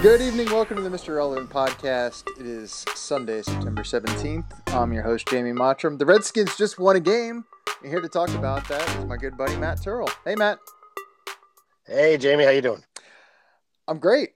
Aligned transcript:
Good 0.00 0.20
evening. 0.20 0.46
Welcome 0.52 0.76
to 0.76 0.82
the 0.84 0.96
Mr. 0.96 1.16
Relevant 1.16 1.50
podcast. 1.50 2.22
It 2.38 2.46
is 2.46 2.84
Sunday, 2.94 3.42
September 3.42 3.82
17th. 3.82 4.44
I'm 4.68 4.92
your 4.92 5.02
host, 5.02 5.26
Jamie 5.26 5.50
Mottram. 5.50 5.98
The 5.98 6.06
Redskins 6.06 6.56
just 6.56 6.78
won 6.78 6.94
a 6.94 7.00
game. 7.00 7.44
And 7.82 7.90
here 7.90 8.00
to 8.00 8.08
talk 8.08 8.28
about 8.30 8.68
that 8.68 8.88
is 8.96 9.04
my 9.06 9.16
good 9.16 9.36
buddy, 9.36 9.56
Matt 9.56 9.78
Terl. 9.78 10.08
Hey, 10.24 10.36
Matt. 10.36 10.60
Hey, 11.84 12.16
Jamie. 12.16 12.44
How 12.44 12.50
you 12.50 12.62
doing? 12.62 12.84
I'm 13.88 13.98
great. 13.98 14.34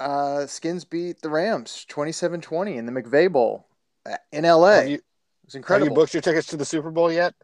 Uh, 0.00 0.46
Skins 0.46 0.86
beat 0.86 1.20
the 1.20 1.28
Rams 1.28 1.84
27-20 1.90 2.76
in 2.76 2.86
the 2.86 2.92
McVay 2.92 3.30
Bowl 3.30 3.66
uh, 4.06 4.16
in 4.32 4.44
LA. 4.44 4.70
Have 4.70 4.88
you, 4.88 4.94
it 4.94 5.02
was 5.44 5.54
incredible. 5.54 5.88
have 5.88 5.92
you 5.92 5.94
booked 5.94 6.14
your 6.14 6.22
tickets 6.22 6.46
to 6.46 6.56
the 6.56 6.64
Super 6.64 6.90
Bowl 6.90 7.12
yet? 7.12 7.34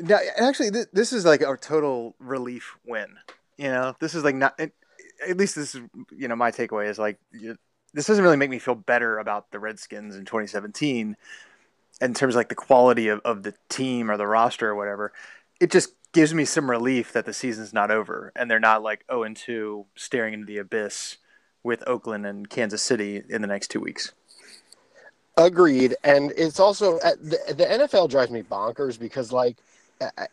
Now, 0.00 0.20
actually, 0.38 0.70
th- 0.70 0.86
this 0.94 1.12
is 1.12 1.26
like 1.26 1.42
a 1.42 1.54
total 1.60 2.16
relief 2.18 2.78
win. 2.86 3.16
You 3.58 3.68
know, 3.68 3.94
this 4.00 4.14
is 4.14 4.24
like 4.24 4.36
not. 4.36 4.58
It, 4.58 4.72
at 5.28 5.36
least 5.36 5.54
this 5.54 5.74
is 5.74 5.82
you 6.16 6.28
know 6.28 6.36
my 6.36 6.50
takeaway 6.50 6.88
is 6.88 6.98
like 6.98 7.18
you, 7.32 7.56
this 7.94 8.06
doesn't 8.06 8.24
really 8.24 8.36
make 8.36 8.50
me 8.50 8.58
feel 8.58 8.74
better 8.74 9.18
about 9.18 9.50
the 9.50 9.58
Redskins 9.58 10.16
in 10.16 10.24
2017 10.24 11.16
in 12.00 12.14
terms 12.14 12.34
of 12.34 12.36
like 12.36 12.48
the 12.48 12.54
quality 12.54 13.08
of, 13.08 13.20
of 13.20 13.42
the 13.42 13.54
team 13.68 14.10
or 14.10 14.16
the 14.16 14.26
roster 14.26 14.70
or 14.70 14.74
whatever. 14.74 15.12
It 15.60 15.70
just 15.70 15.90
gives 16.12 16.34
me 16.34 16.44
some 16.44 16.70
relief 16.70 17.12
that 17.12 17.26
the 17.26 17.32
season's 17.32 17.72
not 17.72 17.90
over 17.90 18.32
and 18.34 18.50
they're 18.50 18.60
not 18.60 18.82
like 18.82 19.04
0 19.10 19.24
and 19.24 19.36
2 19.36 19.86
staring 19.94 20.34
into 20.34 20.46
the 20.46 20.58
abyss 20.58 21.18
with 21.62 21.82
Oakland 21.86 22.26
and 22.26 22.48
Kansas 22.48 22.82
City 22.82 23.22
in 23.28 23.40
the 23.40 23.48
next 23.48 23.70
two 23.70 23.80
weeks. 23.80 24.12
Agreed. 25.36 25.94
And 26.04 26.32
it's 26.36 26.60
also 26.60 26.98
uh, 26.98 27.12
the, 27.20 27.54
the 27.54 27.64
NFL 27.64 28.10
drives 28.10 28.30
me 28.30 28.42
bonkers 28.42 28.98
because 28.98 29.32
like 29.32 29.56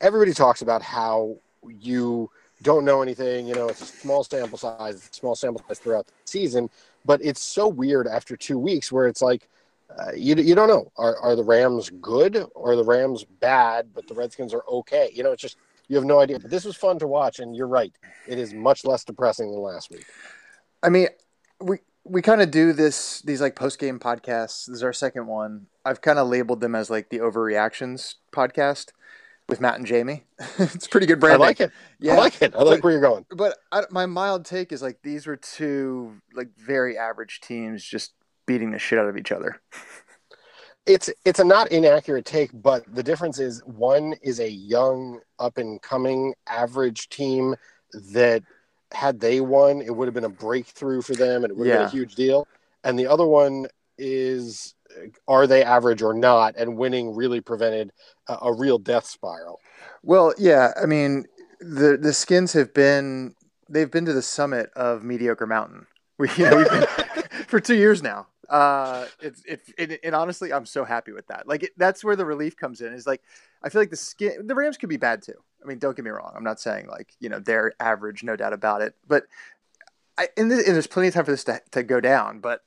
everybody 0.01 0.33
talks 0.33 0.61
about 0.61 0.81
how 0.81 1.37
you 1.79 2.29
don't 2.61 2.85
know 2.85 3.01
anything. 3.01 3.47
You 3.47 3.55
know, 3.55 3.69
it's 3.69 3.81
a 3.81 3.85
small 3.85 4.23
sample 4.23 4.57
size, 4.57 5.09
small 5.11 5.35
sample 5.35 5.63
size 5.67 5.79
throughout 5.79 6.07
the 6.07 6.13
season. 6.25 6.69
But 7.05 7.23
it's 7.23 7.41
so 7.41 7.67
weird 7.67 8.07
after 8.07 8.35
two 8.35 8.59
weeks 8.59 8.91
where 8.91 9.07
it's 9.07 9.21
like 9.21 9.47
uh, 9.97 10.11
you 10.15 10.35
you 10.35 10.55
don't 10.55 10.67
know 10.67 10.91
are 10.97 11.17
are 11.19 11.35
the 11.35 11.43
Rams 11.43 11.89
good 12.01 12.45
or 12.55 12.75
the 12.75 12.83
Rams 12.83 13.23
bad, 13.23 13.89
but 13.93 14.07
the 14.07 14.13
Redskins 14.13 14.53
are 14.53 14.63
okay. 14.69 15.11
You 15.13 15.23
know, 15.23 15.31
it's 15.31 15.41
just 15.41 15.57
you 15.87 15.95
have 15.95 16.05
no 16.05 16.19
idea. 16.19 16.39
But 16.39 16.51
this 16.51 16.65
was 16.65 16.75
fun 16.75 16.99
to 16.99 17.07
watch, 17.07 17.39
and 17.39 17.55
you're 17.55 17.67
right, 17.67 17.93
it 18.27 18.37
is 18.37 18.53
much 18.53 18.85
less 18.85 19.03
depressing 19.03 19.51
than 19.51 19.59
last 19.59 19.89
week. 19.89 20.05
I 20.83 20.89
mean, 20.89 21.07
we 21.59 21.77
we 22.03 22.21
kind 22.21 22.41
of 22.41 22.51
do 22.51 22.73
this 22.73 23.21
these 23.21 23.41
like 23.41 23.55
post 23.55 23.79
game 23.79 23.99
podcasts. 23.99 24.65
This 24.65 24.77
is 24.77 24.83
our 24.83 24.93
second 24.93 25.27
one. 25.27 25.67
I've 25.85 26.01
kind 26.01 26.19
of 26.19 26.27
labeled 26.27 26.61
them 26.61 26.75
as 26.75 26.89
like 26.89 27.09
the 27.09 27.19
overreactions 27.19 28.15
podcast 28.31 28.91
with 29.49 29.59
Matt 29.59 29.75
and 29.75 29.85
Jamie. 29.85 30.23
it's 30.59 30.87
pretty 30.87 31.07
good 31.07 31.19
branding. 31.19 31.41
I 31.41 31.47
like 31.47 31.59
it. 31.59 31.71
Yeah, 31.99 32.13
I 32.13 32.17
like 32.17 32.41
it. 32.41 32.55
I 32.55 32.59
like 32.59 32.77
But- 32.77 32.83
where 32.83 32.93
you're 32.93 33.01
going. 33.01 33.25
but 33.35 33.57
I, 33.71 33.83
my 33.89 34.05
mild 34.05 34.45
take 34.45 34.71
is 34.71 34.81
like 34.81 34.99
these 35.03 35.27
were 35.27 35.35
two 35.35 36.13
like 36.33 36.49
very 36.57 36.97
average 36.97 37.41
teams 37.41 37.83
just 37.83 38.13
beating 38.45 38.71
the 38.71 38.79
shit 38.79 38.99
out 38.99 39.09
of 39.09 39.17
each 39.17 39.31
other. 39.31 39.59
it's 40.85 41.09
it's 41.25 41.39
a 41.39 41.43
not 41.43 41.71
inaccurate 41.71 42.25
take, 42.25 42.49
but 42.53 42.83
the 42.93 43.03
difference 43.03 43.39
is 43.39 43.61
one 43.65 44.15
is 44.21 44.39
a 44.39 44.49
young, 44.49 45.19
up 45.37 45.57
and 45.57 45.81
coming, 45.81 46.33
average 46.47 47.09
team 47.09 47.55
that 48.13 48.43
had 48.91 49.19
they 49.19 49.39
won, 49.41 49.81
it 49.81 49.95
would 49.95 50.07
have 50.07 50.15
been 50.15 50.23
a 50.23 50.29
breakthrough 50.29 51.01
for 51.01 51.13
them, 51.13 51.43
and 51.43 51.51
it 51.51 51.57
would 51.57 51.67
have 51.67 51.77
been 51.77 51.87
a 51.87 51.91
huge 51.91 52.15
deal. 52.15 52.47
And 52.83 52.97
the 52.97 53.07
other 53.07 53.25
one 53.25 53.67
is, 53.97 54.73
are 55.27 55.47
they 55.47 55.63
average 55.63 56.01
or 56.01 56.13
not? 56.13 56.55
And 56.57 56.77
winning 56.77 57.15
really 57.15 57.41
prevented 57.41 57.91
a, 58.27 58.37
a 58.43 58.53
real 58.53 58.77
death 58.77 59.05
spiral. 59.05 59.59
Well, 60.03 60.33
yeah, 60.37 60.73
I 60.81 60.85
mean 60.85 61.25
the 61.59 61.97
the 61.97 62.13
skins 62.13 62.53
have 62.53 62.73
been 62.73 63.35
they've 63.69 63.91
been 63.91 64.05
to 64.05 64.13
the 64.13 64.21
summit 64.21 64.71
of 64.75 65.03
mediocre 65.03 65.47
mountain. 65.47 65.87
We 66.17 66.29
you 66.37 66.49
know 66.49 66.57
we've 66.57 66.69
been 66.69 66.87
for 67.47 67.59
two 67.59 67.75
years 67.75 68.03
now. 68.03 68.27
Uh, 68.49 69.05
it's 69.21 69.43
it, 69.45 69.61
it, 69.77 69.99
and 70.03 70.15
honestly, 70.15 70.51
I'm 70.51 70.65
so 70.65 70.83
happy 70.83 71.11
with 71.11 71.27
that. 71.27 71.47
Like 71.47 71.63
it, 71.63 71.71
that's 71.77 72.03
where 72.03 72.15
the 72.15 72.25
relief 72.25 72.57
comes 72.57 72.81
in. 72.81 72.93
Is 72.93 73.05
like 73.05 73.21
I 73.61 73.69
feel 73.69 73.81
like 73.81 73.91
the 73.91 73.95
skin 73.95 74.47
the 74.47 74.55
Rams 74.55 74.77
could 74.77 74.89
be 74.89 74.97
bad 74.97 75.21
too. 75.21 75.35
I 75.63 75.67
mean, 75.67 75.77
don't 75.77 75.95
get 75.95 76.03
me 76.03 76.11
wrong. 76.11 76.33
I'm 76.35 76.43
not 76.43 76.59
saying 76.59 76.87
like 76.87 77.13
you 77.19 77.29
know 77.29 77.39
they're 77.39 77.73
average, 77.79 78.23
no 78.23 78.35
doubt 78.35 78.53
about 78.53 78.81
it. 78.81 78.95
But 79.07 79.25
I 80.17 80.29
and, 80.35 80.49
this, 80.49 80.65
and 80.65 80.75
there's 80.75 80.87
plenty 80.87 81.09
of 81.09 81.13
time 81.13 81.25
for 81.25 81.31
this 81.31 81.43
to, 81.45 81.61
to 81.71 81.83
go 81.83 82.01
down. 82.01 82.39
But 82.39 82.63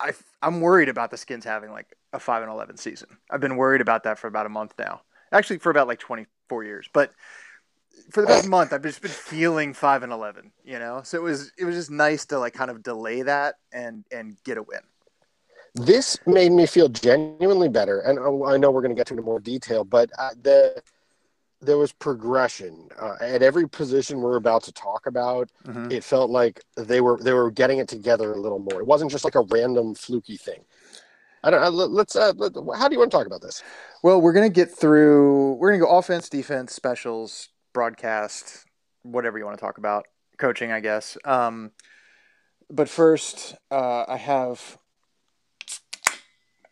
I 0.00 0.12
I'm 0.42 0.60
worried 0.60 0.88
about 0.88 1.10
the 1.10 1.16
skins 1.16 1.44
having 1.44 1.70
like 1.70 1.96
a 2.12 2.18
five 2.18 2.42
and 2.42 2.50
eleven 2.50 2.76
season. 2.76 3.18
I've 3.30 3.40
been 3.40 3.56
worried 3.56 3.80
about 3.80 4.04
that 4.04 4.18
for 4.18 4.26
about 4.26 4.46
a 4.46 4.48
month 4.48 4.74
now. 4.78 5.02
Actually, 5.32 5.58
for 5.58 5.70
about 5.70 5.86
like 5.86 6.00
24 6.00 6.64
years, 6.64 6.88
but 6.92 7.12
for 8.10 8.20
the 8.20 8.26
past 8.26 8.48
month, 8.48 8.72
I've 8.72 8.82
just 8.82 9.00
been 9.00 9.10
feeling 9.10 9.74
five 9.74 10.02
and 10.02 10.12
11. 10.12 10.50
You 10.64 10.78
know, 10.78 11.02
so 11.04 11.18
it 11.18 11.22
was 11.22 11.52
it 11.58 11.64
was 11.64 11.76
just 11.76 11.90
nice 11.90 12.26
to 12.26 12.38
like 12.38 12.54
kind 12.54 12.70
of 12.70 12.82
delay 12.82 13.22
that 13.22 13.56
and 13.72 14.04
and 14.10 14.36
get 14.44 14.58
a 14.58 14.62
win. 14.62 14.80
This 15.74 16.18
made 16.26 16.50
me 16.50 16.66
feel 16.66 16.88
genuinely 16.88 17.68
better, 17.68 18.00
and 18.00 18.18
I 18.18 18.56
know 18.56 18.72
we're 18.72 18.82
going 18.82 18.94
to 18.94 18.98
get 18.98 19.06
to 19.08 19.14
it 19.14 19.18
in 19.18 19.24
more 19.24 19.38
detail, 19.38 19.84
but 19.84 20.10
uh, 20.18 20.30
the 20.42 20.82
there 21.62 21.76
was 21.78 21.92
progression 21.92 22.88
uh, 22.98 23.16
at 23.20 23.42
every 23.42 23.68
position 23.68 24.20
we're 24.20 24.36
about 24.36 24.62
to 24.64 24.72
talk 24.72 25.06
about. 25.06 25.50
Mhm. 25.66 25.92
it 25.92 26.02
felt 26.04 26.30
like 26.30 26.62
they 26.76 27.00
were 27.00 27.18
they 27.20 27.32
were 27.32 27.50
getting 27.50 27.78
it 27.78 27.88
together 27.88 28.32
a 28.32 28.36
little 28.40 28.58
more. 28.58 28.80
It 28.80 28.86
wasn't 28.86 29.10
just 29.10 29.24
like 29.24 29.34
a 29.34 29.42
random 29.42 29.94
fluky 29.94 30.36
thing. 30.36 30.64
I 31.42 31.50
don't. 31.50 31.72
Let- 31.74 31.90
let's. 31.90 32.16
Uh, 32.16 32.32
let, 32.36 32.52
how 32.78 32.88
do 32.88 32.94
you 32.94 32.98
want 32.98 33.10
to 33.10 33.16
talk 33.16 33.26
about 33.26 33.40
this? 33.42 33.62
Well, 34.02 34.20
we're 34.20 34.32
gonna 34.34 34.48
get 34.50 34.70
through. 34.70 35.54
We're 35.54 35.70
gonna 35.70 35.84
go 35.84 35.96
offense, 35.98 36.28
defense, 36.28 36.74
specials, 36.74 37.48
broadcast, 37.72 38.66
whatever 39.02 39.38
you 39.38 39.44
want 39.46 39.56
to 39.58 39.64
talk 39.64 39.78
about, 39.78 40.06
coaching, 40.38 40.70
I 40.72 40.80
guess. 40.80 41.16
Um, 41.24 41.72
but 42.70 42.88
first, 42.90 43.54
uh, 43.70 44.04
I 44.06 44.16
have 44.18 44.76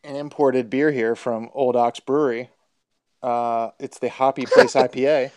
an 0.05 0.17
imported 0.17 0.71
beer 0.71 0.91
here 0.93 1.15
from 1.17 1.51
Old 1.55 1.75
Ox 1.77 2.01
Brewery. 2.01 2.51
Uh, 3.23 3.71
it's 3.79 3.99
the 3.99 4.09
Hoppy 4.09 4.47
Place 4.47 4.75
IPA, 4.75 5.31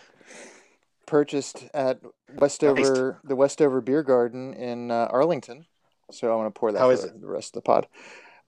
purchased 1.06 1.64
at 1.74 2.00
Westover, 2.36 3.20
the 3.24 3.36
Westover 3.36 3.80
Beer 3.80 4.02
Garden 4.02 4.54
in 4.54 4.90
uh, 4.90 5.08
Arlington. 5.10 5.66
So 6.10 6.32
I'm 6.32 6.40
gonna 6.40 6.50
pour 6.50 6.72
that 6.72 6.78
How 6.78 6.94
for 6.94 7.08
the 7.08 7.26
rest 7.26 7.56
of 7.56 7.62
the 7.62 7.66
pod. 7.66 7.86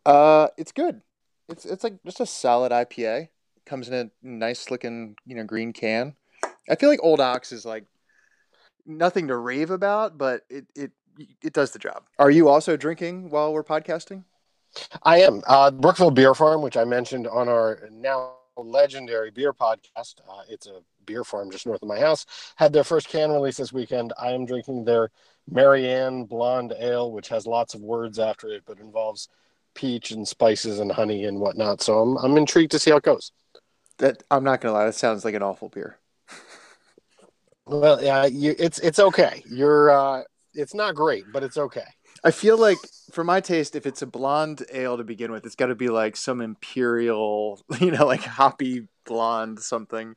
Uh, 0.04 0.48
it's 0.56 0.72
good. 0.72 1.02
It's 1.48 1.64
it's 1.64 1.84
like 1.84 2.02
just 2.04 2.20
a 2.20 2.26
solid 2.26 2.72
IPA. 2.72 3.28
Comes 3.66 3.88
in 3.88 3.94
a 3.94 4.10
nice 4.26 4.70
looking 4.70 5.16
you 5.26 5.34
know 5.34 5.44
green 5.44 5.72
can. 5.72 6.14
I 6.68 6.76
feel 6.76 6.88
like 6.88 7.00
Old 7.02 7.20
Ox 7.20 7.52
is 7.52 7.64
like 7.64 7.84
nothing 8.86 9.28
to 9.28 9.36
rave 9.36 9.70
about, 9.70 10.18
but 10.18 10.42
it 10.48 10.66
it 10.74 10.92
it 11.42 11.52
does 11.52 11.72
the 11.72 11.78
job. 11.78 12.04
Are 12.18 12.30
you 12.30 12.48
also 12.48 12.76
drinking 12.76 13.30
while 13.30 13.52
we're 13.52 13.64
podcasting? 13.64 14.24
I 15.02 15.20
am 15.20 15.42
uh, 15.46 15.70
Brookeville 15.70 16.10
Beer 16.10 16.34
Farm, 16.34 16.60
which 16.60 16.76
I 16.76 16.84
mentioned 16.84 17.26
on 17.28 17.48
our 17.48 17.88
now 17.92 18.34
legendary 18.56 19.30
beer 19.30 19.52
podcast. 19.52 20.16
Uh, 20.28 20.42
it's 20.48 20.66
a 20.66 20.80
beer 21.06 21.24
farm 21.24 21.50
just 21.50 21.66
north 21.66 21.82
of 21.82 21.88
my 21.88 21.98
house. 21.98 22.26
Had 22.56 22.72
their 22.72 22.84
first 22.84 23.08
can 23.08 23.30
release 23.30 23.56
this 23.56 23.72
weekend. 23.72 24.12
I 24.20 24.32
am 24.32 24.46
drinking 24.46 24.84
their 24.84 25.10
Marianne 25.50 26.24
Blonde 26.24 26.74
Ale, 26.78 27.12
which 27.12 27.28
has 27.28 27.46
lots 27.46 27.74
of 27.74 27.80
words 27.80 28.18
after 28.18 28.48
it, 28.48 28.62
but 28.66 28.80
involves 28.80 29.28
peach 29.74 30.10
and 30.12 30.26
spices 30.26 30.78
and 30.78 30.92
honey 30.92 31.24
and 31.24 31.40
whatnot. 31.40 31.82
So 31.82 31.98
I'm 31.98 32.16
I'm 32.18 32.36
intrigued 32.36 32.70
to 32.72 32.78
see 32.78 32.90
how 32.90 32.96
it 32.98 33.02
goes. 33.02 33.32
That 33.98 34.22
I'm 34.30 34.44
not 34.44 34.60
gonna 34.60 34.74
lie, 34.74 34.86
that 34.86 34.94
sounds 34.94 35.24
like 35.24 35.34
an 35.34 35.42
awful 35.42 35.68
beer. 35.68 35.98
Well, 37.66 38.02
yeah, 38.02 38.26
you, 38.26 38.54
it's 38.58 38.78
it's 38.80 38.98
okay. 38.98 39.42
You're 39.48 39.90
uh, 39.90 40.22
it's 40.52 40.74
not 40.74 40.94
great, 40.94 41.24
but 41.32 41.42
it's 41.42 41.56
okay. 41.56 41.86
I 42.24 42.30
feel 42.30 42.58
like, 42.58 42.78
for 43.12 43.22
my 43.22 43.40
taste, 43.40 43.76
if 43.76 43.86
it's 43.86 44.02
a 44.02 44.06
blonde 44.06 44.64
ale 44.72 44.96
to 44.96 45.04
begin 45.04 45.30
with, 45.30 45.44
it's 45.44 45.54
got 45.56 45.66
to 45.66 45.74
be 45.74 45.88
like 45.88 46.16
some 46.16 46.40
imperial, 46.40 47.60
you 47.80 47.90
know, 47.90 48.06
like 48.06 48.22
hoppy 48.22 48.88
blonde 49.04 49.60
something. 49.60 50.16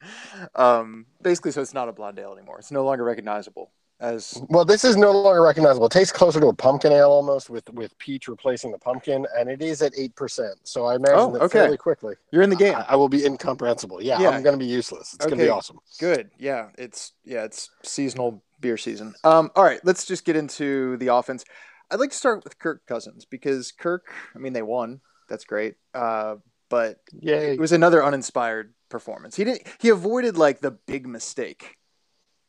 Um, 0.56 1.06
basically, 1.22 1.52
so 1.52 1.62
it's 1.62 1.74
not 1.74 1.90
a 1.90 1.94
blonde 1.94 2.20
ale 2.20 2.34
anymore. 2.34 2.60
It's 2.60 2.72
no 2.72 2.86
longer 2.86 3.04
recognizable 3.04 3.72
as. 4.00 4.42
Well, 4.50 4.64
this 4.64 4.86
is 4.86 4.96
no 4.96 5.12
longer 5.12 5.42
recognizable. 5.42 5.88
It 5.88 5.92
tastes 5.92 6.14
closer 6.14 6.40
to 6.40 6.48
a 6.48 6.54
pumpkin 6.54 6.94
ale 6.94 7.10
almost, 7.10 7.50
with 7.50 7.70
with 7.74 7.98
peach 8.00 8.28
replacing 8.30 8.72
the 8.72 8.78
pumpkin, 8.78 9.26
and 9.38 9.50
it 9.50 9.62
is 9.62 9.82
at 9.82 9.92
eight 9.98 10.16
percent. 10.16 10.56
So 10.64 10.86
I 10.86 10.96
imagine 10.96 11.20
Oh, 11.20 11.32
that 11.34 11.42
okay. 11.44 11.60
fairly 11.60 11.78
quickly. 11.78 12.16
You're 12.32 12.44
in 12.44 12.50
the 12.50 12.56
game. 12.56 12.76
I, 12.76 12.86
I 12.90 12.96
will 12.96 13.10
be 13.10 13.26
incomprehensible. 13.26 14.02
Yeah, 14.02 14.22
Yeah. 14.22 14.30
I'm 14.30 14.44
going 14.44 14.58
to 14.58 14.64
be 14.64 14.72
useless. 14.72 15.14
It's 15.14 15.26
going 15.26 15.38
to 15.40 15.44
be 15.44 15.50
awesome. 15.50 15.80
Good. 16.00 16.32
Yeah, 16.38 16.70
it's 16.78 17.12
yeah, 17.26 17.44
it's 17.44 17.70
seasonal 17.84 18.44
beer 18.60 18.78
season. 18.78 19.14
Um, 19.24 19.52
all 19.56 19.64
right, 19.64 19.80
let's 19.84 20.06
just 20.06 20.26
get 20.26 20.36
into 20.36 20.98
the 20.98 21.14
offense. 21.14 21.44
I'd 21.90 22.00
like 22.00 22.12
to 22.12 22.18
start 22.18 22.44
with 22.44 22.60
Kirk 22.60 22.86
Cousins 22.86 23.26
because 23.26 23.72
Kirk. 23.72 24.12
I 24.36 24.40
mean, 24.40 24.54
they 24.54 24.62
won. 24.62 25.02
That's 25.30 25.46
great. 25.46 25.76
Uh, 25.94 26.36
but 26.70 27.00
it 27.14 27.60
was 27.60 27.72
another 27.72 28.04
uninspired 28.04 28.74
performance. 28.90 29.36
He 29.36 29.44
didn't. 29.44 29.64
He 29.80 29.90
avoided 29.90 30.38
like 30.38 30.60
the 30.60 30.72
big 30.72 31.08
mistake, 31.08 31.78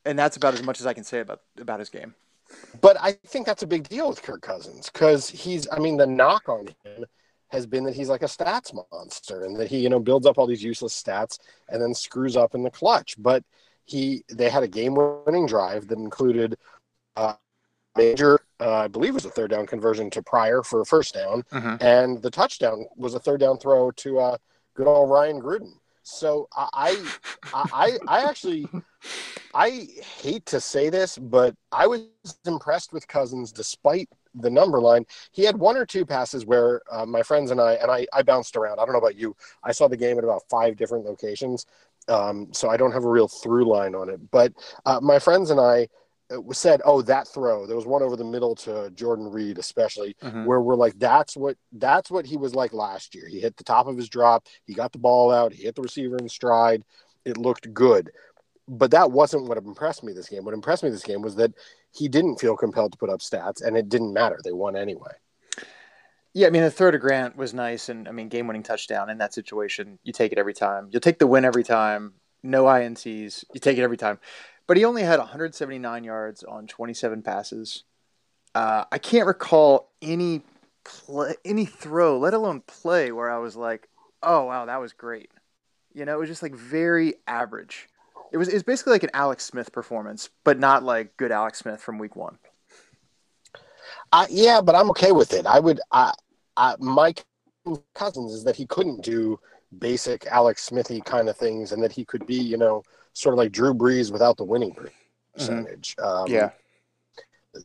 and 0.05 0.19
that's 0.19 0.37
about 0.37 0.55
as 0.55 0.63
much 0.63 0.81
as 0.81 0.87
I 0.87 0.95
can 0.95 1.05
say 1.05 1.21
about 1.21 1.41
about 1.61 1.79
his 1.79 1.89
game. 1.89 2.15
But 2.81 2.97
I 3.01 3.13
think 3.13 3.47
that's 3.47 3.63
a 3.63 3.67
big 3.67 3.89
deal 3.89 4.09
with 4.09 4.23
Kirk 4.23 4.43
Cousins 4.43 4.91
because 4.91 5.29
he's. 5.29 5.69
I 5.71 5.79
mean, 5.79 5.97
the 5.97 6.07
knock 6.07 6.49
on 6.49 6.69
him 6.85 7.05
has 7.49 7.67
been 7.67 7.85
that 7.85 7.95
he's 7.95 8.09
like 8.09 8.23
a 8.23 8.27
stats 8.27 8.75
monster 8.93 9.45
and 9.45 9.57
that 9.57 9.69
he 9.69 9.79
you 9.79 9.89
know 9.89 10.01
builds 10.01 10.27
up 10.27 10.39
all 10.39 10.47
these 10.47 10.63
useless 10.63 11.01
stats 11.01 11.39
and 11.69 11.81
then 11.81 11.95
screws 11.95 12.37
up 12.37 12.55
in 12.55 12.63
the 12.63 12.71
clutch. 12.71 13.15
But 13.19 13.45
he 13.85 14.25
they 14.29 14.51
had 14.51 14.63
a 14.63 14.69
game 14.69 14.95
winning 14.95 15.47
drive 15.47 15.89
that 15.89 15.99
included 15.99 16.59
uh, 17.17 17.35
major 17.97 18.41
uh, 18.61 18.73
I 18.85 18.89
believe 18.89 19.11
it 19.11 19.15
was 19.15 19.25
a 19.25 19.31
third 19.31 19.51
down 19.51 19.67
conversion 19.67 20.11
to 20.11 20.23
Pryor 20.23 20.63
for 20.63 20.81
a 20.81 20.87
first 20.87 21.15
down, 21.15 21.43
Mhm. 21.53 21.83
and 21.83 22.23
the 22.23 22.31
touchdown 22.31 22.87
was 22.97 23.15
a 23.15 23.21
third 23.21 23.41
down 23.41 23.59
throw 23.59 23.91
to 23.93 24.19
uh, 24.19 24.37
good 24.75 24.87
old 24.87 25.11
Ryan 25.11 25.41
Gruden. 25.41 25.73
So 26.03 26.49
I, 26.57 26.97
I, 27.53 27.65
I, 27.73 27.99
I 28.09 28.25
actually, 28.29 28.67
I 29.55 29.89
hate 30.23 30.47
to 30.47 30.61
say 30.61 30.89
this, 30.89 31.19
but 31.19 31.55
I 31.71 31.87
was 31.87 32.01
impressed 32.47 32.93
with 32.95 33.07
Cousins 33.07 33.53
despite 33.53 34.09
the 34.35 34.49
number 34.49 34.81
line. 34.81 35.05
He 35.33 35.45
had 35.45 35.57
one 35.59 35.77
or 35.77 35.85
two 35.85 36.07
passes 36.07 36.47
where 36.47 36.81
uh, 36.91 37.05
my 37.05 37.23
friends 37.23 37.51
and 37.51 37.61
I, 37.61 37.75
and 37.75 37.91
I, 37.91 38.07
I 38.13 38.23
bounced 38.23 38.57
around. 38.57 38.79
I 38.79 38.85
don't 38.85 38.93
know 38.93 38.99
about 39.01 39.17
you. 39.17 39.37
I 39.63 39.73
saw 39.73 39.87
the 39.87 39.97
game 39.97 40.17
at 40.17 40.25
about 40.25 40.43
five 40.49 40.77
different 40.77 41.05
locations, 41.05 41.67
um, 42.09 42.49
so 42.53 42.71
I 42.71 42.77
don't 42.79 42.93
have 42.93 43.05
a 43.05 43.09
real 43.11 43.29
through 43.29 43.67
line 43.67 43.95
on 43.95 44.09
it. 44.09 44.31
But 44.31 44.53
uh, 44.87 45.01
my 45.03 45.19
friends 45.19 45.51
and 45.51 45.61
I 45.61 45.89
said, 46.53 46.83
"Oh, 46.85 47.03
that 47.03 47.27
throw." 47.29 47.67
There 47.67 47.77
was 47.77 47.87
one 47.87 48.03
over 48.03 48.17
the 48.17 48.25
middle 48.25 48.55
to 48.57 48.91
Jordan 48.91 49.31
Reed, 49.31 49.59
especially 49.59 50.15
Mhm. 50.23 50.45
where 50.45 50.61
we're 50.61 50.75
like, 50.75 50.99
"That's 50.99 51.37
what 51.37 51.57
that's 51.73 52.11
what 52.11 52.27
he 52.27 52.37
was 52.37 52.55
like 52.55 52.73
last 52.73 53.15
year." 53.15 53.27
He 53.29 53.41
hit 53.41 53.57
the 53.57 53.65
top 53.65 53.87
of 53.87 53.97
his 53.97 54.09
drop. 54.09 54.47
He 54.65 54.75
got 54.75 54.93
the 54.93 54.99
ball 54.99 55.31
out. 55.31 55.53
He 55.53 55.65
hit 55.65 55.75
the 55.75 55.83
receiver 55.83 56.17
in 56.17 56.29
stride. 56.29 56.85
It 57.25 57.37
looked 57.37 57.73
good. 57.73 58.11
But 58.69 58.91
that 58.91 59.11
wasn't 59.11 59.49
what 59.49 59.57
impressed 59.57 60.05
me 60.05 60.13
this 60.13 60.29
game. 60.29 60.45
What 60.45 60.53
impressed 60.53 60.83
me 60.83 60.91
this 60.91 61.03
game 61.03 61.23
was 61.23 61.37
that 61.37 61.53
he 61.93 62.07
didn't 62.09 62.37
feel 62.37 62.57
compelled 62.57 62.93
to 62.93 62.99
put 62.99 63.09
up 63.09 63.21
stats, 63.21 63.63
and 63.63 63.77
it 63.77 63.89
didn't 63.89 64.13
matter. 64.13 64.39
They 64.45 64.53
won 64.53 64.77
anyway. 64.77 65.13
Yeah, 66.35 66.47
I 66.47 66.51
mean 66.51 66.63
the 66.63 66.71
throw 66.71 66.91
to 66.91 66.99
Grant 66.99 67.37
was 67.37 67.55
nice, 67.55 67.89
and 67.89 68.07
I 68.07 68.13
mean 68.13 68.29
game-winning 68.29 68.63
touchdown 68.63 69.09
in 69.09 69.19
that 69.19 69.33
situation. 69.33 69.99
You 70.05 70.13
take 70.13 70.31
it 70.31 70.39
every 70.39 70.53
time. 70.53 70.89
You'll 70.91 71.01
take 71.01 71.19
the 71.19 71.27
win 71.27 71.47
every 71.47 71.65
time. 71.65 72.15
No 72.43 72.65
ints. 72.65 73.45
You 73.55 73.61
take 73.61 73.79
it 73.79 73.83
every 73.83 73.97
time. 73.97 74.21
But 74.69 74.77
he 74.77 74.85
only 74.85 75.03
had 75.03 75.19
179 75.19 76.05
yards 76.05 76.45
on 76.45 76.69
27 76.69 77.23
passes. 77.23 77.85
Uh, 78.55 78.85
I 78.93 78.99
can't 78.99 79.27
recall 79.27 79.91
any 80.01 80.43
play, 80.85 81.35
any 81.45 81.65
throw, 81.65 82.19
let 82.19 82.35
alone 82.35 82.63
play, 82.67 83.11
where 83.11 83.31
I 83.31 83.39
was 83.39 83.57
like, 83.57 83.89
"Oh 84.23 84.45
wow, 84.45 84.67
that 84.67 84.81
was 84.81 84.93
great." 84.93 85.31
You 85.95 86.05
know, 86.05 86.15
it 86.15 86.21
was 86.21 86.29
just 86.29 86.43
like 86.43 86.55
very 86.55 87.15
average. 87.27 87.89
It 88.31 88.37
was 88.37 88.49
it's 88.49 88.63
basically 88.63 88.93
like 88.93 89.03
an 89.03 89.11
Alex 89.15 89.45
Smith 89.45 89.73
performance, 89.73 90.29
but 90.45 90.59
not 90.59 90.83
like 90.83 91.17
good 91.17 91.33
Alex 91.33 91.59
Smith 91.59 91.81
from 91.81 91.99
Week 91.99 92.15
One. 92.15 92.39
Uh, 94.13 94.27
yeah, 94.31 94.61
but 94.61 94.75
I'm 94.75 94.91
okay 94.91 95.13
with 95.13 95.33
it. 95.33 95.47
I 95.47 95.61
would. 95.61 95.81
I, 95.93 96.13
I, 96.57 96.77
my 96.79 97.15
cousins 97.95 98.33
is 98.33 98.45
that 98.45 98.57
he 98.57 98.67
couldn't 98.67 99.03
do 99.03 99.39
basic 99.79 100.27
Alex 100.27 100.65
Smithy 100.65 101.01
kind 101.03 101.29
of 101.29 101.37
things, 101.37 101.73
and 101.73 101.83
that 101.83 101.93
he 101.93 102.05
could 102.05 102.27
be, 102.27 102.37
you 102.37 102.57
know, 102.57 102.83
sort 103.19 103.35
of 103.35 103.39
like 103.39 103.53
Drew 103.53 103.75
Brees 103.75 104.13
without 104.13 104.37
the 104.37 104.45
winning 104.45 104.77
percentage. 105.35 105.97
Um, 105.99 106.27
Yeah. 106.29 106.51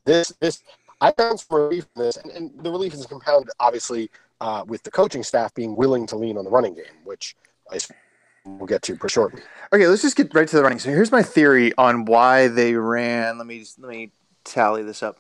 This 0.05 0.33
this 0.39 0.63
I 1.01 1.11
found 1.11 1.39
some 1.39 1.57
relief 1.57 1.85
in 1.95 2.01
this, 2.01 2.17
and, 2.17 2.31
and 2.31 2.51
the 2.63 2.71
relief 2.71 2.93
is 2.93 3.05
compounded 3.05 3.49
obviously 3.59 4.09
uh, 4.41 4.63
with 4.65 4.81
the 4.83 4.89
coaching 4.89 5.21
staff 5.21 5.53
being 5.53 5.75
willing 5.75 6.07
to 6.07 6.15
lean 6.15 6.37
on 6.37 6.45
the 6.45 6.49
running 6.49 6.73
game, 6.73 6.85
which 7.03 7.35
I 7.69 7.77
we'll 8.45 8.65
get 8.65 8.81
to 8.83 8.95
pretty 8.95 9.13
shortly. 9.13 9.41
Okay, 9.71 9.87
let's 9.87 10.01
just 10.01 10.15
get 10.15 10.33
right 10.33 10.47
to 10.47 10.55
the 10.55 10.63
running. 10.63 10.79
So 10.79 10.89
here's 10.89 11.11
my 11.11 11.21
theory 11.21 11.73
on 11.77 12.05
why 12.05 12.47
they 12.47 12.73
ran. 12.75 13.37
Let 13.37 13.47
me 13.47 13.59
just, 13.59 13.79
let 13.79 13.89
me 13.89 14.11
tally 14.43 14.81
this 14.81 15.03
up. 15.03 15.19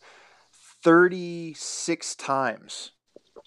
Thirty 0.83 1.53
six 1.53 2.15
times 2.15 2.91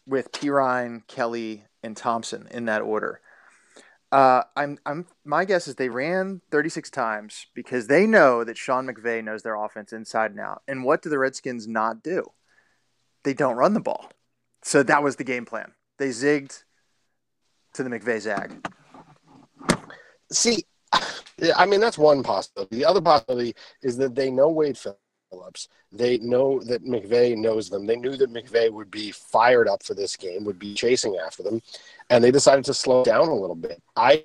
with 0.07 0.31
Perine, 0.33 1.07
Kelley, 1.09 1.65
and 1.83 1.97
Thompson 1.97 2.47
in 2.51 2.67
that 2.67 2.83
order. 2.83 3.21
Uh, 4.13 4.43
I'm 4.57 4.79
I'm 4.87 5.07
my 5.25 5.45
guess 5.45 5.67
is 5.67 5.75
they 5.75 5.89
ran 5.89 6.41
36 6.51 6.91
times 6.91 7.47
because 7.55 7.89
they 7.89 8.07
know 8.07 8.45
that 8.45 8.57
Sean 8.57 8.87
McVay 8.87 9.23
knows 9.23 9.43
their 9.43 9.57
offense 9.57 9.93
inside 9.93 10.31
and 10.31 10.41
out. 10.41 10.63
And 10.69 10.85
what 10.85 11.03
do 11.03 11.11
the 11.11 11.19
Redskins 11.19 11.67
not 11.67 12.03
do? 12.03 12.25
They 13.25 13.35
don't 13.35 13.57
run 13.57 13.75
the 13.75 13.81
ball. 13.81 14.11
So 14.63 14.83
that 14.85 15.03
was 15.03 15.17
the 15.17 15.25
game 15.25 15.45
plan. 15.45 15.73
They 15.99 16.11
zigged 16.11 16.63
to 17.75 17.83
the 17.83 17.91
McVay 17.91 18.21
zag. 18.21 18.67
See, 20.31 20.65
I 21.57 21.67
mean 21.67 21.81
that's 21.81 21.99
one 21.99 22.23
possibility. 22.23 22.77
The 22.77 22.85
other 22.85 23.01
possibility 23.01 23.55
is 23.83 23.97
that 23.97 24.15
they 24.15 24.31
know 24.31 24.49
Wade 24.51 24.79
Phillips. 24.79 25.01
They 25.93 26.19
know 26.19 26.61
that 26.61 26.85
McVay 26.85 27.37
knows 27.37 27.69
them. 27.69 27.87
They 27.87 27.97
knew 27.97 28.17
that 28.17 28.33
McVay 28.33 28.71
would 28.71 28.91
be 28.91 29.13
fired 29.13 29.69
up 29.69 29.83
for 29.83 29.95
this 29.95 30.17
game, 30.17 30.45
would 30.45 30.59
be 30.59 30.75
chasing 30.75 31.17
after 31.17 31.43
them, 31.43 31.63
and 32.11 32.23
they 32.23 32.31
decided 32.31 32.65
to 32.67 32.75
slow 32.75 33.05
down 33.05 33.29
a 33.29 33.35
little 33.35 33.57
bit. 33.57 33.83
I, 33.97 34.23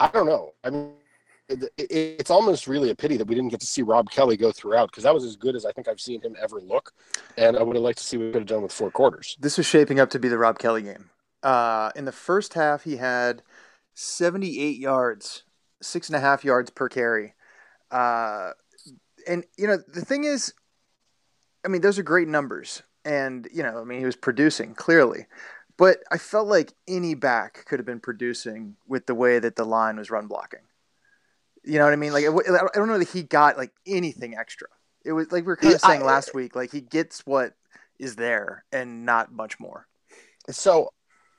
I 0.00 0.08
don't 0.08 0.26
know. 0.26 0.54
I 0.64 0.70
mean, 0.70 0.92
it, 1.48 1.64
it, 1.76 1.86
it's 1.90 2.30
almost 2.30 2.66
really 2.66 2.90
a 2.90 2.94
pity 2.94 3.16
that 3.16 3.26
we 3.26 3.34
didn't 3.34 3.50
get 3.50 3.60
to 3.60 3.66
see 3.66 3.82
Rob 3.82 4.10
Kelley 4.10 4.36
go 4.36 4.52
throughout 4.52 4.90
because 4.90 5.04
that 5.04 5.14
was 5.14 5.24
as 5.24 5.36
good 5.36 5.54
as 5.54 5.64
I 5.64 5.72
think 5.72 5.88
I've 5.88 6.00
seen 6.00 6.20
him 6.20 6.36
ever 6.40 6.60
look, 6.60 6.92
and 7.36 7.56
I 7.56 7.62
would 7.62 7.76
have 7.76 7.84
liked 7.84 7.98
to 7.98 8.04
see 8.04 8.16
what 8.16 8.26
he 8.26 8.32
could 8.32 8.42
have 8.42 8.48
done 8.48 8.62
with 8.62 8.72
four 8.72 8.90
quarters. 8.90 9.36
This 9.40 9.56
was 9.56 9.66
shaping 9.66 10.00
up 10.00 10.10
to 10.10 10.18
be 10.18 10.28
the 10.28 10.38
Rob 10.38 10.58
Kelley 10.58 10.82
game. 10.82 11.10
Uh, 11.42 11.90
in 11.94 12.04
the 12.04 12.12
first 12.12 12.54
half, 12.54 12.84
he 12.84 12.96
had 12.96 13.42
78 13.94 14.78
yards, 14.78 15.44
six 15.80 16.08
and 16.08 16.16
a 16.16 16.20
half 16.20 16.44
yards 16.44 16.70
per 16.70 16.88
carry. 16.88 17.34
Uh, 17.90 18.50
and, 19.26 19.44
you 19.56 19.66
know, 19.66 19.76
the 19.76 20.04
thing 20.04 20.24
is, 20.24 20.52
I 21.64 21.68
mean, 21.68 21.80
those 21.80 21.98
are 21.98 22.02
great 22.02 22.28
numbers. 22.28 22.82
And, 23.04 23.48
you 23.52 23.62
know, 23.62 23.80
I 23.80 23.84
mean, 23.84 23.98
he 23.98 24.04
was 24.04 24.16
producing 24.16 24.74
clearly. 24.74 25.26
But 25.76 25.98
I 26.10 26.18
felt 26.18 26.48
like 26.48 26.72
any 26.88 27.14
back 27.14 27.64
could 27.66 27.78
have 27.78 27.86
been 27.86 28.00
producing 28.00 28.76
with 28.86 29.06
the 29.06 29.14
way 29.14 29.38
that 29.38 29.56
the 29.56 29.64
line 29.64 29.96
was 29.96 30.10
run 30.10 30.26
blocking. 30.26 30.60
You 31.64 31.78
know 31.78 31.84
what 31.84 31.92
I 31.92 31.96
mean? 31.96 32.12
Like, 32.12 32.24
I 32.24 32.78
don't 32.78 32.88
know 32.88 32.98
that 32.98 33.08
he 33.08 33.22
got 33.22 33.58
like 33.58 33.72
anything 33.86 34.36
extra. 34.36 34.68
It 35.04 35.12
was 35.12 35.30
like 35.30 35.44
we 35.44 35.48
were 35.48 35.56
kind 35.56 35.74
of 35.74 35.80
saying 35.80 36.02
I- 36.02 36.06
last 36.06 36.34
week, 36.34 36.56
like 36.56 36.72
he 36.72 36.80
gets 36.80 37.26
what 37.26 37.54
is 37.98 38.16
there 38.16 38.64
and 38.72 39.04
not 39.04 39.32
much 39.32 39.58
more. 39.60 39.86
So 40.50 40.92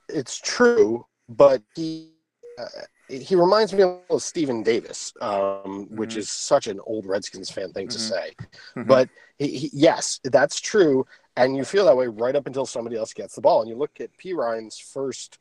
it's 0.08 0.38
true, 0.38 1.06
but 1.28 1.62
he 1.74 2.12
uh, 2.58 2.64
he 3.08 3.34
reminds 3.34 3.72
me 3.72 3.82
of 3.82 4.22
Stephen 4.22 4.62
Davis, 4.62 5.12
um, 5.20 5.86
which 5.90 6.14
Mhm. 6.14 6.18
is 6.18 6.30
such 6.30 6.66
an 6.66 6.80
old 6.86 7.06
Redskins 7.06 7.50
fan 7.50 7.72
thing 7.72 7.88
to 7.88 7.98
Mhm. 7.98 8.00
say. 8.00 8.36
Mhm. 8.76 8.86
But 8.86 9.08
he, 9.38 9.48
he, 9.58 9.70
yes, 9.72 10.20
that's 10.24 10.60
true, 10.60 11.06
and 11.36 11.56
you 11.56 11.64
feel 11.64 11.84
that 11.86 11.96
way 11.96 12.06
right 12.08 12.36
up 12.36 12.46
until 12.46 12.66
somebody 12.66 12.96
else 12.96 13.12
gets 13.14 13.34
the 13.34 13.40
ball. 13.40 13.60
And 13.60 13.68
you 13.70 13.76
look 13.76 14.00
at 14.00 14.16
Perine's 14.18 14.78
first, 14.78 15.38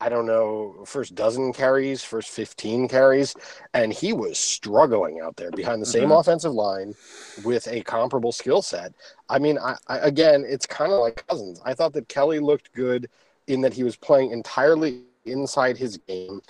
I 0.00 0.08
don't 0.08 0.26
know, 0.26 0.84
first 0.86 1.14
dozen 1.14 1.52
carries, 1.52 2.02
first 2.02 2.30
fifteen 2.30 2.88
carries, 2.88 3.36
and 3.74 3.92
he 3.92 4.12
was 4.12 4.38
struggling 4.38 5.20
out 5.20 5.36
there 5.36 5.50
behind 5.52 5.82
the 5.82 5.86
same 5.86 6.08
Mhm. 6.08 6.20
offensive 6.20 6.52
line 6.52 6.96
with 7.36 7.68
a 7.68 7.82
comparable 7.82 8.32
skill 8.32 8.62
set. 8.62 8.94
I 9.28 9.38
mean, 9.38 9.58
I, 9.58 9.76
I, 9.88 9.98
again, 9.98 10.44
it's 10.46 10.66
kind 10.66 10.92
of 10.92 11.00
like 11.00 11.26
Cousins. 11.28 11.60
I 11.64 11.74
thought 11.74 11.92
that 11.94 12.08
Kelley 12.08 12.38
looked 12.40 12.72
good 12.72 13.08
in 13.46 13.60
that 13.62 13.74
he 13.74 13.84
was 13.84 13.96
playing 13.96 14.30
entirely 14.32 15.04
inside 15.24 15.76
his 15.76 15.98
game. 15.98 16.40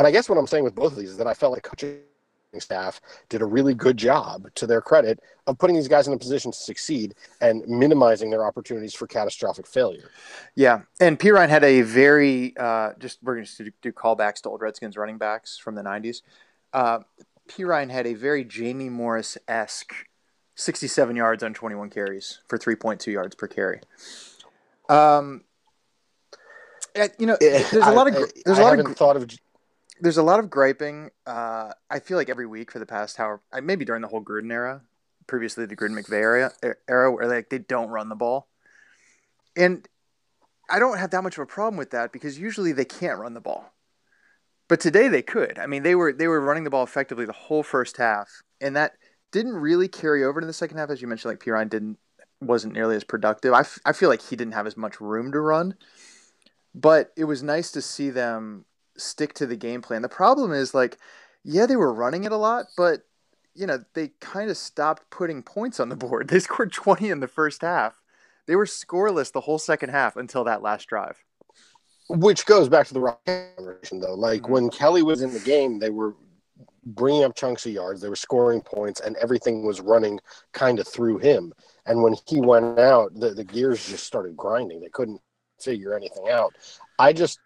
And 0.00 0.06
I 0.06 0.10
guess 0.12 0.30
what 0.30 0.38
I'm 0.38 0.46
saying 0.46 0.64
with 0.64 0.74
both 0.74 0.92
of 0.92 0.98
these 0.98 1.10
is 1.10 1.18
that 1.18 1.26
I 1.26 1.34
felt 1.34 1.52
like 1.52 1.62
coaching 1.62 1.98
staff 2.58 3.02
did 3.28 3.42
a 3.42 3.44
really 3.44 3.74
good 3.74 3.98
job, 3.98 4.46
to 4.54 4.66
their 4.66 4.80
credit, 4.80 5.20
of 5.46 5.58
putting 5.58 5.76
these 5.76 5.88
guys 5.88 6.08
in 6.08 6.14
a 6.14 6.16
position 6.16 6.52
to 6.52 6.56
succeed 6.56 7.14
and 7.42 7.62
minimizing 7.68 8.30
their 8.30 8.46
opportunities 8.46 8.94
for 8.94 9.06
catastrophic 9.06 9.66
failure. 9.66 10.10
Yeah, 10.54 10.80
and 11.02 11.18
Perine 11.18 11.50
had 11.50 11.64
a 11.64 11.82
very 11.82 12.56
uh, 12.56 12.94
just 12.98 13.18
we're 13.22 13.34
going 13.34 13.44
to 13.44 13.72
do 13.82 13.92
callbacks 13.92 14.40
to 14.40 14.48
old 14.48 14.62
Redskins 14.62 14.96
running 14.96 15.18
backs 15.18 15.58
from 15.58 15.74
the 15.74 15.82
'90s. 15.82 16.22
Uh, 16.72 17.00
Perine 17.46 17.90
had 17.90 18.06
a 18.06 18.14
very 18.14 18.42
Jamie 18.42 18.88
Morris 18.88 19.36
esque 19.48 19.92
67 20.54 21.14
yards 21.14 21.42
on 21.42 21.52
21 21.52 21.90
carries 21.90 22.40
for 22.48 22.56
3.2 22.56 23.06
yards 23.12 23.34
per 23.34 23.48
carry. 23.48 23.80
Um, 24.88 25.44
you 27.18 27.26
know, 27.26 27.36
there's 27.38 27.74
a 27.74 27.92
lot 27.92 28.08
of 28.08 28.14
there's 28.46 28.58
a 28.58 28.62
lot 28.62 28.78
of 28.78 28.96
thought 28.96 29.16
of 29.16 29.26
there's 30.00 30.16
a 30.16 30.22
lot 30.22 30.40
of 30.40 30.50
griping. 30.50 31.10
Uh, 31.26 31.72
I 31.90 32.00
feel 32.00 32.16
like 32.16 32.28
every 32.28 32.46
week 32.46 32.70
for 32.70 32.78
the 32.78 32.86
past 32.86 33.16
however, 33.16 33.42
maybe 33.62 33.84
during 33.84 34.02
the 34.02 34.08
whole 34.08 34.22
Gruden 34.22 34.52
era, 34.52 34.82
previously 35.26 35.66
the 35.66 35.76
Gruden 35.76 35.98
McVay 35.98 36.20
era, 36.20 36.52
era 36.88 37.12
where 37.12 37.26
like 37.26 37.50
they 37.50 37.58
don't 37.58 37.88
run 37.88 38.08
the 38.08 38.16
ball, 38.16 38.48
and 39.56 39.86
I 40.68 40.78
don't 40.78 40.98
have 40.98 41.10
that 41.10 41.22
much 41.22 41.36
of 41.36 41.42
a 41.42 41.46
problem 41.46 41.76
with 41.76 41.90
that 41.90 42.12
because 42.12 42.38
usually 42.38 42.72
they 42.72 42.84
can't 42.84 43.18
run 43.18 43.34
the 43.34 43.40
ball, 43.40 43.72
but 44.68 44.80
today 44.80 45.08
they 45.08 45.22
could. 45.22 45.58
I 45.58 45.66
mean, 45.66 45.82
they 45.82 45.94
were 45.94 46.12
they 46.12 46.28
were 46.28 46.40
running 46.40 46.64
the 46.64 46.70
ball 46.70 46.84
effectively 46.84 47.26
the 47.26 47.32
whole 47.32 47.62
first 47.62 47.96
half, 47.96 48.28
and 48.60 48.76
that 48.76 48.92
didn't 49.32 49.54
really 49.54 49.88
carry 49.88 50.24
over 50.24 50.40
to 50.40 50.46
the 50.46 50.52
second 50.52 50.78
half, 50.78 50.90
as 50.90 51.00
you 51.00 51.08
mentioned. 51.08 51.32
Like 51.32 51.40
Perine 51.40 51.68
didn't 51.68 51.98
wasn't 52.40 52.72
nearly 52.72 52.96
as 52.96 53.04
productive. 53.04 53.52
I, 53.52 53.60
f- 53.60 53.78
I 53.84 53.92
feel 53.92 54.08
like 54.08 54.22
he 54.22 54.36
didn't 54.36 54.54
have 54.54 54.66
as 54.66 54.76
much 54.76 55.00
room 55.00 55.32
to 55.32 55.40
run, 55.40 55.74
but 56.74 57.12
it 57.16 57.24
was 57.24 57.42
nice 57.42 57.70
to 57.72 57.82
see 57.82 58.10
them 58.10 58.64
stick 59.00 59.34
to 59.34 59.46
the 59.46 59.56
game 59.56 59.82
plan. 59.82 60.02
The 60.02 60.08
problem 60.08 60.52
is 60.52 60.74
like, 60.74 60.98
yeah, 61.44 61.66
they 61.66 61.76
were 61.76 61.92
running 61.94 62.24
it 62.24 62.32
a 62.32 62.36
lot, 62.36 62.66
but 62.76 63.02
you 63.54 63.66
know 63.66 63.78
they 63.94 64.08
kind 64.20 64.50
of 64.50 64.56
stopped 64.56 65.10
putting 65.10 65.42
points 65.42 65.80
on 65.80 65.88
the 65.88 65.96
board. 65.96 66.28
They 66.30 66.40
scored 66.40 66.72
twenty 66.72 67.10
in 67.10 67.20
the 67.20 67.28
first 67.28 67.62
half. 67.62 68.00
They 68.46 68.56
were 68.56 68.66
scoreless 68.66 69.32
the 69.32 69.40
whole 69.42 69.58
second 69.58 69.90
half 69.90 70.16
until 70.16 70.44
that 70.44 70.62
last 70.62 70.86
drive. 70.88 71.24
which 72.08 72.44
goes 72.46 72.68
back 72.68 72.86
to 72.88 72.94
the 72.94 73.00
rock 73.00 73.20
conversation 73.24 74.00
though. 74.00 74.14
Like 74.14 74.42
Mhm. 74.42 74.48
when 74.48 74.70
Kelley 74.70 75.02
was 75.02 75.22
in 75.22 75.32
the 75.32 75.40
game, 75.40 75.78
they 75.78 75.90
were 75.90 76.16
bringing 76.84 77.24
up 77.24 77.36
chunks 77.36 77.66
of 77.66 77.72
yards. 77.72 78.00
They 78.00 78.08
were 78.08 78.16
scoring 78.16 78.62
points, 78.62 79.00
and 79.00 79.16
everything 79.16 79.66
was 79.66 79.80
running 79.80 80.20
kind 80.52 80.78
of 80.80 80.88
through 80.88 81.18
him. 81.18 81.52
And 81.86 82.02
when 82.02 82.14
he 82.26 82.40
went 82.40 82.78
out, 82.78 83.14
the, 83.14 83.30
the 83.30 83.44
gears 83.44 83.84
just 83.86 84.04
started 84.06 84.36
grinding. 84.36 84.80
They 84.80 84.88
couldn't 84.90 85.20
figure 85.62 85.94
anything 85.96 86.28
out. 86.30 86.56
I 86.98 87.12
just, 87.12 87.40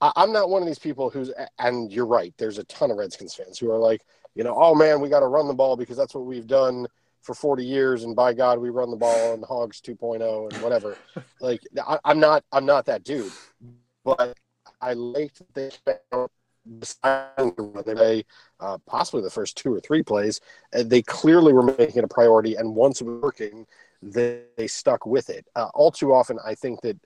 I, 0.00 0.12
I'm 0.16 0.32
not 0.32 0.50
one 0.50 0.62
of 0.62 0.68
these 0.68 0.78
people 0.78 1.10
who's, 1.10 1.30
and 1.58 1.92
you're 1.92 2.06
right, 2.06 2.34
there's 2.38 2.58
a 2.58 2.64
ton 2.64 2.90
of 2.90 2.96
Redskins 2.96 3.34
fans 3.34 3.58
who 3.58 3.70
are 3.70 3.78
like, 3.78 4.02
you 4.34 4.44
know, 4.44 4.54
oh 4.56 4.74
man, 4.74 5.00
we 5.00 5.08
got 5.08 5.20
to 5.20 5.26
run 5.26 5.48
the 5.48 5.54
ball 5.54 5.76
because 5.76 5.96
that's 5.96 6.14
what 6.14 6.26
we've 6.26 6.46
done 6.46 6.86
for 7.22 7.34
40 7.34 7.64
years 7.64 8.04
and 8.04 8.16
by 8.16 8.32
god 8.32 8.58
we 8.58 8.70
run 8.70 8.90
the 8.90 8.96
ball 8.96 9.34
and 9.34 9.42
the 9.42 9.46
hogs 9.46 9.80
2.0 9.80 10.52
and 10.52 10.62
whatever. 10.62 10.96
Like 11.42 11.62
I, 11.86 11.98
am 12.04 12.20
not 12.20 12.44
i'm 12.52 12.66
not 12.66 12.84
that 12.84 13.02
dude 13.02 13.32
but 14.04 14.36
i 14.82 14.92
like 14.92 15.32
that 15.54 15.54
they 15.54 15.70
they 17.94 18.24
uh, 18.60 18.76
possibly 18.86 19.22
the 19.22 19.30
first 19.30 19.56
two 19.56 19.72
or 19.72 19.80
three 19.80 20.02
plays 20.02 20.42
they 20.72 21.00
clearly 21.00 21.54
were 21.54 21.62
making 21.62 21.96
it 21.96 22.04
a 22.04 22.08
priority 22.08 22.56
and 22.56 22.76
once 22.76 23.00
it 23.00 23.04
was 23.04 23.22
working 23.22 23.66
they, 24.02 24.42
they 24.56 24.66
stuck 24.66 25.06
with 25.06 25.30
it. 25.30 25.46
Uh, 25.56 25.70
all 25.72 25.90
too 25.90 26.12
often 26.12 26.38
i 26.44 26.54
think 26.54 26.82
that 26.82 26.98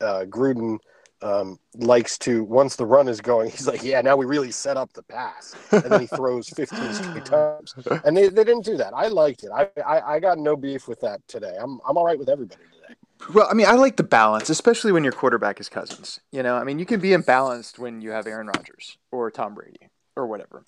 uh, 0.00 0.24
gruden 0.24 0.78
um, 1.22 1.58
likes 1.76 2.18
to 2.18 2.44
once 2.44 2.76
the 2.76 2.86
run 2.86 3.08
is 3.08 3.20
going, 3.20 3.50
he's 3.52 3.66
like, 3.66 3.82
yeah, 3.82 4.00
now 4.00 4.16
we 4.16 4.26
really 4.26 4.50
set 4.50 4.76
up 4.76 4.92
the 4.92 5.02
pass, 5.02 5.54
and 5.70 5.82
then 5.84 6.00
he 6.00 6.06
throws 6.14 6.48
15 6.50 6.94
straight 6.94 7.24
times, 7.24 7.74
and 8.04 8.16
they, 8.16 8.28
they 8.28 8.44
didn't 8.44 8.64
do 8.64 8.76
that. 8.76 8.92
I 8.94 9.08
liked 9.08 9.44
it. 9.44 9.50
I, 9.54 9.68
I 9.86 10.14
I 10.14 10.20
got 10.20 10.38
no 10.38 10.56
beef 10.56 10.88
with 10.88 11.00
that 11.00 11.26
today. 11.28 11.56
I'm 11.60 11.80
I'm 11.88 11.96
all 11.96 12.04
right 12.04 12.18
with 12.18 12.28
everybody 12.28 12.62
today. 12.64 12.94
Well, 13.32 13.46
I 13.48 13.54
mean, 13.54 13.66
I 13.66 13.74
like 13.74 13.96
the 13.96 14.02
balance, 14.02 14.50
especially 14.50 14.90
when 14.90 15.04
your 15.04 15.12
quarterback 15.12 15.60
is 15.60 15.68
Cousins. 15.68 16.20
You 16.32 16.42
know, 16.42 16.56
I 16.56 16.64
mean, 16.64 16.78
you 16.78 16.86
can 16.86 17.00
be 17.00 17.10
imbalanced 17.10 17.78
when 17.78 18.00
you 18.00 18.10
have 18.10 18.26
Aaron 18.26 18.48
Rodgers 18.48 18.98
or 19.12 19.30
Tom 19.30 19.54
Brady 19.54 19.88
or 20.16 20.26
whatever, 20.26 20.64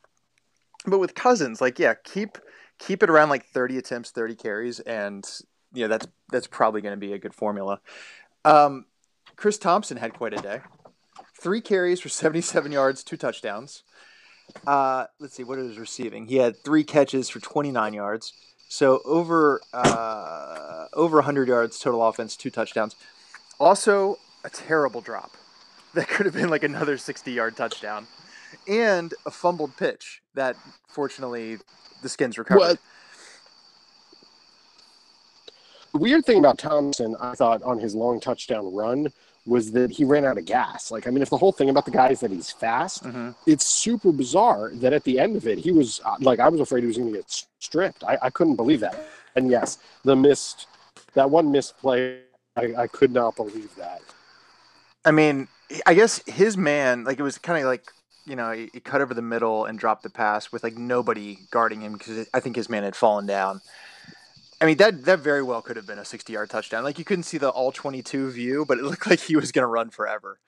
but 0.86 0.98
with 0.98 1.14
Cousins, 1.14 1.60
like, 1.60 1.78
yeah, 1.78 1.94
keep 2.04 2.38
keep 2.78 3.02
it 3.02 3.10
around 3.10 3.28
like 3.28 3.46
30 3.46 3.78
attempts, 3.78 4.10
30 4.10 4.34
carries, 4.36 4.80
and 4.80 5.28
yeah, 5.72 5.80
you 5.80 5.84
know, 5.84 5.88
that's 5.88 6.06
that's 6.30 6.46
probably 6.46 6.80
going 6.80 6.94
to 6.94 7.00
be 7.00 7.12
a 7.12 7.18
good 7.18 7.34
formula. 7.34 7.80
Um, 8.44 8.86
Chris 9.36 9.58
Thompson 9.58 9.96
had 9.96 10.14
quite 10.14 10.32
a 10.32 10.38
day. 10.38 10.60
Three 11.40 11.60
carries 11.60 12.00
for 12.00 12.08
77 12.08 12.72
yards, 12.72 13.04
two 13.04 13.16
touchdowns. 13.16 13.82
Uh, 14.66 15.06
let's 15.18 15.34
see, 15.34 15.44
what 15.44 15.58
is 15.58 15.78
receiving? 15.78 16.26
He 16.26 16.36
had 16.36 16.56
three 16.64 16.84
catches 16.84 17.28
for 17.28 17.40
29 17.40 17.94
yards. 17.94 18.32
So 18.68 19.00
over 19.04 19.60
uh, 19.72 20.86
over 20.94 21.18
100 21.18 21.48
yards 21.48 21.78
total 21.78 22.06
offense, 22.06 22.36
two 22.36 22.50
touchdowns. 22.50 22.96
Also, 23.60 24.16
a 24.44 24.50
terrible 24.50 25.00
drop. 25.00 25.32
That 25.94 26.08
could 26.08 26.26
have 26.26 26.34
been 26.34 26.50
like 26.50 26.64
another 26.64 26.98
60 26.98 27.30
yard 27.30 27.56
touchdown. 27.56 28.08
And 28.66 29.14
a 29.24 29.30
fumbled 29.30 29.76
pitch 29.76 30.22
that 30.34 30.56
fortunately 30.88 31.58
the 32.02 32.08
Skins 32.08 32.36
recovered. 32.36 32.78
The 35.94 36.00
weird 36.00 36.26
thing 36.26 36.38
about 36.38 36.58
Thompson, 36.58 37.16
I 37.20 37.34
thought, 37.34 37.62
on 37.62 37.78
his 37.78 37.94
long 37.94 38.18
touchdown 38.18 38.74
run 38.74 39.12
was 39.46 39.70
that 39.72 39.92
he 39.92 40.04
ran 40.04 40.24
out 40.24 40.36
of 40.36 40.44
gas. 40.44 40.90
Like, 40.90 41.06
I 41.06 41.10
mean, 41.10 41.22
if 41.22 41.30
the 41.30 41.36
whole 41.36 41.52
thing 41.52 41.70
about 41.70 41.84
the 41.84 41.92
guy 41.92 42.08
is 42.08 42.18
that 42.20 42.32
he's 42.32 42.50
fast, 42.50 43.04
mm-hmm. 43.04 43.30
it's 43.46 43.64
super 43.64 44.10
bizarre 44.10 44.72
that 44.74 44.92
at 44.92 45.04
the 45.04 45.20
end 45.20 45.36
of 45.36 45.46
it, 45.46 45.58
he 45.58 45.70
was 45.70 46.00
uh, 46.04 46.16
like, 46.18 46.40
I 46.40 46.48
was 46.48 46.60
afraid 46.60 46.80
he 46.80 46.88
was 46.88 46.96
going 46.96 47.12
to 47.12 47.18
get 47.18 47.46
stripped. 47.60 48.02
I, 48.02 48.18
I 48.22 48.30
couldn't 48.30 48.56
believe 48.56 48.80
that. 48.80 49.06
And 49.36 49.50
yes, 49.50 49.78
the 50.02 50.16
missed, 50.16 50.66
that 51.14 51.30
one 51.30 51.52
missed 51.52 51.78
play, 51.78 52.22
I, 52.56 52.74
I 52.76 52.86
could 52.88 53.12
not 53.12 53.36
believe 53.36 53.72
that. 53.76 54.02
I 55.04 55.12
mean, 55.12 55.46
I 55.86 55.94
guess 55.94 56.22
his 56.26 56.56
man, 56.56 57.04
like, 57.04 57.20
it 57.20 57.22
was 57.22 57.38
kind 57.38 57.62
of 57.62 57.66
like, 57.66 57.84
you 58.26 58.34
know, 58.34 58.50
he, 58.50 58.68
he 58.72 58.80
cut 58.80 59.00
over 59.00 59.14
the 59.14 59.22
middle 59.22 59.66
and 59.66 59.78
dropped 59.78 60.02
the 60.02 60.10
pass 60.10 60.50
with 60.50 60.64
like 60.64 60.76
nobody 60.76 61.38
guarding 61.50 61.82
him 61.82 61.92
because 61.92 62.26
I 62.34 62.40
think 62.40 62.56
his 62.56 62.68
man 62.68 62.82
had 62.82 62.96
fallen 62.96 63.26
down. 63.26 63.60
I 64.60 64.66
mean 64.66 64.76
that 64.78 65.04
that 65.04 65.20
very 65.20 65.42
well 65.42 65.62
could 65.62 65.76
have 65.76 65.86
been 65.86 65.98
a 65.98 66.02
60-yard 66.02 66.50
touchdown. 66.50 66.84
Like 66.84 66.98
you 66.98 67.04
couldn't 67.04 67.24
see 67.24 67.38
the 67.38 67.50
all 67.50 67.72
22 67.72 68.30
view, 68.30 68.64
but 68.66 68.78
it 68.78 68.84
looked 68.84 69.08
like 69.08 69.20
he 69.20 69.36
was 69.36 69.52
going 69.52 69.62
to 69.62 69.68
run 69.68 69.90
forever. 69.90 70.40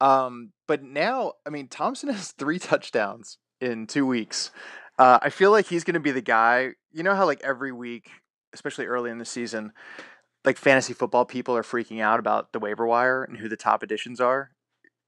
Um, 0.00 0.52
but 0.68 0.82
now, 0.82 1.32
I 1.46 1.50
mean, 1.50 1.68
Thompson 1.68 2.08
has 2.12 2.32
three 2.32 2.58
touchdowns 2.58 3.38
in 3.60 3.86
two 3.86 4.06
weeks. 4.06 4.50
Uh, 4.98 5.18
I 5.20 5.30
feel 5.30 5.50
like 5.50 5.66
he's 5.66 5.84
going 5.84 5.94
to 5.94 6.00
be 6.00 6.10
the 6.10 6.22
guy. 6.22 6.70
You 6.92 7.02
know 7.02 7.14
how 7.14 7.26
like 7.26 7.42
every 7.42 7.72
week, 7.72 8.10
especially 8.52 8.86
early 8.86 9.10
in 9.10 9.18
the 9.18 9.24
season, 9.24 9.72
like 10.44 10.56
fantasy 10.56 10.94
football 10.94 11.24
people 11.24 11.56
are 11.56 11.62
freaking 11.62 12.00
out 12.00 12.18
about 12.18 12.52
the 12.52 12.58
waiver 12.58 12.86
wire 12.86 13.24
and 13.24 13.36
who 13.36 13.48
the 13.48 13.56
top 13.56 13.82
additions 13.82 14.20
are. 14.20 14.52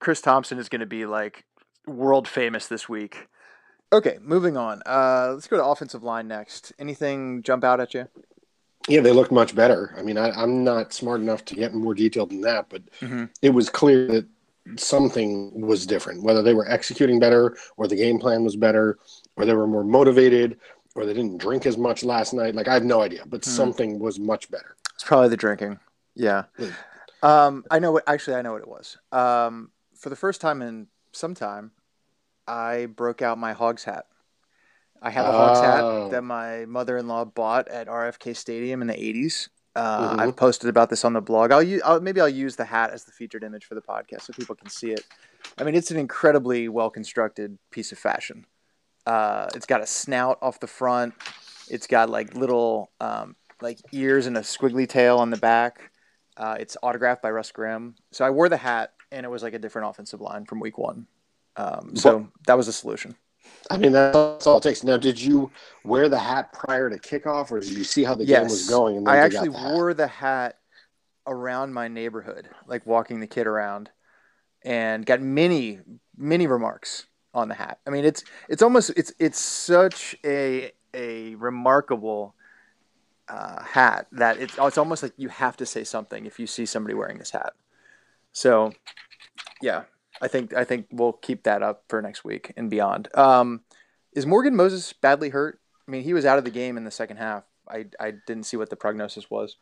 Chris 0.01 0.21
Thompson 0.21 0.59
is 0.59 0.69
going 0.69 0.81
to 0.81 0.87
be 0.87 1.07
like 1.07 1.45
world 1.87 2.29
famous 2.29 2.67
this 2.67 2.89
week. 2.89 3.29
Okay, 3.93 4.19
moving 4.21 4.57
on. 4.57 4.83
Uh, 4.85 5.33
let's 5.35 5.47
go 5.47 5.57
to 5.57 5.65
offensive 5.65 6.03
line 6.03 6.29
next. 6.29 6.73
Anything 6.79 7.43
jump 7.43 7.65
out 7.65 7.81
at 7.81 7.95
you? 7.95 8.07
Yeah, 8.87 9.01
they 9.01 9.13
looked 9.13 9.33
much 9.33 9.55
better. 9.55 9.95
I 9.97 10.03
mean, 10.03 10.19
I, 10.19 10.43
am 10.43 10.65
not 10.65 10.93
smart 10.93 11.21
enough 11.21 11.45
to 11.47 11.55
get 11.55 11.75
more 11.75 11.95
detailed 11.95 12.31
than 12.31 12.43
that, 12.43 12.67
but 12.69 12.83
mm-hmm. 13.01 13.25
it 13.43 13.51
was 13.51 13.69
clear 13.69 14.07
that 14.09 14.27
something 14.77 15.61
was 15.61 15.87
different. 15.87 16.23
Whether 16.23 16.43
they 16.43 16.55
were 16.55 16.69
executing 16.69 17.19
better, 17.19 17.57
or 17.77 17.87
the 17.87 17.97
game 17.97 18.19
plan 18.19 18.45
was 18.45 18.57
better, 18.57 18.99
or 19.37 19.45
they 19.45 19.55
were 19.55 19.67
more 19.67 19.85
motivated, 19.85 20.59
or 20.95 21.07
they 21.07 21.15
didn't 21.15 21.39
drink 21.39 21.67
as 21.67 21.79
much 21.79 22.03
last 22.03 22.33
night. 22.33 22.55
Like 22.55 22.69
I 22.69 22.75
have 22.75 22.85
no 22.85 23.01
idea, 23.01 23.25
but 23.27 23.43
mm-hmm. 23.43 23.51
something 23.51 23.99
was 23.99 24.19
much 24.19 24.51
better. 24.51 24.77
It's 24.95 25.05
probably 25.05 25.29
the 25.29 25.37
drinking. 25.37 25.79
Yeah. 26.15 26.45
yeah. 26.59 26.73
Um, 27.23 27.65
I 27.71 27.79
know 27.79 27.93
what. 27.93 28.05
Actually, 28.07 28.37
I 28.37 28.43
know 28.43 28.53
what 28.53 28.63
it 28.63 28.69
was. 28.69 28.99
Um, 29.13 29.71
for 29.95 30.09
the 30.09 30.17
first 30.17 30.41
time 30.41 30.63
in 30.63 30.89
some 31.13 31.35
time, 31.35 31.73
I 32.49 32.87
broke 32.87 33.23
out 33.23 33.39
my 33.39 33.53
Hogs 33.53 33.85
hat. 33.85 34.07
I 35.01 35.11
have 35.11 35.27
a 35.27 35.33
Hogs 35.33 35.61
hat 35.61 35.85
oh. 35.85 36.09
that 36.11 36.23
my 36.23 36.65
mother-in-law 36.65 37.27
bought 37.27 37.69
at 37.69 37.87
RFK 37.87 38.37
Stadium 38.37 38.81
in 38.83 38.89
the 38.89 38.95
'80s. 38.95 39.49
Uh, 39.77 40.11
mm-hmm. 40.11 40.21
I've 40.21 40.37
posted 40.37 40.69
about 40.69 40.91
this 40.91 41.05
on 41.05 41.13
the 41.13 41.21
blog. 41.21 41.53
I'll, 41.53 41.63
use, 41.63 41.81
I'll 41.85 42.01
maybe 42.01 42.21
I'll 42.21 42.29
use 42.29 42.57
the 42.57 42.65
hat 42.65 42.91
as 42.91 43.05
the 43.05 43.13
featured 43.13 43.45
image 43.45 43.65
for 43.65 43.77
the 43.77 43.81
podcast 43.81 44.23
so 44.23 44.33
people 44.33 44.57
can 44.57 44.69
see 44.69 44.91
it. 44.91 45.05
I 45.57 45.63
mean, 45.63 45.77
it's 45.77 45.93
an 45.93 45.99
incredibly 45.99 46.69
well 46.69 46.91
constructed 46.91 47.59
piece 47.71 47.93
of 47.93 47.99
fashion. 47.99 48.45
Uh, 49.07 49.47
it's 49.55 49.67
got 49.67 49.81
a 49.81 49.87
snout 49.87 50.39
off 50.43 50.59
the 50.59 50.67
front. 50.67 51.15
It's 51.71 51.87
got 51.87 52.11
like 52.11 52.35
little 52.35 52.91
um, 53.01 53.37
like 53.61 53.79
ears 53.93 54.27
and 54.27 54.37
a 54.37 54.41
squiggly 54.41 54.89
tail 54.89 55.19
on 55.19 55.31
the 55.31 55.37
back. 55.37 55.93
Uh, 56.37 56.57
it's 56.59 56.77
autographed 56.83 57.23
by 57.23 57.31
Russ 57.31 57.53
Grimm. 57.53 57.95
So 58.11 58.25
I 58.25 58.31
wore 58.31 58.49
the 58.49 58.57
hat, 58.57 58.93
and 59.13 59.25
it 59.25 59.29
was 59.29 59.43
like 59.43 59.55
a 59.55 59.59
different 59.59 59.89
offensive 59.89 60.21
line 60.21 60.45
from 60.45 60.61
Week 60.61 60.79
One. 60.79 61.07
Um, 61.59 61.97
so 61.97 62.29
that 62.47 62.57
was 62.57 62.69
a 62.69 62.73
solution. 62.73 63.17
I 63.71 63.77
mean, 63.77 63.93
that's 63.93 64.47
all 64.47 64.59
it 64.59 64.63
takes. 64.63 64.85
Now, 64.85 64.97
did 64.97 65.21
you 65.21 65.51
wear 65.85 66.09
the 66.09 66.19
hat 66.19 66.53
prior 66.53 66.89
to 66.89 66.99
kickoff, 66.99 67.51
or 67.51 67.61
did 67.61 67.71
you 67.71 67.85
see 67.85 68.05
how 68.05 68.15
the 68.15 68.25
yes. 68.25 68.41
game 68.41 68.49
was 68.49 68.69
going? 68.69 69.09
I 69.09 69.19
actually 69.19 69.49
the 69.49 69.59
wore 69.59 69.93
the 69.93 70.07
hat 70.07 70.59
around 71.27 71.75
my 71.75 71.89
neighborhood, 71.89 72.49
like 72.67 72.87
walking 72.87 73.21
the 73.21 73.27
kid 73.27 73.47
around, 73.47 73.91
and 74.65 75.05
got 75.05 75.21
many, 75.21 75.81
many 76.17 76.47
remarks 76.47 77.07
on 77.35 77.49
the 77.49 77.55
hat. 77.55 77.81
I 77.87 77.91
mean, 77.91 78.05
it's 78.05 78.23
it's 78.49 78.63
almost 78.63 78.91
it's 78.97 79.13
it's 79.19 79.41
such 79.41 80.17
a 80.25 80.71
a 80.95 81.35
remarkable 81.35 82.35
uh, 83.29 83.63
hat 83.63 84.07
that 84.13 84.39
it's 84.39 84.55
it's 84.59 84.79
almost 84.79 85.03
like 85.03 85.13
you 85.17 85.29
have 85.29 85.57
to 85.59 85.67
say 85.67 85.83
something 85.85 86.25
if 86.25 86.39
you 86.39 86.47
see 86.47 86.65
somebody 86.65 86.95
wearing 86.95 87.19
this 87.19 87.33
hat. 87.33 87.53
So, 88.33 88.73
yeah, 89.61 89.85
I 90.21 90.29
think 90.29 90.55
I 90.55 90.65
think 90.65 90.87
we'll 90.91 91.13
keep 91.13 91.45
that 91.45 91.63
up 91.63 91.85
for 91.89 92.03
next 92.03 92.25
week 92.25 92.53
and 92.57 92.71
beyond. 92.71 93.09
Um, 93.17 93.63
is 94.13 94.27
Morgan 94.27 94.57
Moses 94.57 94.93
badly 94.93 95.29
hurt? 95.29 95.61
I 95.87 95.91
mean, 95.91 96.03
he 96.03 96.13
was 96.13 96.25
out 96.25 96.39
of 96.39 96.45
the 96.45 96.51
game 96.51 96.77
in 96.77 96.85
the 96.85 96.91
second 96.91 97.19
half. 97.19 97.45
I 97.69 97.87
I 98.01 98.13
didn't 98.27 98.45
see 98.45 98.57
what 98.57 98.71
the 98.71 98.77
prognosis 98.77 99.31
was. 99.31 99.57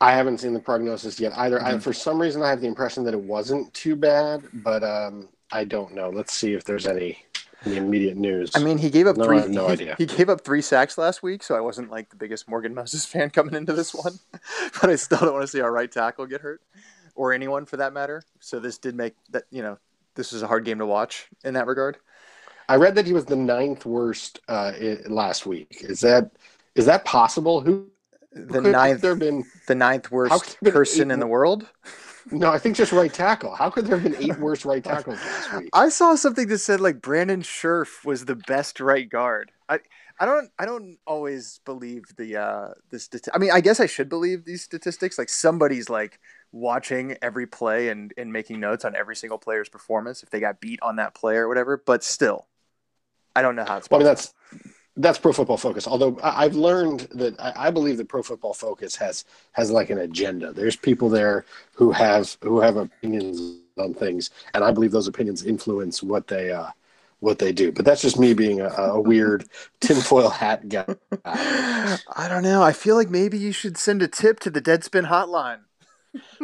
I 0.00 0.12
haven't 0.12 0.38
seen 0.38 0.52
the 0.52 0.60
prognosis 0.60 1.20
yet 1.20 1.32
either. 1.36 1.58
Mm-hmm. 1.58 1.76
I, 1.76 1.78
for 1.78 1.92
some 1.92 2.20
reason, 2.20 2.42
I 2.42 2.50
have 2.50 2.60
the 2.60 2.66
impression 2.66 3.04
that 3.04 3.14
it 3.14 3.20
wasn't 3.20 3.72
too 3.72 3.94
bad, 3.94 4.42
but 4.52 4.82
um, 4.82 5.28
I 5.52 5.64
don't 5.64 5.94
know. 5.94 6.10
Let's 6.10 6.32
see 6.32 6.54
if 6.54 6.64
there's 6.64 6.88
any, 6.88 7.24
any 7.64 7.76
immediate 7.76 8.16
news. 8.16 8.50
I 8.56 8.58
mean, 8.58 8.78
he 8.78 8.90
gave 8.90 9.06
up 9.06 9.16
no, 9.16 9.24
three. 9.24 9.46
no 9.46 9.68
he, 9.68 9.72
idea. 9.74 9.94
He 9.98 10.06
gave 10.06 10.28
up 10.28 10.40
three 10.40 10.60
sacks 10.60 10.98
last 10.98 11.22
week, 11.22 11.44
so 11.44 11.54
I 11.54 11.60
wasn't 11.60 11.88
like 11.88 12.10
the 12.10 12.16
biggest 12.16 12.48
Morgan 12.48 12.74
Moses 12.74 13.04
fan 13.06 13.30
coming 13.30 13.54
into 13.54 13.72
this 13.74 13.94
one. 13.94 14.18
but 14.80 14.90
I 14.90 14.96
still 14.96 15.18
don't 15.18 15.34
want 15.34 15.44
to 15.44 15.48
see 15.48 15.60
our 15.60 15.70
right 15.70 15.90
tackle 15.90 16.26
get 16.26 16.40
hurt 16.40 16.60
or 17.14 17.32
anyone 17.32 17.64
for 17.66 17.76
that 17.76 17.92
matter. 17.92 18.22
So 18.40 18.60
this 18.60 18.78
did 18.78 18.94
make 18.94 19.14
that 19.30 19.44
you 19.50 19.62
know 19.62 19.78
this 20.14 20.32
was 20.32 20.42
a 20.42 20.46
hard 20.46 20.64
game 20.64 20.78
to 20.78 20.86
watch 20.86 21.28
in 21.44 21.54
that 21.54 21.66
regard. 21.66 21.98
I 22.68 22.76
read 22.76 22.94
that 22.94 23.06
he 23.06 23.12
was 23.12 23.24
the 23.24 23.36
ninth 23.36 23.84
worst 23.84 24.40
uh, 24.48 24.72
last 25.06 25.46
week. 25.46 25.78
Is 25.82 26.00
that 26.00 26.30
is 26.74 26.86
that 26.86 27.04
possible? 27.04 27.60
Who 27.60 27.88
the 28.32 28.60
ninth 28.60 29.02
there 29.02 29.14
been 29.14 29.44
the 29.66 29.74
ninth 29.74 30.10
worst 30.10 30.58
person 30.62 31.10
in 31.10 31.20
the 31.20 31.26
world? 31.26 31.66
No, 32.30 32.50
I 32.50 32.58
think 32.58 32.76
just 32.76 32.92
right 32.92 33.12
tackle. 33.12 33.54
How 33.54 33.68
could 33.68 33.86
there 33.86 33.98
have 33.98 34.10
been 34.10 34.30
eight 34.30 34.38
worst 34.40 34.64
right 34.64 34.82
tackles 34.82 35.18
last 35.18 35.58
week? 35.58 35.70
I 35.72 35.88
saw 35.88 36.14
something 36.14 36.46
that 36.48 36.58
said 36.58 36.80
like 36.80 37.02
Brandon 37.02 37.42
Scherff 37.42 38.04
was 38.04 38.24
the 38.24 38.36
best 38.36 38.80
right 38.80 39.08
guard. 39.08 39.50
I 39.68 39.80
I 40.20 40.24
don't 40.24 40.50
I 40.58 40.64
don't 40.64 40.98
always 41.06 41.60
believe 41.64 42.04
the 42.16 42.36
uh 42.36 42.68
the 42.90 42.98
stati- 42.98 43.30
I 43.34 43.38
mean 43.38 43.50
I 43.50 43.60
guess 43.60 43.80
I 43.80 43.86
should 43.86 44.08
believe 44.08 44.44
these 44.44 44.62
statistics. 44.62 45.18
Like 45.18 45.28
somebody's 45.28 45.90
like 45.90 46.20
watching 46.52 47.16
every 47.22 47.46
play 47.46 47.88
and, 47.88 48.12
and 48.16 48.32
making 48.32 48.60
notes 48.60 48.84
on 48.84 48.94
every 48.94 49.16
single 49.16 49.38
player's 49.38 49.68
performance 49.68 50.22
if 50.22 50.30
they 50.30 50.40
got 50.40 50.60
beat 50.60 50.80
on 50.82 50.96
that 50.96 51.14
play 51.14 51.36
or 51.36 51.48
whatever. 51.48 51.82
But 51.84 52.04
still, 52.04 52.46
I 53.34 53.42
don't 53.42 53.56
know 53.56 53.64
how 53.64 53.78
it's. 53.78 53.90
Well, 53.90 54.00
I 54.00 54.04
mean, 54.04 54.06
that's 54.06 54.34
that's 54.96 55.18
Pro 55.18 55.32
Football 55.32 55.56
Focus. 55.56 55.86
Although 55.86 56.18
I- 56.22 56.44
I've 56.44 56.54
learned 56.54 57.00
that 57.12 57.40
I, 57.40 57.68
I 57.68 57.70
believe 57.70 57.96
that 57.98 58.08
Pro 58.08 58.22
Football 58.22 58.54
Focus 58.54 58.96
has 58.96 59.24
has 59.52 59.70
like 59.70 59.90
an 59.90 59.98
agenda. 59.98 60.52
There's 60.52 60.76
people 60.76 61.08
there 61.08 61.44
who 61.74 61.92
have 61.92 62.36
who 62.42 62.60
have 62.60 62.76
opinions 62.76 63.60
on 63.78 63.94
things, 63.94 64.30
and 64.54 64.64
I 64.64 64.70
believe 64.70 64.92
those 64.92 65.08
opinions 65.08 65.44
influence 65.44 66.02
what 66.02 66.26
they 66.28 66.52
uh, 66.52 66.68
what 67.20 67.38
they 67.38 67.52
do. 67.52 67.72
But 67.72 67.84
that's 67.84 68.02
just 68.02 68.18
me 68.18 68.34
being 68.34 68.60
a, 68.60 68.68
a 68.68 69.00
weird 69.00 69.46
tinfoil 69.80 70.28
hat 70.30 70.68
guy. 70.68 70.86
I 71.24 72.28
don't 72.28 72.42
know. 72.42 72.62
I 72.62 72.72
feel 72.72 72.96
like 72.96 73.10
maybe 73.10 73.38
you 73.38 73.52
should 73.52 73.76
send 73.76 74.02
a 74.02 74.08
tip 74.08 74.40
to 74.40 74.50
the 74.50 74.60
Deadspin 74.62 75.08
hotline. 75.08 75.60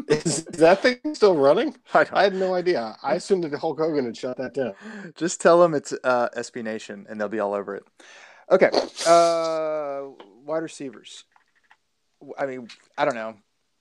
Is 0.09 0.45
that 0.45 0.83
thing 0.83 0.99
still 1.15 1.37
running? 1.37 1.77
I 1.95 2.07
I 2.13 2.23
had 2.25 2.35
no 2.35 2.55
idea. 2.55 2.97
I 3.03 3.15
assumed 3.15 3.45
that 3.45 3.55
Hulk 3.55 3.79
Hogan 3.79 4.05
had 4.05 4.17
shut 4.17 4.37
that 4.39 4.55
down. 4.55 4.75
Just 5.17 5.41
tell 5.41 5.61
them 5.61 5.75
it's 5.75 5.93
uh, 6.05 6.29
SB 6.37 6.63
Nation, 6.65 7.07
and 7.09 7.21
they'll 7.21 7.29
be 7.29 7.41
all 7.41 7.55
over 7.55 7.77
it. 7.77 7.85
Okay, 8.51 8.71
uh, 9.07 10.05
wide 10.45 10.63
receivers. 10.63 11.25
I 12.39 12.47
mean, 12.47 12.69
I 12.97 13.05
don't 13.05 13.15
know. 13.15 13.37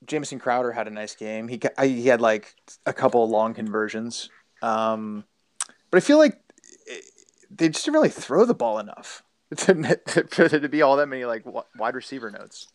Jamison 0.06 0.38
Crowder 0.38 0.72
had 0.72 0.86
a 0.86 0.90
nice 0.90 1.14
game. 1.14 1.48
He 1.48 1.60
he 1.80 2.06
had 2.06 2.20
like 2.20 2.54
a 2.86 2.92
couple 2.92 3.24
of 3.24 3.30
long 3.30 3.54
conversions, 3.54 4.28
um, 4.62 5.24
but 5.90 5.96
I 5.96 6.00
feel 6.00 6.18
like 6.18 6.38
they 7.50 7.68
just 7.68 7.84
didn't 7.84 7.94
really 7.94 8.08
throw 8.10 8.44
the 8.44 8.54
ball 8.54 8.78
enough 8.78 9.22
to, 9.56 9.96
for 10.30 10.48
there 10.48 10.60
to 10.60 10.68
be 10.68 10.82
all 10.82 10.96
that 10.96 11.08
many 11.08 11.24
like 11.24 11.44
wide 11.76 11.94
receiver 11.94 12.30
notes. 12.30 12.68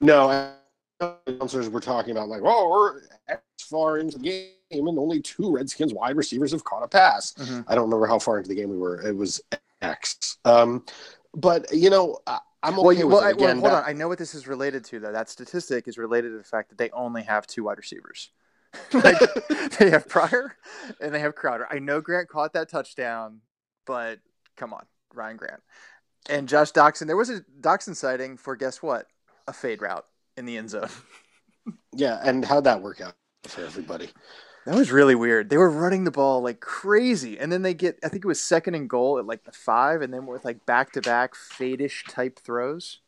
No, 0.00 0.30
and 0.30 0.54
announcers 1.00 1.68
were 1.68 1.80
talking 1.80 2.12
about 2.12 2.28
like, 2.28 2.42
oh, 2.44 2.70
we're 2.70 3.02
X 3.28 3.42
far 3.62 3.98
into 3.98 4.18
the 4.18 4.24
game, 4.24 4.86
and 4.86 4.98
only 4.98 5.20
two 5.20 5.52
Redskins 5.52 5.92
wide 5.94 6.16
receivers 6.16 6.52
have 6.52 6.64
caught 6.64 6.82
a 6.82 6.88
pass. 6.88 7.32
Mhm. 7.34 7.64
I 7.68 7.74
don't 7.74 7.84
remember 7.84 8.06
how 8.06 8.18
far 8.18 8.38
into 8.38 8.48
the 8.48 8.54
game 8.54 8.70
we 8.70 8.76
were. 8.78 9.00
It 9.00 9.16
was 9.16 9.40
X. 9.82 10.38
Um, 10.44 10.84
but 11.34 11.72
you 11.72 11.90
know, 11.90 12.18
I, 12.26 12.38
I'm 12.62 12.78
okay 12.78 13.04
Well, 13.04 13.06
with 13.06 13.06
well, 13.06 13.18
it. 13.18 13.24
I, 13.24 13.32
well, 13.32 13.44
Again, 13.44 13.58
hold 13.60 13.72
on. 13.72 13.84
I 13.86 13.92
know 13.92 14.08
what 14.08 14.18
this 14.18 14.34
is 14.34 14.46
related 14.46 14.84
to, 14.86 15.00
though. 15.00 15.12
That 15.12 15.28
statistic 15.28 15.88
is 15.88 15.98
related 15.98 16.30
to 16.30 16.38
the 16.38 16.44
fact 16.44 16.70
that 16.70 16.78
they 16.78 16.90
only 16.90 17.22
have 17.22 17.46
two 17.46 17.64
wide 17.64 17.78
receivers. 17.78 18.30
like 18.92 19.16
they 19.78 19.90
have 19.90 20.08
Pryor 20.08 20.56
and 21.00 21.14
they 21.14 21.20
have 21.20 21.34
Crowder. 21.34 21.66
I 21.70 21.78
know 21.78 22.00
Grant 22.00 22.28
caught 22.28 22.54
that 22.54 22.68
touchdown, 22.68 23.40
but 23.86 24.18
come 24.56 24.72
on, 24.72 24.84
Ryan 25.12 25.36
Grant 25.36 25.62
and 26.28 26.48
Josh 26.48 26.72
Doctson. 26.72 27.06
There 27.06 27.16
was 27.16 27.30
a 27.30 27.42
Doctson 27.60 27.94
sighting 27.94 28.36
for 28.36 28.56
guess 28.56 28.82
what? 28.82 29.06
A 29.46 29.52
fade 29.52 29.82
route 29.82 30.06
in 30.36 30.46
the 30.46 30.56
end 30.56 30.70
zone. 30.70 30.88
Yeah, 31.94 32.20
and 32.22 32.44
how'd 32.44 32.64
that 32.64 32.82
work 32.82 33.00
out 33.00 33.14
for 33.44 33.64
everybody? 33.64 34.10
That 34.66 34.74
was 34.74 34.90
really 34.90 35.14
weird. 35.14 35.50
They 35.50 35.58
were 35.58 35.70
running 35.70 36.04
the 36.04 36.10
ball 36.10 36.42
like 36.42 36.60
crazy, 36.60 37.38
and 37.38 37.52
then 37.52 37.62
they 37.62 37.74
get 37.74 37.98
I 38.02 38.08
think 38.08 38.24
it 38.24 38.28
was 38.28 38.40
second 38.40 38.74
and 38.74 38.88
goal 38.88 39.18
at 39.18 39.26
like 39.26 39.44
the 39.44 39.52
five, 39.52 40.02
and 40.02 40.12
then 40.12 40.26
with 40.26 40.44
like 40.44 40.64
back 40.66 40.92
to 40.92 41.02
back 41.02 41.34
fade-ish 41.34 42.04
type 42.04 42.38
throws. 42.38 43.00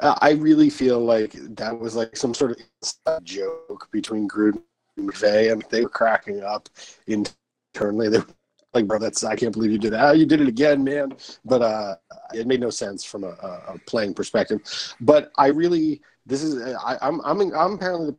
Uh, 0.00 0.14
I 0.20 0.32
really 0.32 0.70
feel 0.70 1.00
like 1.00 1.32
that 1.56 1.78
was 1.78 1.94
like 1.94 2.16
some 2.16 2.34
sort 2.34 2.60
of 3.06 3.24
joke 3.24 3.88
between 3.92 4.28
Gruden 4.28 4.62
and 4.96 5.10
McVay, 5.10 5.52
and 5.52 5.64
they 5.70 5.82
were 5.82 5.88
cracking 5.88 6.42
up 6.42 6.68
internally. 7.06 8.08
They 8.08 8.18
were 8.18 8.26
like, 8.74 8.86
"Bro, 8.86 8.98
that's 8.98 9.24
I 9.24 9.36
can't 9.36 9.52
believe 9.52 9.70
you 9.70 9.78
did 9.78 9.92
that. 9.92 10.04
Oh, 10.04 10.12
you 10.12 10.26
did 10.26 10.40
it 10.40 10.48
again, 10.48 10.84
man!" 10.84 11.14
But 11.44 11.62
uh, 11.62 11.96
it 12.34 12.46
made 12.46 12.60
no 12.60 12.70
sense 12.70 13.04
from 13.04 13.24
a, 13.24 13.28
a 13.68 13.78
playing 13.86 14.14
perspective. 14.14 14.60
But 15.00 15.32
I 15.38 15.46
really, 15.48 16.02
this 16.26 16.42
is 16.42 16.60
I, 16.76 16.98
I'm 17.00 17.20
I'm 17.24 17.40
I'm 17.54 17.72
apparently 17.74 18.06
the 18.10 18.16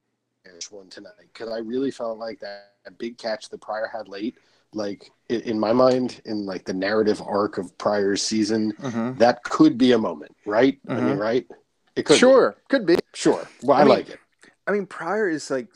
one 0.70 0.90
tonight 0.90 1.14
because 1.32 1.50
I 1.50 1.58
really 1.60 1.92
felt 1.92 2.18
like 2.20 2.40
that, 2.40 2.74
big 2.98 3.18
catch 3.18 3.50
that 3.50 3.62
Pryor 3.62 3.90
had 3.92 4.08
late, 4.08 4.38
like 4.74 5.10
in, 5.30 5.42
in 5.42 5.60
my 5.60 5.74
mind, 5.74 6.22
in 6.26 6.46
like 6.46 6.66
the 6.66 6.74
narrative 6.74 7.22
arc 7.26 7.58
of 7.58 7.76
Pryor's 7.78 8.22
season, 8.22 8.74
Mm-hmm. 8.74 9.18
that 9.20 9.44
could 9.44 9.78
be 9.78 9.94
a 9.94 9.98
moment, 9.98 10.36
right? 10.46 10.80
I 10.88 11.00
mean, 11.00 11.18
right? 11.18 11.48
It 11.96 12.04
could 12.06 12.16
be. 12.16 12.20
Sure, 12.20 12.56
could 12.70 12.86
be. 12.86 12.98
Sure. 13.14 13.48
Well, 13.64 13.78
I, 13.78 13.82
I 13.82 13.84
mean- 13.86 13.94
like 13.96 14.10
it. 14.10 14.20
I 14.66 14.72
mean, 14.72 14.86
Pryor 14.86 15.28
is 15.30 15.50
like 15.52 15.68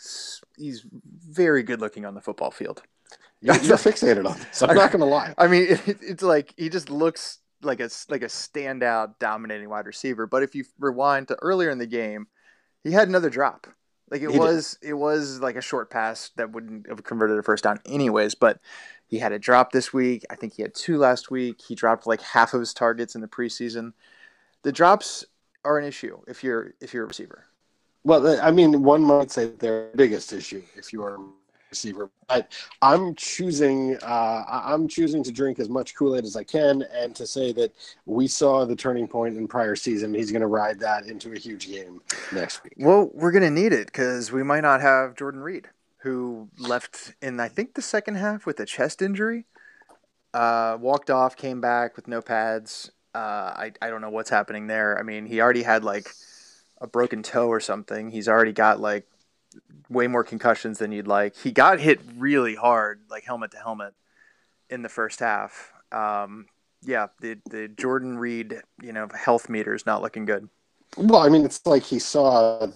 he's 0.57 0.85
very 1.29 1.61
good 1.63 1.81
looking 1.81 2.05
on 2.05 2.13
the 2.13 2.21
football 2.21 2.51
field. 2.51 2.81
You're, 3.41 3.55
you're 3.57 3.77
fixated 3.77 4.25
on 4.25 4.37
this. 4.39 4.61
I'm 4.63 4.75
not 4.83 4.91
going 4.91 5.01
to 5.01 5.05
lie. 5.05 5.33
I 5.37 5.47
mean, 5.47 5.63
it, 5.69 5.97
it's 6.01 6.23
like 6.23 6.53
he 6.57 6.69
just 6.69 6.89
looks 6.89 7.39
like 7.61 7.79
a 7.79 7.89
like 8.09 8.21
a 8.23 8.27
standout, 8.27 9.15
dominating 9.19 9.69
wide 9.69 9.85
receiver. 9.85 10.27
But 10.27 10.43
if 10.43 10.55
you 10.55 10.65
rewind 10.79 11.27
to 11.29 11.35
earlier 11.41 11.69
in 11.69 11.77
the 11.79 11.87
game, 11.87 12.27
he 12.83 12.91
had 12.91 13.07
another 13.07 13.29
drop. 13.29 13.67
Like 14.09 14.21
it 14.21 14.29
He 14.29 14.39
did. 14.39 14.53
was, 14.53 14.77
it 14.81 14.93
was 14.93 15.39
like 15.41 15.57
a 15.57 15.61
short 15.61 15.89
pass 15.89 16.29
that 16.37 16.51
wouldn't 16.51 16.87
have 16.87 17.03
converted 17.03 17.37
a 17.37 17.43
first 17.43 17.63
down, 17.63 17.79
anyways. 17.85 18.35
But 18.35 18.59
he 19.05 19.19
had 19.19 19.33
a 19.33 19.39
drop 19.39 19.71
this 19.71 19.93
week. 19.93 20.23
I 20.29 20.35
think 20.35 20.53
he 20.53 20.61
had 20.61 20.73
two 20.75 20.97
last 20.97 21.29
week. 21.29 21.61
He 21.67 21.75
dropped 21.75 22.07
like 22.07 22.21
half 22.21 22.53
of 22.53 22.59
his 22.61 22.73
targets 22.73 23.15
in 23.15 23.21
the 23.21 23.27
preseason. 23.27 23.93
The 24.63 24.71
drops 24.71 25.25
are 25.65 25.77
an 25.77 25.85
issue 25.85 26.19
if 26.27 26.43
you're 26.43 26.73
if 26.81 26.93
you're 26.93 27.03
a 27.03 27.07
receiver. 27.07 27.45
Well, 28.03 28.39
I 28.41 28.51
mean, 28.51 28.83
one 28.83 29.01
might 29.03 29.31
say 29.31 29.47
their 29.47 29.89
biggest 29.95 30.31
issue 30.31 30.63
if 30.75 30.93
you 30.93 31.03
are 31.03 31.19
receiver, 31.69 32.09
but 32.27 32.51
I'm 32.81 33.15
choosing. 33.15 33.97
Uh, 34.01 34.43
I'm 34.47 34.87
choosing 34.87 35.23
to 35.23 35.31
drink 35.31 35.59
as 35.59 35.69
much 35.69 35.95
Kool 35.95 36.15
Aid 36.15 36.25
as 36.25 36.35
I 36.35 36.43
can, 36.43 36.83
and 36.93 37.15
to 37.15 37.27
say 37.27 37.51
that 37.53 37.73
we 38.05 38.27
saw 38.27 38.65
the 38.65 38.75
turning 38.75 39.07
point 39.07 39.37
in 39.37 39.47
Pryor 39.47 39.75
season. 39.75 40.13
He's 40.13 40.31
going 40.31 40.41
to 40.41 40.47
ride 40.47 40.79
that 40.79 41.05
into 41.05 41.33
a 41.33 41.37
huge 41.37 41.67
game 41.67 42.01
next 42.31 42.63
week. 42.63 42.73
Well, 42.77 43.09
we're 43.13 43.31
gonna 43.31 43.51
need 43.51 43.73
it 43.73 43.87
because 43.87 44.31
we 44.31 44.43
might 44.43 44.61
not 44.61 44.81
have 44.81 45.15
Jordan 45.15 45.41
Reed, 45.41 45.69
who 45.97 46.49
left 46.57 47.13
in 47.21 47.39
I 47.39 47.47
think 47.47 47.73
the 47.73 47.81
second 47.81 48.15
half 48.15 48.45
with 48.45 48.59
a 48.59 48.65
chest 48.65 49.01
injury. 49.01 49.45
Uh, 50.33 50.77
walked 50.79 51.09
off, 51.09 51.35
came 51.35 51.61
back 51.61 51.95
with 51.95 52.07
no 52.07 52.21
pads. 52.21 52.91
Uh, 53.15 53.53
I 53.55 53.71
I 53.81 53.89
don't 53.89 54.01
know 54.01 54.09
what's 54.09 54.29
happening 54.29 54.67
there. 54.67 54.99
I 54.99 55.03
mean, 55.03 55.25
he 55.25 55.41
already 55.41 55.63
had 55.63 55.83
like 55.83 56.13
a 56.79 56.87
broken 56.87 57.23
toe 57.23 57.47
or 57.47 57.59
something. 57.59 58.11
He's 58.11 58.27
already 58.27 58.51
got 58.51 58.79
like 58.79 59.07
way 59.89 60.07
more 60.07 60.23
concussions 60.23 60.79
than 60.79 60.91
you'd 60.91 61.07
like. 61.07 61.35
He 61.35 61.51
got 61.51 61.79
hit 61.79 61.99
really 62.17 62.55
hard, 62.55 63.01
like 63.09 63.23
helmet 63.23 63.51
to 63.51 63.57
helmet, 63.57 63.93
in 64.69 64.81
the 64.81 64.89
first 64.89 65.19
half. 65.19 65.71
Um, 65.91 66.47
yeah, 66.83 67.07
the 67.21 67.37
the 67.49 67.67
Jordan 67.67 68.17
Reed, 68.17 68.61
you 68.81 68.93
know, 68.93 69.07
health 69.13 69.49
meter 69.49 69.73
is 69.73 69.85
not 69.85 70.01
looking 70.01 70.25
good. 70.25 70.49
Well, 70.97 71.21
I 71.21 71.29
mean, 71.29 71.45
it's 71.45 71.65
like 71.65 71.83
he 71.83 71.99
saw 71.99 72.67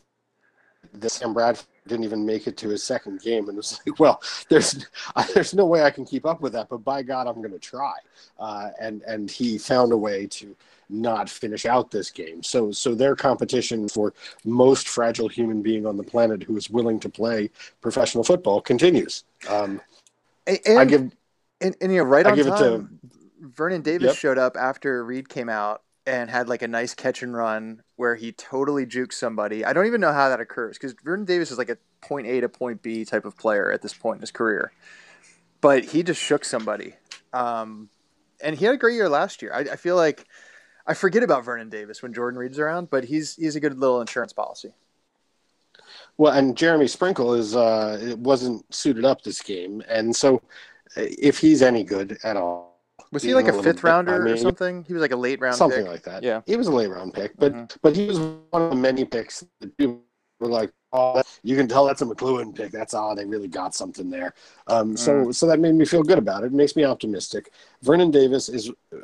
that 0.94 1.10
Sam 1.10 1.34
Bradford 1.34 1.67
didn't 1.88 2.04
even 2.04 2.26
make 2.26 2.48
it 2.48 2.58
to 2.58 2.70
his 2.70 2.84
second 2.84 3.22
game, 3.22 3.48
and 3.48 3.58
was 3.58 3.80
like, 3.86 4.00
"Well, 4.00 4.22
there's 4.50 4.86
there's 5.34 5.54
no 5.54 5.65
way 5.65 5.84
I 5.84 5.91
can 5.91 6.06
keep 6.06 6.26
up 6.26 6.41
with 6.41 6.54
that, 6.54 6.70
but 6.70 6.84
by 6.84 7.04
God, 7.04 7.28
I'm 7.28 7.36
going 7.36 7.52
to 7.52 7.60
try." 7.60 7.94
Uh, 8.39 8.70
and 8.80 9.02
and 9.04 9.30
he 9.30 9.58
found 9.58 9.91
a 9.91 9.98
way 9.98 10.28
to 10.28 10.56
not 10.91 11.30
finish 11.30 11.65
out 11.65 11.91
this 11.91 12.10
game. 12.10 12.43
So 12.43 12.71
so 12.71 12.93
their 12.93 13.15
competition 13.15 13.88
for 13.88 14.13
most 14.45 14.88
fragile 14.88 15.27
human 15.27 15.62
being 15.62 15.86
on 15.86 15.97
the 15.97 16.04
planet 16.04 16.43
who 16.43 16.58
is 16.58 16.69
willing 16.69 16.99
to 16.99 17.10
play 17.10 17.49
professional 17.82 18.23
football 18.23 18.62
continues. 18.62 19.23
Um, 19.49 19.82
And, 20.47 20.60
I 20.77 20.86
give 20.86 21.12
And, 21.62 21.75
and 21.80 21.91
you 21.91 21.99
know, 21.99 22.04
right 22.04 22.25
I 22.25 22.32
on 22.32 22.36
give 22.36 22.47
it 22.47 22.58
to- 22.58 22.58
time, 22.58 22.99
Vernon 23.39 23.82
Davis 23.82 24.08
Yep. 24.10 24.15
showed 24.17 24.38
up 24.38 24.56
after 24.58 25.04
Reed 25.04 25.30
came 25.30 25.49
out 25.49 25.82
and 26.08 26.30
had 26.30 26.49
like 26.49 26.62
a 26.63 26.67
nice 26.67 26.93
catch 26.95 27.21
and 27.21 27.36
run 27.36 27.84
where 27.95 28.15
he 28.15 28.32
totally 28.32 28.86
juked 28.86 29.13
somebody. 29.13 29.63
I 29.63 29.73
don't 29.73 29.86
even 29.86 30.01
know 30.01 30.12
how 30.13 30.30
that 30.30 30.39
occurs 30.39 30.77
because 30.77 30.93
Vernon 31.04 31.25
Davis 31.25 31.51
is 31.51 31.58
like 31.58 31.69
a 31.69 31.77
point 32.01 32.25
A 32.27 32.41
to 32.41 32.49
point 32.49 32.82
B 32.82 33.06
type 33.06 33.25
of 33.25 33.38
player 33.38 33.71
at 33.71 33.82
this 33.84 33.93
point 33.93 34.17
in 34.17 34.21
his 34.21 34.32
career, 34.32 34.71
but 35.62 35.86
he 35.86 36.01
just 36.04 36.21
shook 36.21 36.43
somebody. 36.43 36.95
Um, 37.34 37.89
and 38.43 38.56
he 38.58 38.65
had 38.65 38.73
a 38.73 38.77
great 38.77 38.95
year 38.95 39.10
last 39.10 39.43
year. 39.43 39.54
I, 39.54 39.60
I 39.60 39.75
feel 39.75 39.95
like 39.95 40.25
I 40.88 40.94
forget 40.94 41.24
about 41.24 41.46
Vernon 41.46 41.70
Davis 41.70 42.02
when 42.02 42.13
Jordan 42.13 42.39
Reed's 42.39 42.60
around, 42.60 42.89
but 42.89 43.04
he's 43.06 43.36
he's 43.36 43.56
a 43.56 43.60
good 43.60 43.78
little 43.78 44.02
insurance 44.02 44.34
policy. 44.34 44.74
Well, 46.17 46.34
and 46.34 46.56
Jeremy 46.58 46.88
Sprinkle 46.88 47.34
is 47.34 47.56
uh, 47.56 47.98
it 48.02 48.17
wasn't 48.20 48.72
suited 48.74 49.06
up 49.06 49.22
this 49.24 49.41
game, 49.41 49.82
and 49.88 50.15
so 50.15 50.36
uh, 50.98 51.04
if 51.20 51.39
he's 51.39 51.62
any 51.62 51.84
good 51.84 52.17
at 52.24 52.38
all, 52.38 52.80
Was 53.12 53.24
he 53.24 53.34
like 53.34 53.48
a 53.48 53.58
a 53.58 53.63
fifth 53.63 53.84
rounder 53.84 54.28
I 54.28 54.32
or 54.32 54.38
something? 54.38 54.84
He 54.84 54.94
was 54.94 55.02
like 55.02 55.12
a 55.12 55.15
late 55.15 55.39
round 55.39 55.54
pick. 55.54 55.58
something 55.58 55.84
pick. 55.84 55.91
like 55.91 56.04
that. 56.04 56.24
Yeah. 56.24 56.41
he 56.46 56.56
was 56.58 56.67
a 56.67 56.72
late 56.72 56.89
round 56.89 57.13
pick, 57.13 57.38
but 57.38 57.54
Mhm. 57.54 57.78
but 57.82 57.96
he 57.96 58.08
was 58.08 58.20
one 58.20 58.62
of 58.62 58.70
the 58.72 58.76
many 58.76 59.06
picks 59.06 59.46
that 59.62 59.76
people 59.78 60.02
were 60.39 60.48
like, 60.48 60.72
oh, 60.94 61.22
you 61.44 61.56
can 61.56 61.67
tell 61.67 61.86
that's 61.86 62.02
a 62.02 62.06
McCloughan 62.06 62.54
pick. 62.56 62.72
That's 62.72 62.94
oh, 62.94 63.15
they 63.15 63.26
really 63.26 63.48
got 63.48 63.74
something 63.74 64.10
there. 64.10 64.34
Um, 64.67 64.98
so 64.98 65.26
Mm. 65.26 65.36
so 65.36 65.48
that 65.48 65.60
made 65.60 65.76
me 65.76 65.86
feel 65.86 66.04
good 66.04 66.17
about 66.20 66.44
it. 66.44 66.48
It 66.48 66.54
makes 66.54 66.76
me 66.76 66.84
optimistic. 66.84 67.52
Vernon 67.82 68.12
Davis 68.12 68.50
is 68.50 68.70
uh, 68.70 68.98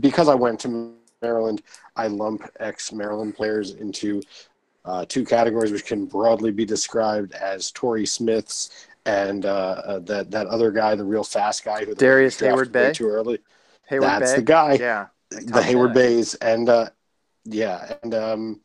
because 0.00 0.28
I 0.28 0.34
went 0.34 0.58
to 0.60 0.94
Maryland. 1.22 1.62
I 1.96 2.06
lump 2.08 2.48
ex 2.60 2.92
Maryland 2.92 3.34
players 3.34 3.72
into 3.72 4.22
uh, 4.84 5.04
two 5.08 5.24
categories, 5.24 5.72
which 5.72 5.84
can 5.86 6.06
broadly 6.06 6.50
be 6.52 6.64
described 6.64 7.32
as 7.34 7.70
Torrey 7.72 8.06
Smiths 8.06 8.86
and 9.04 9.46
uh, 9.46 9.48
uh, 9.84 9.98
that 10.00 10.30
that 10.30 10.46
other 10.46 10.70
guy, 10.70 10.94
the 10.94 11.04
real 11.04 11.24
fast 11.24 11.64
guy 11.64 11.84
who 11.84 11.94
Darrius 11.94 12.38
Hayward 12.40 12.72
Bay? 12.72 12.92
too 12.92 13.08
early. 13.08 13.38
Hayward 13.88 14.08
That's 14.08 14.32
Bay. 14.32 14.36
the 14.36 14.42
guy 14.42 14.72
Yeah. 14.74 15.06
the 15.30 15.62
Hayward 15.62 15.94
10. 15.94 15.94
Bays, 15.94 16.34
and 16.36 16.68
uh, 16.68 16.88
yeah, 17.44 17.94
and 18.02 18.14
um, 18.14 18.60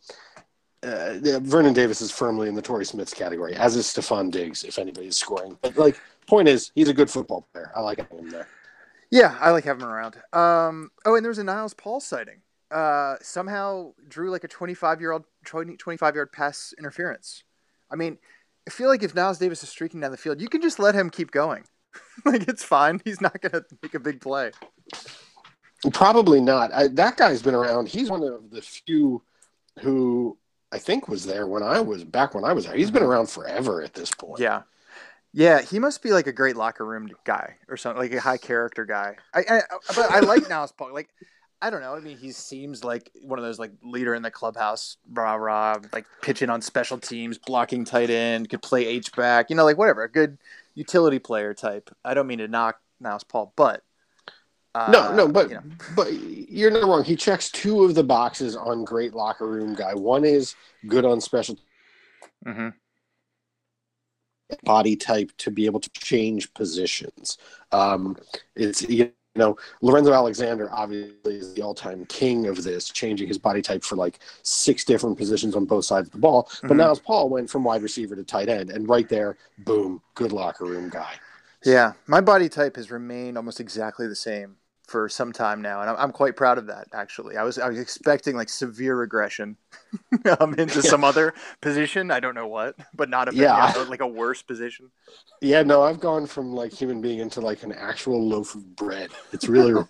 uh, 0.84 1.20
Vernon 1.42 1.74
Davis 1.74 2.02
is 2.02 2.12
firmly 2.12 2.48
in 2.50 2.56
the 2.56 2.62
Torrey 2.62 2.86
Smiths 2.86 3.14
category, 3.14 3.54
as 3.56 3.76
is 3.76 3.86
Stefon 3.86 4.32
Diggs, 4.32 4.64
if 4.64 4.80
anybody's 4.80 5.16
scoring. 5.18 5.58
But 5.62 5.78
like, 5.78 6.00
point 6.28 6.48
is, 6.48 6.72
he's 6.74 6.90
a 6.90 6.94
good 6.94 7.10
football 7.10 7.48
player. 7.54 7.72
I 7.76 7.82
like 7.82 8.10
him 8.10 8.30
there. 8.30 8.48
Yeah, 9.12 9.38
I 9.40 9.52
like 9.52 9.66
having 9.66 9.84
him 9.84 9.90
around. 9.90 10.16
Um, 10.34 10.90
oh, 11.06 11.16
and 11.16 11.24
there 11.24 11.30
was 11.30 11.38
a 11.38 11.44
Niles 11.44 11.74
Paul 11.74 12.00
sighting. 12.00 12.42
Uh, 12.72 13.16
somehow 13.22 13.92
drew 14.08 14.32
like 14.32 14.46
a 14.46 14.48
25 14.48 15.02
year 15.02 15.12
old 15.12 15.26
25 15.44 16.16
yard 16.16 16.32
pass 16.32 16.74
interference. 16.78 17.44
I 17.92 17.98
mean, 17.98 18.18
I 18.66 18.72
feel 18.72 18.88
like 18.88 19.04
if 19.04 19.14
Niles 19.14 19.38
Davis 19.38 19.64
is 19.64 19.70
streaking 19.70 20.00
down 20.00 20.12
the 20.12 20.18
field, 20.18 20.40
you 20.40 20.48
can 20.48 20.62
just 20.62 20.80
let 20.80 20.96
him 20.96 21.10
keep 21.10 21.32
going. 21.32 21.66
like 22.26 22.48
it's 22.48 22.64
fine. 22.64 23.02
He's 23.04 23.20
not 23.20 23.42
going 23.42 23.52
to 23.52 23.66
make 23.84 23.94
a 23.94 24.00
big 24.00 24.22
play. 24.22 24.52
Probably 25.92 26.40
not. 26.40 26.72
I, 26.72 26.88
that 26.90 27.18
guy's 27.18 27.42
been 27.42 27.56
around. 27.56 27.90
He's 27.90 28.10
one 28.10 28.24
of 28.24 28.50
the 28.50 28.62
few 28.62 29.22
who 29.80 30.38
I 30.72 30.78
think 30.78 31.10
was 31.10 31.26
there 31.26 31.48
when 31.48 31.64
I 31.64 31.82
was 31.82 32.06
back 32.06 32.34
when 32.34 32.46
I 32.46 32.54
was 32.54 32.66
there. 32.66 32.76
He's 32.76 32.92
been 32.92 33.04
around 33.04 33.30
forever 33.30 33.82
at 33.82 33.94
this 33.94 34.12
point. 34.12 34.40
Yeah. 34.40 34.62
Yeah, 35.34 35.62
he 35.62 35.80
must 35.80 36.02
be 36.04 36.12
like 36.12 36.28
a 36.28 36.34
great 36.34 36.58
locker 36.58 36.86
room 36.86 37.10
guy 37.24 37.56
or 37.70 37.78
something, 37.78 38.02
like 38.02 38.14
a 38.14 38.20
high 38.20 38.38
character 38.38 38.86
guy. 38.86 39.16
I, 39.34 39.40
I 39.50 39.62
but 39.96 40.12
I 40.12 40.20
like 40.20 40.50
Niles 40.50 40.74
Paul. 40.74 40.94
Like, 40.94 41.10
I 41.62 41.70
don't 41.70 41.82
know. 41.82 41.96
I 41.96 42.00
mean, 42.00 42.18
he 42.18 42.32
seems 42.32 42.84
like 42.84 43.12
one 43.22 43.40
of 43.40 43.46
those 43.46 43.58
like 43.58 43.72
leader 43.82 44.14
in 44.14 44.24
the 44.24 44.32
clubhouse, 44.32 44.98
rah 45.14 45.36
rah, 45.36 45.78
like 45.94 46.06
pitching 46.22 46.50
on 46.50 46.62
special 46.62 46.98
teams, 46.98 47.38
blocking 47.38 47.86
tight 47.86 48.10
end, 48.10 48.50
could 48.50 48.62
play 48.62 48.86
H 48.86 49.14
back, 49.14 49.50
you 49.50 49.56
know, 49.56 49.64
like 49.64 49.78
whatever, 49.78 50.04
a 50.04 50.12
good 50.12 50.38
utility 50.76 51.20
player 51.20 51.54
type. 51.54 51.90
I 52.04 52.14
don't 52.14 52.28
mean 52.28 52.40
to 52.40 52.48
knock 52.50 52.82
Niles 53.00 53.24
Paul, 53.24 53.54
but 53.56 53.84
uh, 54.74 54.90
no, 54.92 55.14
no, 55.14 55.28
but 55.28 55.50
you 55.50 55.56
know. 55.56 55.64
but 55.96 56.14
you're 56.14 56.72
not 56.72 56.84
wrong. 56.84 57.04
He 57.04 57.16
checks 57.16 57.50
two 57.50 57.84
of 57.84 57.96
the 57.96 58.04
boxes 58.04 58.56
on 58.56 58.84
great 58.84 59.14
locker 59.14 59.48
room 59.48 59.76
guy. 59.76 59.94
One 59.94 60.24
is 60.24 60.56
good 60.88 61.06
on 61.06 61.20
special 61.20 61.58
mm-hmm. 62.46 62.70
Body 64.64 64.96
type 64.96 65.32
to 65.38 65.52
be 65.52 65.66
able 65.66 65.80
to 65.80 65.90
change 65.92 66.54
positions. 66.54 67.38
Um, 67.72 68.18
it's 68.56 68.82
you 68.84 69.12
know 69.36 69.58
Lorenzo 69.82 70.14
Alexander 70.14 70.70
obviously 70.72 71.38
is 71.38 71.54
the 71.54 71.62
all-time 71.62 72.06
king 72.06 72.48
of 72.48 72.64
this, 72.64 72.90
changing 72.90 73.28
his 73.28 73.38
body 73.38 73.62
type 73.62 73.84
for 73.84 73.96
like 73.96 74.20
six 74.44 74.84
different 74.84 75.18
positions 75.18 75.56
on 75.56 75.66
both 75.66 75.86
sides 75.86 76.08
of 76.08 76.12
the 76.14 76.20
ball. 76.20 76.50
But 76.62 76.70
mm-hmm. 76.70 76.78
now 76.78 76.96
Paul 76.96 77.30
went 77.30 77.50
from 77.50 77.64
wide 77.64 77.82
receiver 77.82 78.16
to 78.16 78.24
tight 78.24 78.50
end, 78.50 78.70
and 78.70 78.88
right 78.90 79.08
there, 79.08 79.38
boom, 79.60 80.02
good 80.16 80.32
locker 80.32 80.66
room 80.66 80.90
guy. 80.90 81.14
Yeah, 81.64 81.94
my 82.08 82.22
body 82.22 82.50
type 82.50 82.76
has 82.76 82.90
remained 82.90 83.38
almost 83.38 83.60
exactly 83.60 84.08
the 84.08 84.16
same 84.16 84.56
for 84.92 85.08
some 85.08 85.32
time 85.32 85.62
now, 85.62 85.82
and 85.82 85.90
I'm, 85.90 85.96
I'm 85.96 86.12
quite 86.12 86.36
proud 86.36 86.58
of 86.58 86.68
that. 86.68 86.88
Actually, 86.94 87.38
I 87.38 87.44
was 87.44 87.58
I 87.58 87.70
was 87.70 87.80
expecting 87.80 88.36
like 88.36 88.50
severe 88.50 88.96
regression 88.96 89.56
um, 90.40 90.54
into 90.56 90.82
some 90.82 91.04
other 91.04 91.34
position. 91.62 92.12
I 92.12 92.20
don't 92.20 92.36
know 92.36 92.48
what, 92.48 92.76
but 92.94 93.10
not 93.10 93.30
a 93.30 93.36
yeah, 93.36 93.74
yeah 93.76 93.84
like 93.84 94.02
a 94.02 94.08
worse 94.08 94.42
position. 94.42 94.92
Yeah, 95.42 95.64
no, 95.64 95.82
I've 95.82 96.00
gone 96.00 96.28
from 96.28 96.54
like 96.54 96.74
human 96.74 97.02
being 97.02 97.20
into 97.20 97.40
like 97.42 97.64
an 97.64 97.72
actual 97.72 98.22
loaf 98.22 98.54
of 98.54 98.76
bread. 98.76 99.12
It's 99.32 99.48
really 99.48 99.74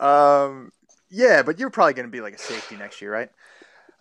um, 0.00 0.72
yeah, 1.10 1.42
but 1.42 1.58
you're 1.58 1.70
probably 1.70 1.94
going 1.94 2.06
to 2.06 2.12
be 2.12 2.20
like 2.20 2.34
a 2.34 2.38
safety 2.38 2.76
next 2.76 3.02
year, 3.02 3.12
right? 3.12 3.30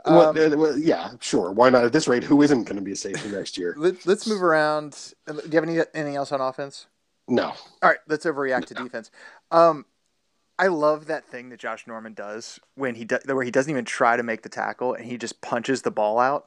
Um, 0.05 0.35
well, 0.35 0.57
well, 0.57 0.77
yeah, 0.77 1.11
sure. 1.21 1.51
Why 1.51 1.69
not? 1.69 1.85
At 1.85 1.93
this 1.93 2.07
rate, 2.07 2.23
who 2.23 2.41
isn't 2.41 2.65
going 2.65 2.75
to 2.75 2.81
be 2.81 2.91
a 2.91 2.95
safety 2.95 3.29
next 3.29 3.57
year? 3.57 3.73
Let, 3.77 4.05
us 4.05 4.27
move 4.27 4.43
around. 4.43 5.13
Do 5.25 5.33
you 5.33 5.55
have 5.55 5.63
any 5.63 5.79
anything 5.93 6.17
else 6.17 6.31
on 6.31 6.41
offense? 6.41 6.87
No. 7.27 7.53
All 7.81 7.89
right, 7.89 7.99
let's 8.07 8.25
overreact 8.25 8.65
to 8.65 8.73
defense. 8.73 9.11
Um, 9.51 9.85
I 10.59 10.67
love 10.67 11.07
that 11.07 11.25
thing 11.25 11.49
that 11.49 11.59
Josh 11.59 11.87
Norman 11.87 12.13
does 12.13 12.59
when 12.75 12.95
he 12.95 13.05
do, 13.05 13.17
where 13.25 13.43
he 13.43 13.51
doesn't 13.51 13.69
even 13.69 13.85
try 13.85 14.17
to 14.17 14.23
make 14.23 14.43
the 14.43 14.49
tackle 14.49 14.93
and 14.93 15.05
he 15.05 15.17
just 15.17 15.41
punches 15.41 15.81
the 15.81 15.91
ball 15.91 16.19
out. 16.19 16.45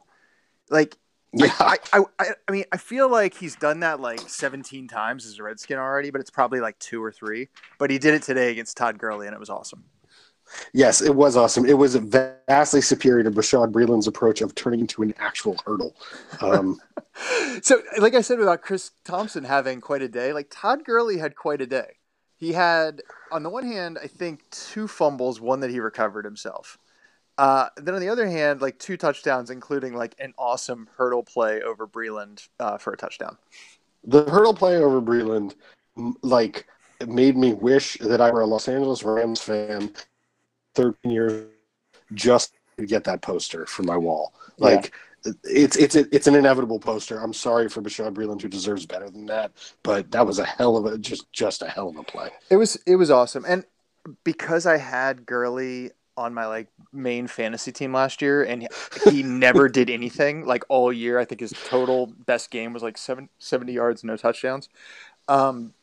Like, 0.70 0.96
yeah. 1.32 1.52
I, 1.58 1.76
I, 1.92 2.00
I, 2.18 2.26
I 2.48 2.52
mean, 2.52 2.64
I 2.72 2.76
feel 2.76 3.10
like 3.10 3.34
he's 3.34 3.56
done 3.56 3.80
that 3.80 4.00
like 4.00 4.20
17 4.20 4.88
times 4.88 5.26
as 5.26 5.38
a 5.38 5.42
Redskin 5.42 5.78
already, 5.78 6.10
but 6.10 6.20
it's 6.20 6.30
probably 6.30 6.60
like 6.60 6.78
two 6.78 7.02
or 7.02 7.10
three. 7.10 7.48
But 7.78 7.90
he 7.90 7.98
did 7.98 8.14
it 8.14 8.22
today 8.22 8.50
against 8.50 8.76
Todd 8.76 8.98
Gurley, 8.98 9.26
and 9.26 9.34
it 9.34 9.40
was 9.40 9.50
awesome. 9.50 9.84
Yes, 10.72 11.00
it 11.02 11.14
was 11.14 11.36
awesome. 11.36 11.64
It 11.66 11.78
was 11.78 11.96
vastly 11.96 12.80
superior 12.80 13.24
to 13.24 13.30
Bashaud 13.30 13.72
Breeland's 13.72 14.06
approach 14.06 14.40
of 14.40 14.54
turning 14.54 14.80
into 14.80 15.02
an 15.02 15.14
actual 15.18 15.56
hurdle. 15.66 15.94
Um, 16.40 16.80
so, 17.62 17.82
like 17.98 18.14
I 18.14 18.20
said 18.20 18.40
about 18.40 18.62
Chris 18.62 18.90
Thompson 19.04 19.44
having 19.44 19.80
quite 19.80 20.02
a 20.02 20.08
day, 20.08 20.32
like 20.32 20.48
Todd 20.50 20.84
Gurley 20.84 21.18
had 21.18 21.36
quite 21.36 21.60
a 21.60 21.66
day. 21.66 21.96
He 22.36 22.52
had, 22.52 23.02
on 23.32 23.42
the 23.42 23.50
one 23.50 23.64
hand, 23.64 23.98
I 24.02 24.06
think 24.06 24.48
two 24.50 24.86
fumbles, 24.86 25.40
one 25.40 25.60
that 25.60 25.70
he 25.70 25.80
recovered 25.80 26.24
himself. 26.24 26.78
Uh, 27.38 27.68
then 27.76 27.94
on 27.94 28.00
the 28.00 28.08
other 28.08 28.26
hand, 28.26 28.60
like 28.60 28.78
two 28.78 28.96
touchdowns, 28.96 29.50
including 29.50 29.94
like 29.94 30.14
an 30.18 30.34
awesome 30.38 30.88
hurdle 30.96 31.22
play 31.22 31.62
over 31.62 31.86
Breeland 31.86 32.48
uh, 32.60 32.78
for 32.78 32.92
a 32.92 32.96
touchdown. 32.96 33.36
The 34.04 34.24
hurdle 34.24 34.54
play 34.54 34.76
over 34.76 35.02
Breeland, 35.02 35.54
like, 36.22 36.66
made 37.06 37.36
me 37.36 37.52
wish 37.52 37.98
that 37.98 38.20
I 38.20 38.30
were 38.30 38.42
a 38.42 38.46
Los 38.46 38.68
Angeles 38.68 39.02
Rams 39.02 39.42
fan 39.42 39.92
13 40.76 41.10
years 41.10 41.46
just 42.14 42.54
to 42.78 42.86
get 42.86 43.04
that 43.04 43.22
poster 43.22 43.66
for 43.66 43.82
my 43.82 43.96
wall. 43.96 44.32
Like 44.58 44.92
yeah. 45.24 45.32
it's 45.44 45.76
it's 45.76 45.96
it's 45.96 46.26
an 46.26 46.34
inevitable 46.34 46.78
poster. 46.78 47.18
I'm 47.18 47.32
sorry 47.32 47.68
for 47.68 47.82
Bashaud 47.82 48.14
Breeland 48.14 48.40
who 48.40 48.48
deserves 48.48 48.86
better 48.86 49.10
than 49.10 49.26
that, 49.26 49.52
but 49.82 50.10
that 50.12 50.26
was 50.26 50.38
a 50.38 50.44
hell 50.44 50.76
of 50.76 50.86
a 50.86 50.98
just 50.98 51.30
just 51.32 51.62
a 51.62 51.68
hell 51.68 51.88
of 51.88 51.96
a 51.96 52.04
play. 52.04 52.30
It 52.50 52.56
was 52.56 52.76
it 52.86 52.96
was 52.96 53.10
awesome. 53.10 53.44
And 53.46 53.64
because 54.24 54.66
I 54.66 54.76
had 54.76 55.26
Gurley 55.26 55.90
on 56.16 56.32
my 56.32 56.46
like 56.46 56.68
main 56.92 57.26
fantasy 57.26 57.70
team 57.70 57.92
last 57.92 58.22
year 58.22 58.42
and 58.42 58.66
he 59.04 59.22
never 59.22 59.68
did 59.68 59.90
anything 59.90 60.46
like 60.46 60.64
all 60.68 60.92
year. 60.92 61.18
I 61.18 61.24
think 61.24 61.40
his 61.40 61.52
total 61.68 62.06
best 62.06 62.50
game 62.50 62.72
was 62.72 62.82
like 62.82 62.96
seven, 62.96 63.28
70 63.38 63.72
yards, 63.72 64.02
no 64.02 64.16
touchdowns. 64.16 64.68
Um, 65.28 65.74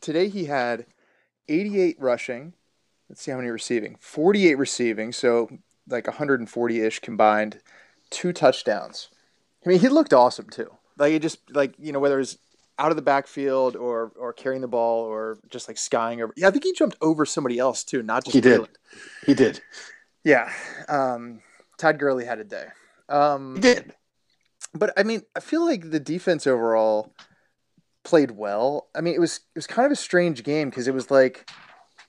today 0.00 0.28
he 0.28 0.46
had 0.46 0.86
88 1.48 1.96
rushing, 2.00 2.54
let's 3.12 3.20
see 3.20 3.30
how 3.30 3.36
many 3.36 3.50
receiving. 3.50 3.96
48 4.00 4.54
receiving 4.56 5.12
so 5.12 5.50
like 5.86 6.06
140-ish 6.06 7.00
combined. 7.00 7.60
Two 8.10 8.32
touchdowns. 8.32 9.08
I 9.64 9.68
mean 9.68 9.80
he 9.80 9.88
looked 9.88 10.14
awesome 10.14 10.48
too. 10.48 10.70
Like 10.98 11.12
he 11.12 11.18
just 11.18 11.38
like 11.54 11.74
you 11.78 11.92
know 11.92 12.00
whether 12.00 12.18
it's 12.18 12.38
out 12.78 12.90
of 12.90 12.96
the 12.96 13.02
backfield 13.02 13.76
or 13.76 14.12
or 14.18 14.32
carrying 14.32 14.62
the 14.62 14.68
ball 14.68 15.04
or 15.04 15.38
just 15.50 15.68
like 15.68 15.76
skying 15.76 16.22
over. 16.22 16.32
Yeah 16.36 16.48
i 16.48 16.50
think 16.50 16.64
he 16.64 16.72
jumped 16.72 16.96
over 17.02 17.26
somebody 17.26 17.58
else 17.58 17.84
too 17.84 18.02
not 18.02 18.24
just 18.24 18.34
he 18.34 18.40
did. 18.40 18.66
He 19.26 19.34
did. 19.34 19.60
Yeah 20.24 20.50
um 20.88 21.40
todd 21.78 21.98
gurley 21.98 22.24
had 22.24 22.38
a 22.38 22.44
day. 22.44 22.66
Um 23.10 23.56
he 23.56 23.60
did. 23.60 23.94
but 24.74 24.92
i 24.96 25.02
mean 25.02 25.22
i 25.36 25.40
feel 25.40 25.64
like 25.66 25.90
the 25.90 26.00
defense 26.00 26.46
overall 26.46 27.12
played 28.04 28.32
well. 28.32 28.88
I 28.94 29.02
mean 29.02 29.14
it 29.14 29.20
was 29.20 29.36
it 29.36 29.58
was 29.58 29.66
kind 29.66 29.84
of 29.86 29.92
a 29.92 29.96
strange 29.96 30.42
game 30.44 30.70
because 30.70 30.88
it 30.88 30.94
was 30.94 31.10
like 31.10 31.50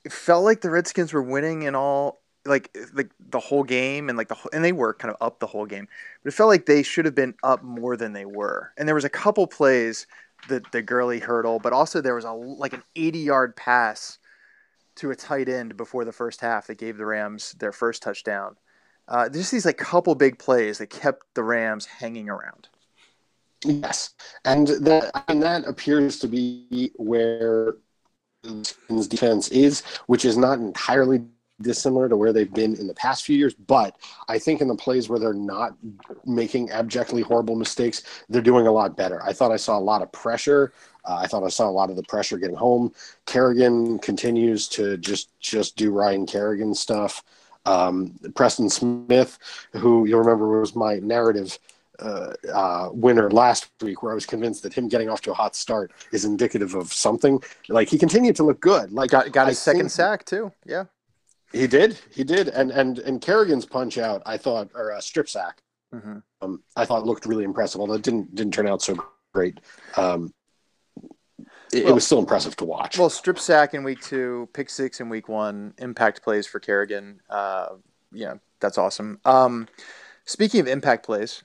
it 0.04 0.12
felt 0.12 0.44
like 0.44 0.60
the 0.60 0.70
Redskins 0.70 1.12
were 1.12 1.22
winning 1.22 1.62
in 1.62 1.74
all 1.74 2.20
like 2.46 2.76
like 2.92 3.10
the 3.18 3.40
whole 3.40 3.64
game 3.64 4.08
and 4.08 4.18
like 4.18 4.28
the 4.28 4.36
and 4.52 4.64
they 4.64 4.72
were 4.72 4.92
kind 4.94 5.12
of 5.12 5.16
up 5.26 5.40
the 5.40 5.46
whole 5.46 5.66
game, 5.66 5.88
but 6.22 6.32
it 6.32 6.36
felt 6.36 6.48
like 6.48 6.66
they 6.66 6.82
should 6.82 7.04
have 7.06 7.14
been 7.14 7.34
up 7.42 7.62
more 7.62 7.96
than 7.96 8.12
they 8.12 8.26
were. 8.26 8.72
And 8.76 8.86
there 8.86 8.94
was 8.94 9.04
a 9.04 9.10
couple 9.10 9.46
plays, 9.46 10.06
the 10.48 10.62
the 10.72 10.82
Gurley 10.82 11.20
hurdle, 11.20 11.58
but 11.58 11.72
also 11.72 12.00
there 12.00 12.14
was 12.14 12.24
a 12.24 12.32
like 12.32 12.74
an 12.74 12.82
80 12.96 13.18
yard 13.20 13.56
pass 13.56 14.18
to 14.96 15.10
a 15.10 15.16
tight 15.16 15.48
end 15.48 15.76
before 15.76 16.04
the 16.04 16.12
first 16.12 16.40
half 16.40 16.66
that 16.66 16.78
gave 16.78 16.98
the 16.98 17.06
Rams 17.06 17.52
their 17.58 17.72
first 17.72 18.02
touchdown. 18.02 18.56
Uh, 19.08 19.28
just 19.28 19.50
these 19.50 19.66
like 19.66 19.76
couple 19.76 20.14
big 20.14 20.38
plays 20.38 20.78
that 20.78 20.88
kept 20.88 21.22
the 21.34 21.42
Rams 21.42 21.86
hanging 21.86 22.28
around. 22.28 22.68
Yes, 23.64 24.10
and 24.44 24.68
that 24.68 25.10
mean 25.28 25.40
that 25.40 25.66
appears 25.66 26.18
to 26.18 26.28
be 26.28 26.92
where 26.96 27.76
defense 29.08 29.48
is, 29.48 29.82
which 30.06 30.24
is 30.24 30.36
not 30.36 30.58
entirely 30.58 31.22
dissimilar 31.60 32.08
to 32.08 32.16
where 32.16 32.32
they've 32.32 32.52
been 32.52 32.74
in 32.76 32.86
the 32.86 32.94
past 32.94 33.24
few 33.24 33.36
years. 33.36 33.54
But 33.54 33.96
I 34.28 34.38
think 34.38 34.60
in 34.60 34.68
the 34.68 34.74
plays 34.74 35.08
where 35.08 35.18
they're 35.18 35.32
not 35.32 35.76
making 36.24 36.70
abjectly 36.70 37.22
horrible 37.22 37.56
mistakes, 37.56 38.02
they're 38.28 38.42
doing 38.42 38.66
a 38.66 38.72
lot 38.72 38.96
better. 38.96 39.22
I 39.22 39.32
thought 39.32 39.52
I 39.52 39.56
saw 39.56 39.78
a 39.78 39.80
lot 39.80 40.02
of 40.02 40.10
pressure. 40.12 40.72
Uh, 41.04 41.16
I 41.16 41.26
thought 41.26 41.44
I 41.44 41.48
saw 41.48 41.68
a 41.68 41.70
lot 41.70 41.90
of 41.90 41.96
the 41.96 42.02
pressure 42.04 42.38
getting 42.38 42.56
home. 42.56 42.92
Kerrigan 43.26 43.98
continues 43.98 44.68
to 44.68 44.96
just 44.98 45.38
just 45.40 45.76
do 45.76 45.90
Ryan 45.90 46.26
Kerrigan 46.26 46.74
stuff. 46.74 47.22
Um, 47.66 48.18
Preston 48.34 48.68
Smith, 48.68 49.38
who 49.72 50.04
you'll 50.06 50.20
remember 50.20 50.60
was 50.60 50.74
my 50.74 50.96
narrative 50.96 51.58
uh, 51.98 52.32
uh, 52.52 52.88
winner 52.92 53.30
last 53.30 53.70
week, 53.80 54.02
where 54.02 54.12
I 54.12 54.14
was 54.14 54.26
convinced 54.26 54.62
that 54.62 54.74
him 54.74 54.88
getting 54.88 55.08
off 55.08 55.20
to 55.22 55.30
a 55.30 55.34
hot 55.34 55.54
start 55.54 55.92
is 56.12 56.24
indicative 56.24 56.74
of 56.74 56.92
something. 56.92 57.42
Like 57.68 57.88
he 57.88 57.98
continued 57.98 58.36
to 58.36 58.42
look 58.42 58.60
good. 58.60 58.92
Like 58.92 59.10
got 59.10 59.32
got 59.32 59.48
his 59.48 59.58
second 59.58 59.90
sack 59.90 60.24
too. 60.24 60.52
Yeah, 60.64 60.84
he 61.52 61.66
did. 61.66 61.98
He 62.10 62.24
did. 62.24 62.48
And 62.48 62.70
and 62.70 62.98
and 62.98 63.20
Kerrigan's 63.20 63.66
punch 63.66 63.98
out, 63.98 64.22
I 64.26 64.36
thought, 64.36 64.70
or 64.74 64.90
a 64.90 65.00
strip 65.00 65.28
sack, 65.28 65.62
mm-hmm. 65.94 66.18
um, 66.42 66.62
I 66.76 66.84
thought 66.84 67.06
looked 67.06 67.26
really 67.26 67.44
impressive. 67.44 67.80
Although 67.80 67.94
it 67.94 68.02
didn't 68.02 68.34
didn't 68.34 68.54
turn 68.54 68.66
out 68.66 68.82
so 68.82 68.96
great. 69.32 69.60
Um, 69.96 70.32
it, 71.72 71.84
well, 71.84 71.92
it, 71.92 71.94
was 71.94 72.06
still 72.06 72.18
impressive 72.18 72.56
to 72.56 72.64
watch. 72.64 72.98
Well, 72.98 73.10
strip 73.10 73.38
sack 73.38 73.74
in 73.74 73.84
week 73.84 74.00
two, 74.00 74.48
pick 74.52 74.70
six 74.70 75.00
in 75.00 75.08
week 75.08 75.28
one, 75.28 75.74
impact 75.78 76.22
plays 76.22 76.46
for 76.46 76.60
Kerrigan. 76.60 77.20
Uh, 77.28 77.74
yeah, 78.12 78.34
that's 78.60 78.78
awesome. 78.78 79.20
Um, 79.24 79.68
speaking 80.24 80.60
of 80.60 80.68
impact 80.68 81.04
plays, 81.04 81.42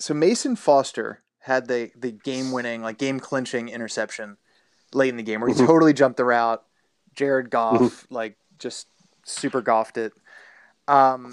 so 0.00 0.12
Mason 0.14 0.56
Foster 0.56 1.22
had 1.38 1.68
the 1.68 1.90
the 1.96 2.10
game 2.10 2.50
winning, 2.52 2.82
like 2.82 2.98
game 2.98 3.20
clinching 3.20 3.68
interception 3.68 4.36
late 4.92 5.08
in 5.10 5.16
the 5.16 5.22
game 5.22 5.40
where 5.40 5.48
he 5.48 5.54
Mhm. 5.54 5.66
totally 5.66 5.92
jumped 5.92 6.16
the 6.16 6.24
route. 6.24 6.62
Jared 7.14 7.50
Goff 7.50 7.80
Mm-hmm. 7.80 8.14
like 8.14 8.36
just 8.58 8.88
super 9.24 9.60
golfed 9.62 9.96
it. 9.98 10.12
Um, 10.88 11.32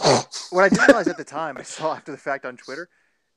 what 0.51 0.63
I 0.63 0.69
didn't 0.69 0.87
realize 0.87 1.07
at 1.07 1.17
the 1.17 1.23
time, 1.23 1.57
I 1.57 1.63
saw 1.63 1.95
after 1.95 2.11
the 2.11 2.17
fact 2.17 2.45
on 2.45 2.57
Twitter, 2.57 2.89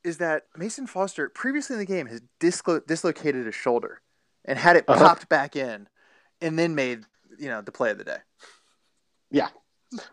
is 0.05 0.19
that 0.19 0.45
Mason 0.57 0.87
Foster 0.87 1.29
previously 1.31 1.75
in 1.75 1.81
the 1.81 1.87
game 1.87 2.07
has 2.07 2.21
dislo- 2.41 2.87
dislocated 2.87 3.47
his 3.47 3.55
shoulder 3.55 4.01
and 4.45 4.59
had 4.59 4.77
it 4.77 4.85
Uh-huh. 4.87 4.99
popped 5.03 5.29
back 5.29 5.57
in, 5.57 5.89
and 6.41 6.59
then 6.59 6.75
made 6.75 7.05
you 7.39 7.49
know 7.49 7.61
the 7.63 7.73
play 7.73 7.91
of 7.91 7.99
the 7.99 8.05
day. 8.05 8.19
Yeah. 9.31 9.49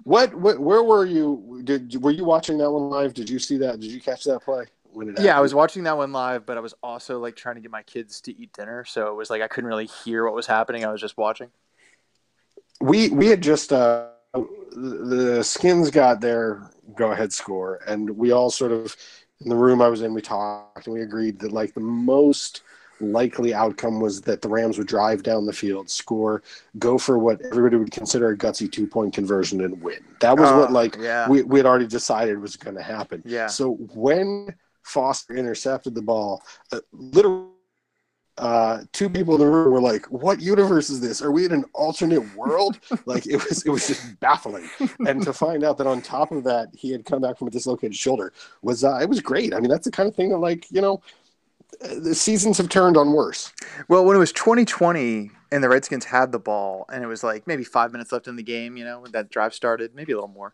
What, 0.04 0.34
what? 0.34 0.60
Where 0.60 0.82
were 0.82 1.06
you? 1.06 1.62
Did 1.64 2.02
were 2.02 2.12
you 2.12 2.26
watching 2.26 2.58
that 2.60 2.72
one 2.72 2.90
live? 2.90 3.14
Did 3.14 3.30
you 3.30 3.38
see 3.40 3.58
that? 3.58 3.80
Did 3.80 3.92
you 3.92 4.02
catch 4.02 4.24
that 4.24 4.42
play? 4.44 4.66
When 4.98 5.10
it 5.10 5.16
Yeah, 5.18 5.38
I 5.38 5.42
was 5.42 5.54
watching 5.54 5.84
that 5.84 5.98
one 5.98 6.12
live, 6.12 6.46
but 6.46 6.58
I 6.58 6.60
was 6.60 6.74
also 6.84 7.20
like 7.20 7.36
trying 7.36 7.56
to 7.56 7.62
get 7.62 7.72
my 7.72 7.84
kids 7.84 8.22
to 8.22 8.38
eat 8.40 8.54
dinner, 8.54 8.86
so 8.86 9.08
it 9.10 9.16
was 9.16 9.30
like 9.30 9.42
I 9.42 9.48
couldn't 9.48 9.68
really 9.68 9.88
hear 9.88 10.26
what 10.26 10.34
was 10.36 10.48
happening. 10.48 10.86
I 10.86 10.92
was 10.92 11.02
just 11.02 11.18
watching. 11.18 11.50
we 12.80 13.10
we 13.10 13.28
had 13.28 13.42
just 13.42 13.74
uh, 13.74 14.08
the 14.34 15.42
skins 15.44 15.90
got 15.90 16.22
their 16.22 16.70
go 16.96 17.12
ahead 17.12 17.34
score, 17.34 17.80
and 17.88 18.10
we 18.12 18.32
all 18.32 18.50
sort 18.50 18.72
of 18.72 18.96
in 19.42 19.50
the 19.50 19.56
room 19.56 19.82
I 19.82 19.88
was 19.88 20.02
in, 20.02 20.14
we 20.14 20.22
talked 20.22 20.88
and 20.88 20.94
we 20.96 21.02
agreed 21.02 21.40
that 21.40 21.52
like 21.52 21.74
the 21.74 21.80
most 21.80 22.62
likely 23.00 23.54
outcome 23.54 24.00
was 24.00 24.22
that 24.22 24.42
the 24.42 24.50
Rams 24.50 24.80
would 24.80 24.88
drive 24.88 25.22
down 25.22 25.46
the 25.46 25.54
field, 25.54 25.88
score, 25.90 26.42
go 26.80 26.98
for 26.98 27.20
what 27.20 27.40
everybody 27.42 27.76
would 27.76 27.92
consider 27.92 28.30
a 28.30 28.38
gutsy 28.38 28.72
two 28.72 28.88
point 28.88 29.14
conversion 29.14 29.62
and 29.64 29.82
win. 29.82 30.00
That 30.20 30.38
was 30.38 30.54
what 30.54 30.70
Oh, 30.70 30.72
like 30.72 30.98
yeah, 30.98 31.28
we 31.28 31.44
we 31.44 31.60
had 31.60 31.66
already 31.66 31.88
decided 31.88 32.40
was 32.40 32.56
going 32.56 32.76
to 32.76 32.84
happen. 32.84 33.24
yeah, 33.24 33.46
So 33.46 33.74
when 33.94 34.56
Foster 34.88 35.36
intercepted 35.36 35.96
the 35.96 36.02
ball, 36.02 36.42
uh, 36.72 36.80
literally, 36.92 37.52
uh, 38.38 38.84
two 38.94 39.10
people 39.10 39.34
in 39.34 39.40
the 39.40 39.48
room 39.48 39.72
were 39.72 39.82
like, 39.82 40.06
"What 40.12 40.40
universe 40.40 40.90
is 40.90 41.02
this? 41.02 41.22
Are 41.22 41.32
we 41.32 41.46
in 41.46 41.52
an 41.52 41.66
alternate 41.74 42.36
world?" 42.36 42.80
like 43.06 43.26
it 43.26 43.44
was, 43.44 43.66
it 43.66 43.70
was 43.70 43.88
just 43.88 44.20
baffling. 44.20 44.70
And 45.08 45.24
to 45.24 45.34
find 45.34 45.64
out 45.64 45.78
that 45.80 45.88
on 45.88 46.02
top 46.02 46.32
of 46.32 46.44
that, 46.44 46.70
he 46.74 46.92
had 46.92 47.04
come 47.04 47.22
back 47.22 47.38
from 47.38 47.48
a 47.48 47.52
dislocated 47.52 47.96
shoulder 47.96 48.34
was, 48.62 48.84
uh, 48.84 49.00
it 49.02 49.10
was 49.10 49.22
great. 49.22 49.54
I 49.54 49.60
mean, 49.60 49.70
that's 49.70 49.86
the 49.86 49.92
kind 49.92 50.08
of 50.08 50.16
thing 50.16 50.30
that, 50.30 50.38
like, 50.38 50.70
you 50.70 50.82
know, 50.82 51.02
uh, 51.82 52.00
the 52.00 52.14
seasons 52.14 52.58
have 52.60 52.70
turned 52.70 52.96
on 52.96 53.12
worse. 53.12 53.52
Well, 53.88 54.06
when 54.06 54.16
it 54.16 54.20
was 54.20 54.32
2020 54.32 55.32
and 55.52 55.64
the 55.64 55.70
Redskins 55.70 56.06
had 56.06 56.32
the 56.32 56.40
ball, 56.40 56.86
and 56.92 57.04
it 57.04 57.08
was 57.08 57.24
like 57.24 57.48
maybe 57.48 57.64
five 57.64 57.92
minutes 57.92 58.12
left 58.12 58.28
in 58.28 58.36
the 58.36 58.44
game, 58.44 58.78
you 58.78 58.86
know, 58.86 59.00
when 59.00 59.12
that 59.14 59.30
drive 59.30 59.54
started, 59.54 59.96
maybe 59.96 60.12
a 60.12 60.16
little 60.16 60.28
more. 60.28 60.54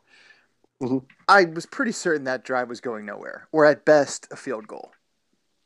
Mhm. 0.82 1.06
I 1.28 1.46
was 1.46 1.66
pretty 1.66 1.92
certain 1.92 2.26
that 2.26 2.44
drive 2.44 2.70
was 2.70 2.82
going 2.82 3.06
nowhere, 3.06 3.48
or 3.52 3.66
at 3.66 3.86
best 3.86 4.28
a 4.32 4.36
field 4.36 4.68
goal, 4.68 4.92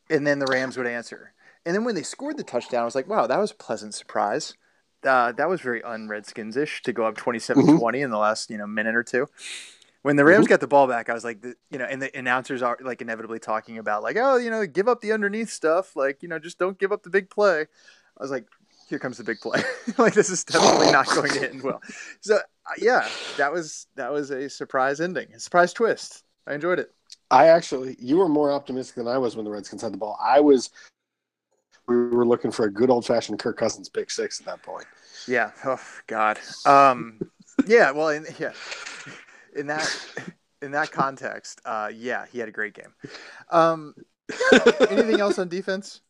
and 0.10 0.26
then 0.28 0.40
the 0.40 0.46
Rams 0.46 0.78
would 0.78 0.88
answer. 0.88 1.34
And 1.66 1.76
then 1.76 1.84
when 1.84 1.96
they 1.96 2.04
scored 2.04 2.38
the 2.38 2.44
touchdown, 2.44 2.82
I 2.82 2.86
was 2.86 2.96
like, 2.96 3.08
"Wow, 3.08 3.28
that 3.28 3.40
was 3.40 3.52
a 3.52 3.56
pleasant 3.56 3.94
surprise." 3.94 4.54
Uh, 5.04 5.32
that 5.34 5.50
was 5.50 5.62
very 5.62 5.84
un-Redskins 5.84 6.58
ish 6.58 6.82
to 6.82 6.92
go 6.92 7.06
up 7.06 7.16
27-20 7.16 8.02
in 8.02 8.10
the 8.10 8.18
last 8.18 8.50
you 8.50 8.58
know 8.58 8.68
minute 8.68 8.96
or 8.96 9.04
two. 9.04 9.28
When 10.02 10.16
the 10.16 10.26
Rams 10.26 10.48
got 10.48 10.60
the 10.60 10.68
ball 10.68 10.88
back, 10.88 11.10
I 11.10 11.14
was 11.14 11.24
like, 11.26 11.42
the, 11.42 11.56
you 11.70 11.78
know, 11.78 11.86
and 11.86 12.02
the 12.02 12.16
announcers 12.18 12.62
are 12.62 12.78
like 12.82 13.02
inevitably 13.02 13.40
talking 13.40 13.78
about 13.78 14.04
like, 14.04 14.16
oh, 14.18 14.38
you 14.38 14.50
know, 14.50 14.66
give 14.66 14.88
up 14.88 15.02
the 15.02 15.12
underneath 15.12 15.50
stuff, 15.50 15.96
like 15.96 16.22
you 16.22 16.30
know, 16.30 16.40
just 16.40 16.58
don't 16.60 16.78
give 16.80 16.92
up 16.92 17.04
the 17.04 17.10
big 17.10 17.30
play. 17.30 17.62
I 17.62 18.24
was 18.24 18.32
like, 18.32 18.46
here 18.88 19.00
comes 19.00 19.18
the 19.18 19.24
big 19.24 19.40
play. 19.40 19.62
like 19.98 20.14
this 20.14 20.30
is 20.30 20.44
definitely 20.44 20.92
not 20.92 21.08
going 21.08 21.32
to 21.32 21.50
end 21.50 21.64
well. 21.64 21.82
So 22.22 22.40
yeah, 22.78 23.08
that 23.38 23.52
was 23.52 23.88
that 23.96 24.12
was 24.12 24.32
a 24.32 24.50
surprise 24.50 25.00
ending, 25.02 25.28
a 25.34 25.40
surprise 25.40 25.74
twist. 25.74 26.24
I 26.46 26.54
enjoyed 26.54 26.80
it. 26.80 26.94
I 27.30 27.48
actually, 27.48 27.96
you 28.00 28.18
were 28.18 28.30
more 28.30 28.52
optimistic 28.52 28.96
than 28.96 29.08
I 29.08 29.18
was 29.18 29.36
when 29.36 29.46
the 29.46 29.52
Redskins 29.52 29.82
had 29.82 29.94
the 29.94 29.98
ball. 29.98 30.18
I 30.24 30.40
was, 30.40 30.70
we 31.88 31.96
were 31.96 32.26
looking 32.26 32.52
for 32.52 32.66
a 32.66 32.72
good 32.72 32.90
old 32.90 33.06
fashioned 33.06 33.40
Kirk 33.40 33.58
Cousins 33.58 33.90
pick 33.90 34.10
six 34.10 34.40
at 34.40 34.46
that 34.46 34.62
point. 34.64 34.86
Yeah. 35.28 35.52
Oh 35.66 35.82
God. 36.08 36.40
Um. 36.66 37.20
Yeah. 37.66 37.92
Well. 37.92 38.10
In, 38.10 38.26
yeah. 38.40 38.54
In 39.56 39.68
that 39.68 40.08
in 40.62 40.72
that 40.72 40.92
context, 40.92 41.62
uh, 41.66 41.92
yeah, 41.94 42.26
he 42.32 42.40
had 42.40 42.50
a 42.50 42.54
great 42.54 42.74
game. 42.74 42.94
Um. 43.50 43.94
Anything 44.90 45.22
else 45.22 45.40
on 45.40 45.48
defense? 45.48 46.02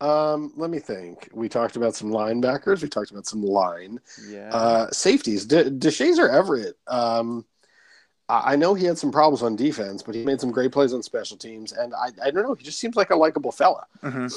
Um, 0.00 0.52
let 0.56 0.70
me 0.70 0.78
think. 0.78 1.28
We 1.32 1.48
talked 1.48 1.76
about 1.76 1.94
some 1.94 2.10
linebackers. 2.10 2.82
We 2.82 2.88
talked 2.88 3.10
about 3.10 3.26
some 3.26 3.42
line 3.42 4.00
Yeah. 4.28 4.48
uh, 4.50 4.90
safeties. 4.90 5.44
De- 5.46 5.70
Deshazor 5.70 6.32
Everett. 6.32 6.76
Um, 6.86 7.44
I 8.28 8.52
I 8.52 8.56
know 8.56 8.74
he 8.74 8.84
had 8.86 8.96
some 8.98 9.12
problems 9.12 9.42
on 9.42 9.56
defense, 9.56 10.02
but 10.02 10.14
he 10.14 10.24
made 10.24 10.40
some 10.40 10.50
great 10.52 10.72
plays 10.72 10.92
on 10.94 11.02
special 11.02 11.36
teams. 11.36 11.72
And 11.72 11.92
I, 11.94 12.08
I 12.22 12.30
don't 12.30 12.44
know. 12.44 12.54
He 12.54 12.64
just 12.64 12.78
seems 12.78 12.96
like 12.96 13.10
a 13.10 13.16
likable 13.16 13.52
fella. 13.52 13.86
hmm 14.02 14.28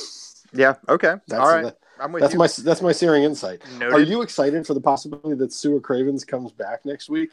Yeah. 0.51 0.75
Okay. 0.89 1.15
That's 1.27 1.39
All 1.41 1.49
right. 1.49 1.63
the- 1.63 1.77
I'm 1.99 2.11
with 2.11 2.21
that's 2.21 2.33
you. 2.33 2.39
my 2.39 2.47
that's 2.47 2.81
my 2.81 2.91
searing 2.91 3.23
insight. 3.23 3.61
Noted. 3.77 3.93
Are 3.93 4.01
you 4.01 4.23
excited 4.23 4.65
for 4.65 4.73
the 4.73 4.81
possibility 4.81 5.35
that 5.35 5.51
Su'a 5.51 5.79
Cravens 5.81 6.25
comes 6.25 6.51
back 6.51 6.83
next 6.85 7.07
week? 7.07 7.29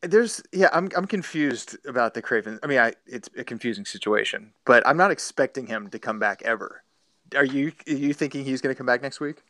There's 0.00 0.40
yeah, 0.52 0.68
I'm 0.72 0.88
I'm 0.96 1.06
confused 1.06 1.76
about 1.84 2.14
the 2.14 2.22
Cravens. 2.22 2.60
I 2.62 2.68
mean, 2.68 2.78
I 2.78 2.92
it's 3.04 3.28
a 3.36 3.42
confusing 3.42 3.84
situation, 3.84 4.52
but 4.64 4.86
I'm 4.86 4.96
not 4.96 5.10
expecting 5.10 5.66
him 5.66 5.88
to 5.90 5.98
come 5.98 6.20
back 6.20 6.40
ever. 6.44 6.82
Are 7.36 7.44
you 7.44 7.72
are 7.86 7.92
you 7.92 8.12
thinking 8.12 8.44
he's 8.44 8.60
going 8.60 8.74
to 8.74 8.78
come 8.78 8.86
back 8.86 9.02
next 9.02 9.20
week? 9.20 9.42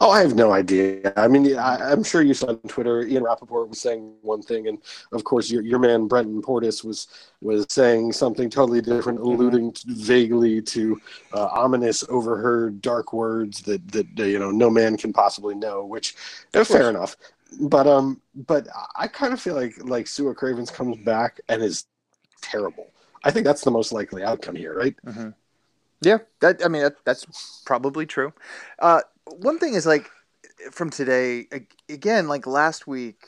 Oh, 0.00 0.10
I 0.10 0.20
have 0.20 0.34
no 0.34 0.52
idea. 0.52 1.12
I 1.16 1.26
mean, 1.26 1.56
I, 1.56 1.90
I'm 1.90 2.04
sure 2.04 2.22
you 2.22 2.34
saw 2.34 2.48
on 2.48 2.58
Twitter. 2.68 3.02
Ian 3.02 3.24
Rapoport 3.24 3.68
was 3.68 3.80
saying 3.80 4.14
one 4.22 4.42
thing, 4.42 4.68
and 4.68 4.78
of 5.12 5.24
course, 5.24 5.50
your 5.50 5.62
your 5.62 5.78
man 5.78 6.06
Brenton 6.06 6.42
Portis 6.42 6.84
was 6.84 7.08
was 7.40 7.66
saying 7.68 8.12
something 8.12 8.50
totally 8.50 8.80
different, 8.80 9.20
alluding 9.20 9.72
to, 9.72 9.84
vaguely 9.88 10.60
to 10.62 11.00
uh, 11.32 11.48
ominous, 11.52 12.04
overheard, 12.08 12.80
dark 12.82 13.12
words 13.12 13.62
that 13.62 13.86
that 13.92 14.06
you 14.18 14.38
know 14.38 14.50
no 14.50 14.70
man 14.70 14.96
can 14.96 15.12
possibly 15.12 15.54
know. 15.54 15.84
Which, 15.84 16.14
uh, 16.54 16.64
fair 16.64 16.90
enough. 16.90 17.16
But 17.60 17.86
um, 17.86 18.20
but 18.34 18.68
I 18.96 19.08
kind 19.08 19.32
of 19.32 19.40
feel 19.40 19.54
like 19.54 19.74
like 19.82 20.06
Su'a 20.06 20.34
Cravens 20.36 20.70
comes 20.70 20.98
back 21.04 21.40
and 21.48 21.62
is 21.62 21.86
terrible. 22.42 22.92
I 23.24 23.30
think 23.30 23.44
that's 23.46 23.64
the 23.64 23.70
most 23.70 23.92
likely 23.92 24.22
outcome 24.22 24.54
here, 24.54 24.76
right? 24.76 24.94
Mm-hmm. 25.06 25.30
Yeah, 26.00 26.18
that 26.40 26.64
I 26.64 26.68
mean 26.68 26.82
that, 26.82 26.96
that's 27.04 27.62
probably 27.64 28.06
true. 28.06 28.32
Uh, 28.78 29.00
one 29.26 29.58
thing 29.58 29.74
is 29.74 29.86
like 29.86 30.10
from 30.70 30.90
today 30.90 31.46
again, 31.88 32.28
like 32.28 32.46
last 32.46 32.86
week, 32.86 33.26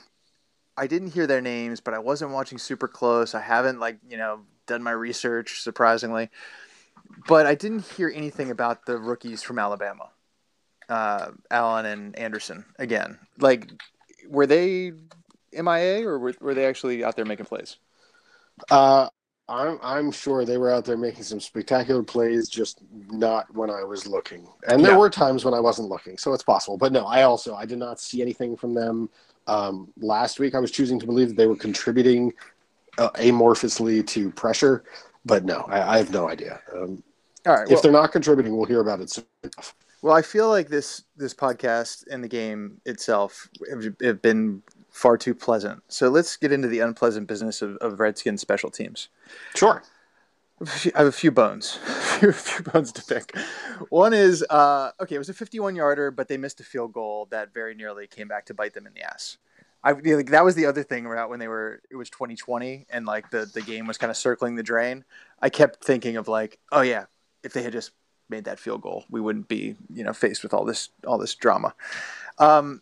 I 0.77 0.87
didn't 0.87 1.13
hear 1.13 1.27
their 1.27 1.41
names, 1.41 1.81
but 1.81 1.95
I 1.95 1.99
wasn't 1.99 2.33
watching 2.33 2.59
super 2.59 2.89
close. 2.89 3.35
I 3.35 3.41
haven't 3.41 3.81
like 3.81 3.99
you 4.09 4.17
know 4.17 4.41
done 4.67 4.83
my 4.83 4.91
research 4.91 5.63
surprisingly, 5.63 6.31
but 7.29 7.47
I 7.47 7.55
didn't 7.55 7.87
hear 7.87 8.13
anything 8.15 8.51
about 8.51 8.87
the 8.87 8.99
rookies 8.99 9.43
from 9.43 9.59
Alabama, 9.59 10.11
uh, 10.89 11.31
Allen 11.51 11.87
and 11.87 12.19
Anderson 12.19 12.65
again. 12.79 13.19
Like, 13.39 13.71
were 14.29 14.47
they 14.47 14.93
MIA 15.53 16.07
or 16.07 16.19
were, 16.19 16.35
were 16.41 16.55
they 16.55 16.67
actually 16.67 17.05
out 17.05 17.17
there 17.17 17.25
making 17.25 17.47
plays? 17.47 17.77
Uh, 18.71 19.09
I'm 19.49 19.79
I'm 19.83 20.11
sure 20.11 20.45
they 20.45 20.59
were 20.59 20.73
out 20.73 20.85
there 20.85 20.97
making 20.97 21.23
some 21.23 21.39
spectacular 21.41 22.03
plays, 22.03 22.49
just 22.49 22.81
not 23.11 23.53
when 23.55 23.71
I 23.71 23.85
was 23.85 24.07
looking. 24.07 24.49
And 24.69 24.85
there 24.85 24.93
Yeah. 24.93 24.99
were 24.99 25.11
times 25.11 25.45
when 25.45 25.55
I 25.55 25.61
wasn't 25.61 25.89
looking, 25.89 26.19
so 26.19 26.33
it's 26.33 26.43
possible. 26.43 26.77
But 26.77 26.93
no, 26.93 27.07
I 27.07 27.23
also 27.23 27.55
I 27.55 27.65
did 27.65 27.79
not 27.79 28.01
see 28.01 28.21
anything 28.23 28.57
from 28.57 28.75
them 28.75 29.09
um, 29.47 29.93
last 30.01 30.41
week. 30.41 30.55
I 30.57 30.59
was 30.59 30.73
choosing 30.73 30.99
to 30.99 31.07
believe 31.07 31.29
that 31.29 31.37
they 31.37 31.47
were 31.47 31.55
contributing 31.57 32.33
uh, 32.99 33.11
amorphously 33.11 34.05
to 34.09 34.31
pressure, 34.33 34.83
but 35.25 35.45
no, 35.45 35.61
I, 35.69 35.95
I 35.95 35.99
have 35.99 36.11
no 36.11 36.29
idea. 36.29 36.61
Um, 36.75 37.03
All 37.47 37.55
right. 37.55 37.65
if 37.65 37.71
well- 37.71 37.83
they're 37.83 37.93
not 37.93 38.11
contributing, 38.11 38.57
we'll 38.57 38.67
hear 38.67 38.81
about 38.81 39.01
it 39.01 39.11
soon 39.11 39.25
enough. 39.45 39.75
Well, 40.03 40.15
I 40.15 40.23
feel 40.23 40.49
like 40.51 40.69
this 40.69 41.05
this 41.17 41.35
podcast 41.35 42.05
and 42.11 42.23
the 42.23 42.29
game 42.29 42.81
itself 42.85 43.49
have, 43.71 43.95
have 44.03 44.21
been 44.23 44.63
far 44.97 45.19
too 45.19 45.35
pleasant. 45.35 45.83
So 45.89 46.09
let's 46.09 46.37
get 46.39 46.53
into 46.53 46.69
the 46.69 46.81
unpleasant 46.81 47.29
business 47.29 47.61
of, 47.61 47.77
of 47.77 48.01
Redskins 48.01 48.41
special 48.41 48.71
teams. 48.71 49.11
Sure. 49.55 49.83
I 50.63 50.99
have 50.99 51.07
a 51.07 51.13
few 51.13 51.31
bones, 51.31 51.79
a 52.23 52.33
few 52.33 52.65
bones 52.65 52.93
to 52.93 53.03
pick. 53.03 53.37
One 53.91 54.15
is 54.15 54.43
uh, 54.49 54.93
okay. 54.99 55.17
It 55.17 55.19
was 55.19 55.29
a 55.29 55.35
51 55.35 55.77
yarder, 55.77 56.11
but 56.11 56.29
they 56.29 56.39
missed 56.39 56.61
a 56.61 56.65
field 56.65 56.95
goal 56.95 57.29
that 57.31 57.53
very 57.53 57.75
nearly 57.75 58.07
came 58.07 58.27
back 58.27 58.47
to 58.47 58.55
bite 58.55 58.73
them 58.73 58.87
in 58.87 58.95
the 58.95 59.03
ass. 59.03 59.37
I 59.85 59.93
like 59.93 60.31
that 60.31 60.47
was 60.47 60.55
the 60.55 60.65
other 60.65 60.83
thing 60.83 61.05
about 61.05 61.29
when 61.29 61.41
they 61.41 61.49
were. 61.49 61.83
It 61.91 61.97
was 61.97 62.09
2020, 62.09 62.87
and 62.89 63.05
like 63.05 63.29
the 63.31 63.45
the 63.53 63.61
game 63.61 63.87
was 63.87 63.99
kind 63.99 64.11
of 64.11 64.17
circling 64.17 64.55
the 64.55 64.63
drain. 64.63 65.05
I 65.43 65.51
kept 65.51 65.85
thinking 65.85 66.17
of 66.17 66.27
like, 66.27 66.59
oh 66.73 66.81
yeah, 66.81 67.05
if 67.45 67.53
they 67.53 67.63
had 67.63 67.73
just 67.73 67.91
made 68.31 68.45
that 68.45 68.59
field 68.59 68.81
goal, 68.81 69.05
we 69.11 69.21
wouldn't 69.21 69.49
be 69.49 69.77
you 69.93 70.05
know 70.05 70.15
faced 70.15 70.43
with 70.43 70.55
all 70.55 70.65
this 70.65 70.89
all 71.07 71.19
this 71.19 71.35
drama. 71.35 71.75
Um, 72.39 72.81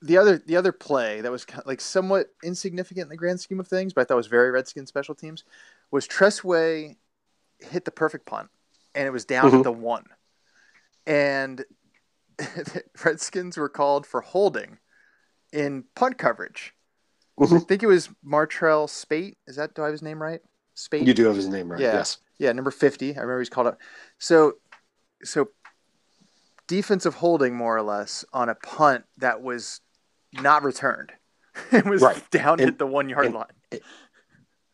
the 0.00 0.16
other 0.16 0.38
the 0.38 0.56
other 0.56 0.72
play 0.72 1.20
that 1.20 1.32
was 1.32 1.44
kind 1.44 1.60
of 1.60 1.66
like 1.66 1.80
somewhat 1.80 2.28
insignificant 2.44 3.04
in 3.04 3.08
the 3.08 3.16
grand 3.16 3.40
scheme 3.40 3.60
of 3.60 3.66
things, 3.68 3.92
but 3.92 4.02
I 4.02 4.04
thought 4.04 4.16
was 4.16 4.26
very 4.28 4.50
Redskin 4.50 4.86
special 4.86 5.14
teams, 5.14 5.44
was 5.90 6.06
Tress 6.06 6.44
Way 6.44 6.98
hit 7.58 7.84
the 7.84 7.90
perfect 7.90 8.24
punt, 8.26 8.48
and 8.94 9.06
it 9.06 9.10
was 9.10 9.24
down 9.24 9.50
Mhm. 9.50 9.58
at 9.58 9.62
the 9.64 9.72
one, 9.72 10.04
and 11.06 11.64
Redskins 13.04 13.56
were 13.56 13.68
called 13.68 14.06
for 14.06 14.20
holding 14.20 14.78
in 15.52 15.84
punt 15.94 16.18
coverage. 16.18 16.74
I 17.40 17.44
Mhm. 17.44 17.68
think 17.68 17.82
it 17.82 17.86
was 17.86 18.08
Martrell 18.24 18.88
Spaight. 18.88 19.36
Is 19.46 19.56
that 19.56 19.74
do 19.74 19.82
I 19.82 19.86
have 19.86 19.92
his 19.92 20.02
name 20.02 20.22
right? 20.22 20.42
Spaight. 20.76 21.06
You 21.06 21.14
do 21.14 21.24
have 21.26 21.36
his 21.36 21.48
name 21.48 21.70
right. 21.72 21.80
Yeah. 21.80 21.94
Yes. 21.94 22.18
Yeah, 22.38 22.52
number 22.52 22.70
fifty. 22.70 23.16
I 23.16 23.20
remember 23.20 23.40
he's 23.40 23.48
called 23.48 23.66
up. 23.66 23.80
So, 24.18 24.58
so 25.24 25.50
defensive 26.68 27.14
holding 27.14 27.56
more 27.56 27.76
or 27.76 27.82
less 27.82 28.24
on 28.32 28.48
a 28.48 28.54
punt 28.54 29.04
that 29.16 29.42
was 29.42 29.80
not 30.32 30.62
returned. 30.62 31.12
it 31.72 31.84
was 31.84 32.02
Right. 32.02 32.30
down 32.30 32.60
And- 32.60 32.68
at 32.70 32.78
the 32.78 32.86
one 32.86 33.08
yard 33.08 33.26
and- 33.26 33.34
line. 33.34 33.80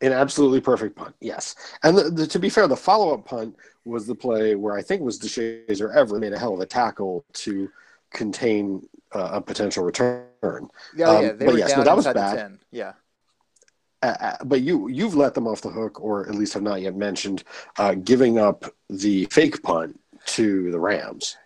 An 0.01 0.13
absolutely 0.13 0.61
perfect 0.61 0.97
punt, 0.97 1.15
yes. 1.21 1.55
And 1.83 1.97
the, 1.97 2.11
the, 2.11 2.27
to 2.27 2.39
be 2.39 2.51
fair, 2.51 2.69
the 2.69 2.77
follow 2.77 3.15
up 3.15 3.25
punt 3.25 3.57
was 3.87 4.07
the 4.07 4.15
play 4.15 4.55
where 4.55 4.77
I 4.77 4.83
think 4.83 5.01
was 5.01 5.19
Deshazor 5.19 5.95
ever 5.95 6.19
made 6.19 6.35
a 6.35 6.39
hell 6.39 6.53
of 6.53 6.61
a 6.61 6.67
tackle 6.67 7.25
to 7.35 7.71
contain 8.13 8.87
uh, 9.15 9.31
a 9.35 9.41
potential 9.41 9.83
return. 9.83 10.29
Yeah, 10.95 11.09
um, 11.09 11.25
yeah, 11.25 11.33
they 11.33 11.45
but 11.47 11.55
were 11.55 11.59
yes, 11.59 11.71
no, 11.71 11.77
down 11.77 11.85
that 11.87 11.97
was 11.97 12.05
bad. 12.07 12.59
Yeah. 12.71 12.93
Uh, 14.03 14.15
uh, 14.21 14.37
but 14.45 14.61
you 14.61 14.89
you've 14.89 15.15
let 15.15 15.33
them 15.33 15.47
off 15.47 15.63
the 15.63 15.71
hook, 15.71 15.99
or 16.03 16.29
at 16.29 16.35
least 16.35 16.53
have 16.53 16.63
not 16.63 16.83
yet 16.83 16.95
mentioned 16.95 17.43
uh, 17.79 17.95
giving 17.95 18.39
up 18.39 18.67
the 18.91 19.25
fake 19.31 19.63
punt 19.63 19.99
to 20.27 20.71
the 20.71 20.79
Rams. 20.81 21.39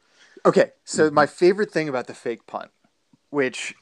Okay, 0.45 0.73
so 0.85 1.05
Mm-hmm. 1.07 1.15
my 1.15 1.27
favorite 1.27 1.71
thing 1.71 1.89
about 1.89 2.09
the 2.09 2.15
fake 2.15 2.47
punt, 2.49 2.71
which 3.31 3.75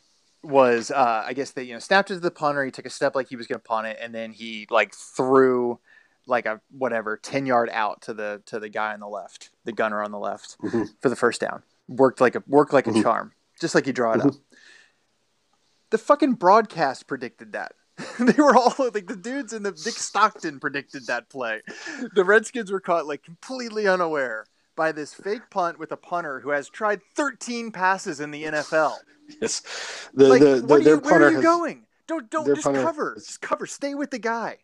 was 0.47 0.91
uh, 0.91 1.25
I 1.27 1.33
guess 1.33 1.51
they 1.53 1.65
you 1.65 1.73
know 1.75 1.79
snapped 1.79 2.11
it 2.11 2.15
to 2.15 2.21
the 2.21 2.31
punter, 2.31 2.65
he 2.65 2.71
took 2.71 2.87
a 2.87 2.91
step 2.91 3.15
like 3.15 3.29
he 3.29 3.37
was 3.37 3.47
going 3.47 3.61
to 3.61 3.65
punt 3.65 3.87
it, 3.87 3.99
and 4.01 4.15
then 4.15 4.33
he 4.33 4.67
like 4.71 4.95
threw 4.95 5.79
like 6.27 6.47
a 6.47 6.61
whatever 6.71 7.17
ten 7.17 7.47
yard 7.47 7.69
out 7.73 8.03
to 8.03 8.15
the 8.15 8.43
to 8.47 8.59
the 8.59 8.69
guy 8.69 8.93
on 8.93 9.01
the 9.01 9.09
left, 9.09 9.51
the 9.65 9.73
gunner 9.73 10.03
on 10.03 10.11
the 10.11 10.19
left 10.19 10.57
Mhm. 10.63 10.89
for 11.01 11.09
the 11.09 11.17
first 11.17 11.41
down. 11.41 11.63
Worked 11.89 12.21
like 12.21 12.35
a 12.35 12.43
worked 12.47 12.73
like 12.73 12.87
a 12.87 12.91
Mhm. 12.91 13.03
charm, 13.03 13.33
just 13.61 13.75
like 13.75 13.87
you 13.87 13.93
draw 13.93 14.13
it 14.13 14.19
Mm-hmm. 14.19 14.29
up. 14.29 14.35
The 15.91 15.99
fucking 15.99 16.35
broadcast 16.35 17.07
predicted 17.07 17.53
that. 17.53 17.73
they 18.19 18.35
were 18.43 18.55
all 18.57 18.75
like 18.93 19.07
the 19.07 19.17
dudes 19.17 19.53
in 19.53 19.63
the 19.63 19.71
Dick 19.73 19.95
Stockton 19.95 20.59
predicted 20.61 21.07
that 21.07 21.29
play. 21.31 21.63
The 22.15 22.25
Redskins 22.25 22.71
were 22.71 22.81
caught 22.81 23.07
like 23.07 23.23
completely 23.23 23.87
unaware 23.89 24.47
by 24.75 24.93
this 24.93 25.15
fake 25.15 25.49
punt 25.49 25.79
with 25.79 25.91
a 25.93 25.97
punter 25.97 26.41
who 26.41 26.51
has 26.51 26.69
tried 26.69 27.01
13 27.15 27.71
passes 27.71 28.21
in 28.21 28.31
the 28.33 28.45
NFL. 28.45 28.99
Yes, 29.41 30.09
the 30.15 30.29
Like, 30.29 30.41
the, 30.41 30.61
the 30.61 30.83
you, 30.83 30.97
where 30.99 31.23
are 31.23 31.31
you 31.31 31.37
has, 31.37 31.45
going? 31.45 31.85
Don't 32.07 32.31
don't 32.31 32.47
just 32.47 32.63
cover, 32.63 33.15
has- 33.15 33.27
just 33.27 33.41
cover. 33.41 33.67
Stay 33.67 33.95
with 33.95 34.11
the 34.11 34.19
guy 34.19 34.59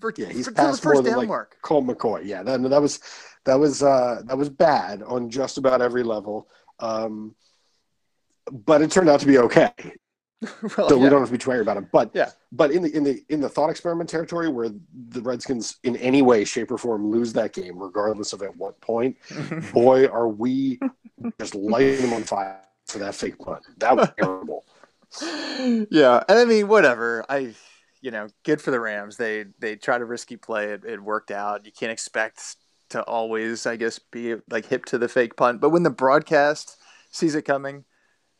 for, 0.00 0.12
Yeah, 0.16 0.26
he's 0.26 0.46
for 0.46 0.52
passed 0.52 0.84
more 0.84 0.94
first 0.94 1.04
than 1.04 1.12
down 1.12 1.18
like 1.20 1.28
mark. 1.28 1.56
Colt 1.62 1.86
McCoy. 1.86 2.22
Yeah, 2.24 2.42
that, 2.42 2.62
that 2.62 2.80
was 2.80 3.00
that 3.44 3.58
was 3.58 3.82
uh, 3.82 4.22
that 4.24 4.36
was 4.38 4.48
bad 4.48 5.02
on 5.02 5.28
just 5.30 5.58
about 5.58 5.82
every 5.82 6.02
level. 6.02 6.48
Um, 6.80 7.34
but 8.50 8.80
it 8.82 8.90
turned 8.90 9.08
out 9.10 9.20
to 9.20 9.26
be 9.26 9.38
okay, 9.38 9.72
Well, 10.62 10.88
so 10.88 10.96
yeah. 10.96 11.02
we 11.02 11.08
don't 11.10 11.20
have 11.20 11.28
to 11.28 11.32
be 11.32 11.38
too 11.38 11.50
worried 11.50 11.60
about 11.62 11.76
it. 11.76 11.90
But 11.92 12.10
Yeah. 12.14 12.30
but 12.52 12.70
in 12.70 12.82
the 12.82 12.96
in 12.96 13.04
the 13.04 13.22
in 13.28 13.40
the 13.40 13.48
thought 13.48 13.68
experiment 13.68 14.08
territory, 14.08 14.48
where 14.48 14.70
the 15.08 15.20
Redskins 15.20 15.76
in 15.82 15.96
any 15.96 16.22
way, 16.22 16.44
shape, 16.44 16.70
or 16.70 16.78
form 16.78 17.10
lose 17.10 17.32
that 17.34 17.52
game, 17.52 17.78
regardless 17.78 18.32
of 18.32 18.42
at 18.42 18.56
what 18.56 18.80
point, 18.80 19.16
boy, 19.72 20.06
are 20.06 20.28
we 20.28 20.78
just 21.38 21.54
lighting 21.54 22.02
them 22.02 22.14
on 22.14 22.22
fire 22.22 22.60
for 22.88 22.98
that 22.98 23.14
fake 23.14 23.38
punt. 23.38 23.62
That 23.78 23.96
was 23.96 24.08
terrible. 24.18 24.64
yeah, 25.90 26.22
and 26.28 26.38
I 26.38 26.44
mean, 26.44 26.68
whatever. 26.68 27.24
I, 27.28 27.54
you 28.00 28.10
know, 28.10 28.28
good 28.44 28.60
for 28.60 28.70
the 28.70 28.80
Rams. 28.80 29.16
They 29.16 29.46
they 29.58 29.76
tried 29.76 30.00
a 30.00 30.04
risky 30.04 30.36
play. 30.36 30.72
It, 30.72 30.84
it 30.84 31.02
worked 31.02 31.30
out. 31.30 31.64
You 31.66 31.72
can't 31.72 31.92
expect 31.92 32.56
to 32.90 33.02
always, 33.02 33.66
I 33.66 33.76
guess, 33.76 33.98
be 33.98 34.36
like 34.50 34.66
hip 34.66 34.84
to 34.86 34.98
the 34.98 35.08
fake 35.08 35.36
punt. 35.36 35.60
But 35.60 35.70
when 35.70 35.82
the 35.82 35.90
broadcast 35.90 36.76
sees 37.10 37.34
it 37.34 37.42
coming, 37.42 37.84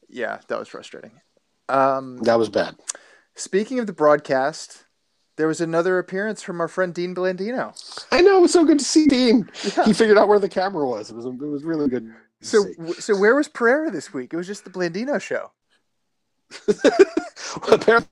yeah, 0.09 0.39
that 0.49 0.59
was 0.59 0.69
frustrating. 0.69 1.13
Um, 1.69 2.17
That 2.19 2.39
was 2.39 2.49
bad. 2.49 2.77
speaking 3.35 3.79
of 3.79 3.87
the 3.87 3.93
broadcast, 3.93 4.85
there 5.37 5.47
was 5.47 5.61
another 5.61 5.99
appearance 5.99 6.43
from 6.43 6.63
our 6.63 6.69
friend 6.69 6.95
Dean 6.95 7.15
Blandino. 7.15 7.75
I 8.11 8.23
know 8.23 8.39
it 8.39 8.41
was 8.41 8.53
so 8.53 8.65
good 8.65 8.79
to 8.79 8.85
see 8.87 9.07
Dean. 9.07 9.51
Yeah. 9.77 9.85
He 9.85 9.93
figured 9.93 10.17
out 10.17 10.29
where 10.29 10.39
the 10.39 10.49
camera 10.49 10.89
was. 10.89 11.11
It 11.11 11.17
was 11.17 11.27
it 11.27 11.35
was 11.39 11.65
really 11.65 11.89
good. 11.89 12.11
So, 12.41 12.65
so 12.99 13.17
where 13.17 13.35
was 13.35 13.49
Pereira 13.49 13.91
this 13.91 14.13
week? 14.13 14.33
It 14.33 14.37
was 14.37 14.47
just 14.47 14.65
the 14.65 14.71
Blandino 14.71 15.21
show. 15.21 15.51
apparently 17.73 18.09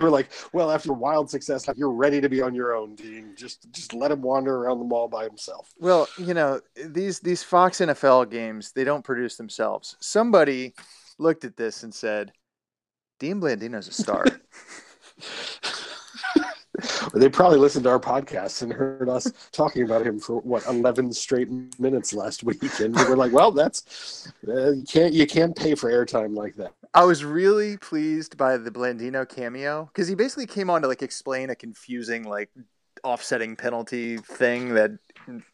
we're 0.00 0.10
like, 0.10 0.30
well, 0.52 0.70
after 0.70 0.92
wild 0.92 1.30
success, 1.30 1.68
you're 1.76 1.90
ready 1.90 2.20
to 2.20 2.28
be 2.28 2.40
on 2.40 2.54
your 2.54 2.74
own, 2.74 2.94
Dean. 2.94 3.34
Just 3.36 3.70
just 3.72 3.94
let 3.94 4.10
him 4.10 4.22
wander 4.22 4.56
around 4.56 4.78
the 4.78 4.84
mall 4.84 5.08
by 5.08 5.24
himself. 5.24 5.72
Well, 5.78 6.08
you 6.18 6.34
know, 6.34 6.60
these 6.76 7.20
these 7.20 7.42
Fox 7.42 7.78
NFL 7.78 8.30
games, 8.30 8.72
they 8.72 8.84
don't 8.84 9.04
produce 9.04 9.36
themselves. 9.36 9.96
Somebody 10.00 10.74
looked 11.18 11.44
at 11.44 11.56
this 11.56 11.82
and 11.82 11.92
said, 11.92 12.32
Dean 13.18 13.40
Blandino's 13.40 13.88
a 13.88 13.92
star. 13.92 14.24
They 17.14 17.28
probably 17.28 17.58
listened 17.58 17.84
to 17.84 17.90
our 17.90 18.00
podcast 18.00 18.62
and 18.62 18.72
heard 18.72 19.08
us 19.08 19.32
talking 19.52 19.82
about 19.84 20.06
him 20.06 20.18
for 20.18 20.40
what 20.40 20.66
eleven 20.66 21.12
straight 21.12 21.48
minutes 21.78 22.12
last 22.12 22.44
week, 22.44 22.80
and 22.80 22.94
we 22.94 23.04
were 23.04 23.16
like, 23.16 23.32
well, 23.32 23.52
that's 23.52 24.32
uh, 24.46 24.72
you 24.72 24.84
can't 24.84 25.12
you 25.12 25.26
can't 25.26 25.56
pay 25.56 25.74
for 25.74 25.90
airtime 25.90 26.36
like 26.36 26.54
that. 26.56 26.72
I 26.94 27.04
was 27.04 27.24
really 27.24 27.76
pleased 27.76 28.36
by 28.36 28.56
the 28.56 28.70
Blandino 28.70 29.28
cameo 29.28 29.84
because 29.86 30.08
he 30.08 30.14
basically 30.14 30.46
came 30.46 30.70
on 30.70 30.82
to 30.82 30.88
like 30.88 31.02
explain 31.02 31.50
a 31.50 31.54
confusing 31.54 32.24
like 32.24 32.50
offsetting 33.04 33.56
penalty 33.56 34.18
thing 34.18 34.74
that 34.74 34.90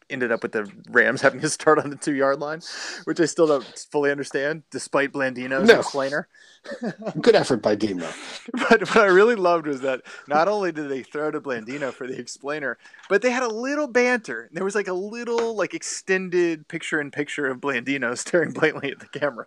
ended 0.09 0.31
up 0.31 0.43
with 0.43 0.51
the 0.51 0.71
Rams 0.89 1.21
having 1.21 1.41
to 1.41 1.49
start 1.49 1.79
on 1.79 1.89
the 1.89 1.95
two 1.95 2.13
yard 2.13 2.39
line, 2.39 2.61
which 3.05 3.19
I 3.19 3.25
still 3.25 3.47
don't 3.47 3.63
fully 3.91 4.11
understand, 4.11 4.63
despite 4.71 5.11
Blandino's 5.11 5.67
No. 5.67 5.79
explainer. 5.79 6.27
Good 7.21 7.35
effort 7.35 7.61
by 7.61 7.75
though. 7.75 8.09
But 8.53 8.81
what 8.89 8.97
I 8.97 9.05
really 9.07 9.35
loved 9.35 9.67
was 9.67 9.81
that 9.81 10.01
not 10.27 10.47
only 10.47 10.71
did 10.71 10.89
they 10.89 11.03
throw 11.03 11.31
to 11.31 11.39
Blandino 11.41 11.93
for 11.93 12.07
the 12.07 12.17
explainer, 12.17 12.77
but 13.09 13.21
they 13.21 13.31
had 13.31 13.43
a 13.43 13.47
little 13.47 13.87
banter. 13.87 14.49
There 14.51 14.63
was 14.63 14.75
like 14.75 14.87
a 14.87 14.93
little 14.93 15.55
like 15.55 15.73
extended 15.73 16.67
picture 16.67 16.99
in 16.99 17.11
picture 17.11 17.47
of 17.47 17.59
Blandino 17.59 18.17
staring 18.17 18.51
blatantly 18.51 18.91
at 18.91 18.99
the 18.99 19.19
camera. 19.19 19.45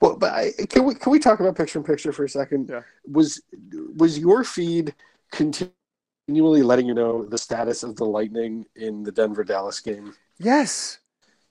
Well, 0.00 0.16
but 0.16 0.32
I, 0.32 0.52
can 0.68 0.84
we 0.84 0.94
can 0.94 1.12
we 1.12 1.18
talk 1.18 1.40
about 1.40 1.56
picture 1.56 1.78
in 1.78 1.84
picture 1.84 2.12
for 2.12 2.24
a 2.24 2.28
second? 2.28 2.70
Yeah. 2.70 2.82
Was 3.10 3.40
was 3.96 4.18
your 4.18 4.44
feed 4.44 4.94
continually 6.30 6.62
letting 6.62 6.86
you 6.86 6.94
know 6.94 7.24
the 7.24 7.36
status 7.36 7.82
of 7.82 7.96
the 7.96 8.04
Lightning 8.04 8.64
in 8.76 9.02
the 9.02 9.10
Denver 9.10 9.42
Dallas 9.42 9.80
game? 9.80 10.14
Yes. 10.38 11.00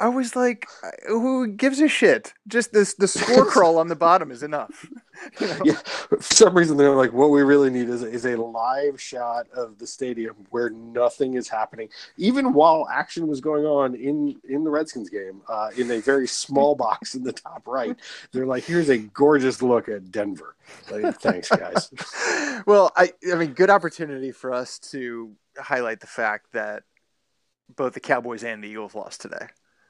I 0.02 0.08
was 0.08 0.36
like, 0.36 0.68
who 1.08 1.48
gives 1.48 1.82
a 1.82 1.90
shit? 1.90 2.34
Just 2.48 2.72
this 2.72 2.94
the 2.94 3.08
score 3.08 3.46
crawl 3.52 3.78
on 3.78 3.90
the 3.90 3.96
bottom 3.96 4.32
is 4.32 4.44
enough. 4.44 4.86
You 5.42 5.48
know? 5.48 5.60
Yeah, 5.66 5.74
for 5.74 6.22
some 6.22 6.56
reason 6.56 6.78
they're 6.78 6.96
like, 6.96 7.12
what 7.12 7.30
we 7.30 7.42
really 7.42 7.70
need 7.70 7.90
is, 7.90 8.04
is 8.04 8.26
a 8.26 8.38
live 8.38 9.02
shot 9.02 9.48
of 9.54 9.78
the 9.78 9.86
stadium 9.86 10.48
where 10.50 10.70
nothing 10.70 11.34
is 11.34 11.50
happening, 11.50 11.90
even 12.16 12.54
while 12.54 12.88
action 12.90 13.28
was 13.28 13.42
going 13.42 13.66
on 13.66 13.96
in 13.96 14.40
in 14.48 14.64
the 14.64 14.70
Redskins 14.70 15.10
game, 15.10 15.42
uh, 15.50 15.72
in 15.76 15.92
a 15.92 16.00
very 16.00 16.26
small 16.26 16.74
box 16.74 17.16
in 17.16 17.24
the 17.24 17.34
top 17.34 17.68
right. 17.68 17.98
They're 18.32 18.46
like, 18.46 18.64
here's 18.64 18.88
a 18.88 18.98
gorgeous 18.98 19.62
look 19.62 19.90
at 19.90 20.10
Denver. 20.10 20.56
Like, 20.90 21.20
thanks, 21.20 21.50
guys. 21.50 21.92
well, 22.66 22.94
I 22.96 23.12
I 23.30 23.36
mean, 23.36 23.52
good 23.52 23.70
opportunity 23.70 24.32
for 24.32 24.54
us 24.54 24.80
to 24.92 25.36
highlight 25.58 26.00
the 26.00 26.08
fact 26.08 26.54
that 26.54 26.84
both 27.76 27.94
the 27.94 28.00
Cowboys 28.00 28.46
and 28.46 28.64
the 28.64 28.70
Eagles 28.70 28.96
lost 28.96 29.20
today. 29.20 29.48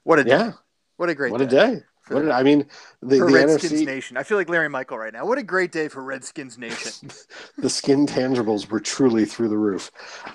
What 0.10 0.18
a 0.18 0.24
day! 0.24 0.32
Yeah, 0.32 0.54
What 0.98 1.10
a 1.10 1.14
great 1.14 1.30
day. 1.30 1.32
what 1.34 1.42
a 1.42 1.46
day. 1.46 1.76
day. 1.76 1.82
What 2.08 2.32
I 2.32 2.42
mean? 2.42 2.66
The, 3.04 3.20
for 3.20 3.28
the 3.28 3.34
Redskins 3.34 3.74
NFC, 3.74 3.86
Nation. 3.86 4.18
I 4.18 4.24
feel 4.24 4.40
like 4.40 4.50
Larry 4.50 4.68
Michael 4.68 4.98
right 4.98 5.14
now. 5.14 5.24
What 5.28 5.38
a 5.38 5.44
great 5.44 5.72
day 5.72 5.88
for 5.88 6.02
Redskins 6.02 6.58
Nation. 6.58 7.10
the 7.60 7.68
Skintangibles 7.68 8.72
were 8.72 8.80
truly 8.80 9.26
through 9.26 9.50
the 9.50 9.58
roof. 9.60 9.92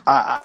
I, 0.06 0.42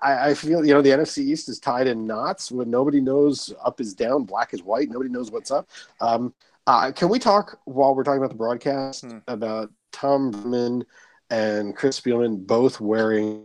I, 0.00 0.30
I 0.30 0.34
feel 0.34 0.64
you 0.64 0.72
know 0.72 0.80
the 0.80 0.88
NFC 0.88 1.18
East 1.18 1.50
is 1.50 1.60
tied 1.60 1.86
in 1.86 2.06
knots 2.06 2.50
when 2.50 2.70
nobody 2.70 3.02
knows 3.02 3.52
up 3.62 3.78
is 3.78 3.92
down, 3.92 4.24
black 4.24 4.54
is 4.54 4.62
white. 4.62 4.88
Nobody 4.88 5.10
knows 5.10 5.30
what's 5.30 5.50
up. 5.50 5.68
Um, 6.00 6.32
uh, 6.66 6.92
can 6.92 7.10
we 7.10 7.18
talk 7.18 7.58
while 7.66 7.94
we're 7.94 8.04
talking 8.04 8.22
about 8.22 8.30
the 8.30 8.36
broadcast 8.36 9.02
Hmm. 9.04 9.18
about 9.28 9.70
Tom 9.92 10.32
Brennaman 10.32 10.86
and 11.28 11.76
Chris 11.76 12.00
Spielman 12.00 12.46
both 12.46 12.80
wearing 12.80 13.44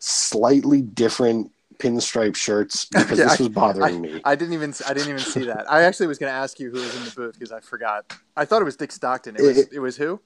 slightly 0.00 0.82
different 0.82 1.50
pinstripe 1.78 2.34
shirts 2.36 2.84
because 2.92 3.18
Yeah, 3.18 3.26
this 3.26 3.38
was 3.38 3.48
bothering 3.48 4.00
me. 4.00 4.20
I 4.24 4.34
didn't 4.34 4.54
even 4.54 4.74
I 4.86 4.94
didn't 4.94 5.08
even 5.10 5.20
see 5.20 5.44
that. 5.44 5.70
I 5.70 5.82
actually 5.82 6.06
was 6.06 6.18
going 6.18 6.30
to 6.30 6.36
ask 6.36 6.58
you 6.60 6.70
who 6.70 6.78
was 6.80 6.96
in 6.96 7.04
the 7.04 7.10
booth 7.10 7.34
because 7.34 7.52
I 7.52 7.60
forgot. 7.60 8.12
I 8.36 8.44
thought 8.44 8.62
it 8.62 8.64
was 8.64 8.76
Dick 8.76 8.92
Stockton. 8.92 9.36
It 9.36 9.42
was 9.42 9.58
It- 9.58 9.72
it 9.72 9.78
was 9.80 9.96
who? 9.96 10.20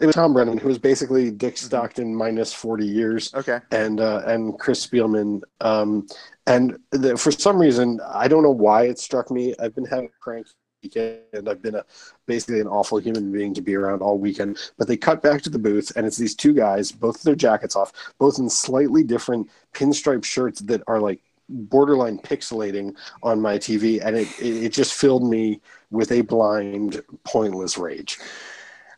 It 0.00 0.06
was 0.06 0.14
Tom 0.14 0.32
Brennaman, 0.32 0.60
who 0.60 0.68
was 0.68 0.78
basically 0.78 1.30
Dick 1.32 1.56
Mm-hmm. 1.56 1.66
Stockton 1.66 2.14
minus 2.14 2.52
forty 2.52 2.86
years. 2.86 3.34
Okay. 3.34 3.58
and 3.72 3.98
uh, 4.00 4.22
and 4.26 4.56
Chris 4.58 4.86
Spielman. 4.86 5.40
Um, 5.60 6.06
and 6.46 6.78
the, 6.92 7.16
for 7.16 7.32
some 7.32 7.58
reason, 7.58 7.98
I 8.06 8.28
don't 8.28 8.44
know 8.44 8.52
why 8.52 8.84
it 8.84 8.98
struck 9.00 9.30
me. 9.30 9.54
I've 9.58 9.74
been 9.74 9.84
having 9.84 10.08
cranky 10.20 10.50
weekend. 10.82 11.48
I've 11.48 11.62
been 11.62 11.76
a 11.76 11.84
basically 12.26 12.60
an 12.60 12.66
awful 12.66 12.98
human 12.98 13.32
being 13.32 13.54
to 13.54 13.62
be 13.62 13.74
around 13.74 14.02
all 14.02 14.18
weekend. 14.18 14.58
But 14.76 14.88
they 14.88 14.96
cut 14.96 15.22
back 15.22 15.42
to 15.42 15.50
the 15.50 15.58
booth, 15.58 15.92
and 15.96 16.06
it's 16.06 16.16
these 16.16 16.34
two 16.34 16.52
guys, 16.52 16.92
both 16.92 17.22
their 17.22 17.34
jackets 17.34 17.76
off, 17.76 17.92
both 18.18 18.38
in 18.38 18.48
slightly 18.48 19.02
different 19.02 19.48
pinstripe 19.74 20.24
shirts 20.24 20.60
that 20.60 20.82
are 20.86 21.00
like 21.00 21.20
borderline 21.48 22.18
pixelating 22.18 22.94
on 23.22 23.40
my 23.40 23.58
TV, 23.58 24.04
and 24.04 24.16
it 24.16 24.28
it, 24.40 24.64
it 24.64 24.72
just 24.72 24.94
filled 24.94 25.28
me 25.28 25.60
with 25.90 26.12
a 26.12 26.20
blind, 26.22 27.02
pointless 27.24 27.78
rage. 27.78 28.18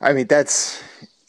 I 0.01 0.13
mean 0.13 0.27
that's 0.27 0.83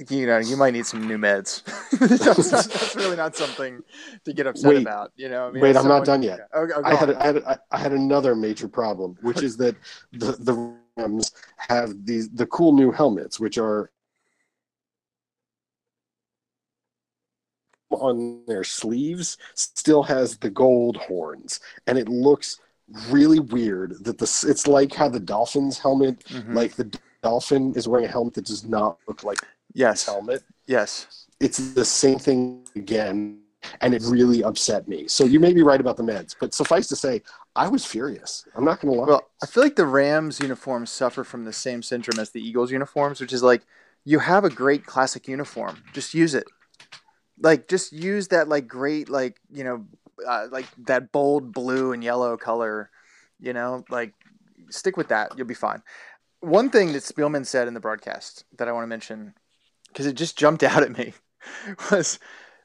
you 0.09 0.25
know, 0.25 0.37
you 0.37 0.57
might 0.57 0.71
need 0.71 0.85
some 0.85 1.07
new 1.07 1.17
meds. 1.17 1.63
that's, 1.99 2.51
not, 2.51 2.65
that's, 2.65 2.95
really 2.95 3.15
not 3.15 3.35
something 3.35 3.81
to 4.25 4.33
get 4.33 4.47
upset 4.47 4.69
wait, 4.69 4.81
about. 4.81 5.11
You 5.15 5.29
know, 5.29 5.47
I 5.47 5.51
mean, 5.51 5.61
wait, 5.61 5.75
I'm 5.75 5.87
not 5.87 6.05
done 6.05 6.23
yet. 6.23 6.39
Yeah. 6.53 6.65
Oh, 6.75 6.81
I, 6.83 6.95
had, 6.95 7.11
I, 7.13 7.25
had, 7.25 7.59
I 7.71 7.77
had 7.77 7.91
another 7.91 8.35
major 8.35 8.67
problem, 8.67 9.17
which 9.21 9.43
is 9.43 9.57
that 9.57 9.75
the 10.11 10.33
the 10.33 10.75
Rams 10.97 11.31
have 11.57 12.05
these 12.05 12.29
the 12.29 12.45
cool 12.47 12.73
new 12.73 12.91
helmets, 12.91 13.39
which 13.39 13.57
are 13.57 13.91
on 17.89 18.43
their 18.47 18.63
sleeves 18.63 19.37
still 19.53 20.03
has 20.03 20.37
the 20.37 20.49
gold 20.49 20.97
horns, 20.97 21.59
and 21.87 21.97
it 21.97 22.07
looks 22.07 22.59
really 23.09 23.39
weird 23.39 24.03
that 24.03 24.17
the 24.17 24.45
it's 24.47 24.67
like 24.67 24.93
how 24.93 25.09
the 25.09 25.19
Dolphins 25.19 25.77
helmet, 25.77 26.23
mm-hmm. 26.25 26.53
like 26.53 26.75
the 26.75 26.97
dolphin 27.21 27.73
is 27.75 27.87
wearing 27.87 28.05
a 28.05 28.11
helmet 28.11 28.33
that 28.33 28.45
does 28.45 28.65
not 28.65 28.97
look 29.07 29.23
like 29.23 29.39
yes 29.73 30.05
helmet. 30.05 30.43
Yes, 30.67 31.27
it's 31.39 31.73
the 31.73 31.85
same 31.85 32.19
thing 32.19 32.65
again, 32.75 33.39
and 33.81 33.93
it 33.93 34.03
really 34.05 34.43
upset 34.43 34.87
me. 34.87 35.07
So 35.07 35.25
you 35.25 35.39
may 35.39 35.53
be 35.53 35.63
right 35.63 35.81
about 35.81 35.97
the 35.97 36.03
meds, 36.03 36.35
but 36.39 36.53
suffice 36.53 36.87
to 36.87 36.95
say, 36.95 37.21
I 37.55 37.67
was 37.67 37.85
furious. 37.85 38.45
I'm 38.55 38.63
not 38.63 38.79
going 38.79 38.93
to 38.93 38.99
lie. 38.99 39.07
Well, 39.07 39.29
I 39.43 39.45
feel 39.45 39.63
like 39.63 39.75
the 39.75 39.85
Rams 39.85 40.39
uniforms 40.39 40.89
suffer 40.89 41.23
from 41.23 41.43
the 41.45 41.53
same 41.53 41.83
syndrome 41.83 42.19
as 42.19 42.31
the 42.31 42.41
Eagles 42.41 42.71
uniforms, 42.71 43.19
which 43.19 43.33
is 43.33 43.43
like 43.43 43.63
you 44.05 44.19
have 44.19 44.45
a 44.45 44.49
great 44.49 44.85
classic 44.85 45.27
uniform, 45.27 45.83
just 45.93 46.13
use 46.13 46.33
it. 46.33 46.45
Like 47.39 47.67
just 47.67 47.91
use 47.91 48.29
that 48.29 48.47
like 48.47 48.67
great 48.67 49.09
like 49.09 49.39
you 49.51 49.63
know 49.63 49.85
uh, 50.27 50.47
like 50.51 50.67
that 50.85 51.11
bold 51.11 51.51
blue 51.51 51.91
and 51.91 52.03
yellow 52.03 52.37
color. 52.37 52.89
You 53.39 53.53
know, 53.53 53.83
like 53.89 54.13
stick 54.69 54.95
with 54.95 55.09
that. 55.09 55.31
You'll 55.35 55.47
be 55.47 55.53
fine. 55.53 55.81
One 56.41 56.69
thing 56.69 56.93
that 56.93 57.03
Spielman 57.03 57.45
said 57.45 57.67
in 57.67 57.73
the 57.73 57.79
broadcast 57.79 58.45
that 58.57 58.67
I 58.67 58.71
want 58.71 58.83
to 58.83 58.87
mention 58.87 59.33
because 59.91 60.05
it 60.05 60.15
just 60.15 60.37
jumped 60.37 60.63
out 60.63 60.83
at 60.83 60.91
me 60.91 61.13
was 61.91 62.19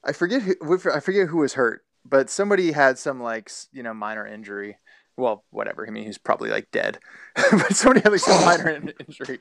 I 0.05 0.13
forget 0.13 0.43
who 0.43 0.79
I 0.93 1.01
forget 1.01 1.29
who 1.29 1.39
was 1.39 1.55
hurt, 1.55 1.83
but 2.05 2.31
somebody 2.31 2.73
had 2.73 2.99
some 2.99 3.21
like 3.21 3.51
you 3.73 3.83
know 3.83 3.95
minor 3.95 4.27
injury. 4.27 4.79
Well, 5.17 5.45
whatever. 5.51 5.87
I 5.87 5.91
mean, 5.91 6.05
he's 6.05 6.19
probably 6.19 6.51
like 6.51 6.71
dead, 6.71 6.99
but 7.35 7.75
somebody 7.75 8.01
had 8.01 8.13
like 8.13 8.21
some 8.21 8.45
minor 8.45 8.69
injury. 8.71 9.39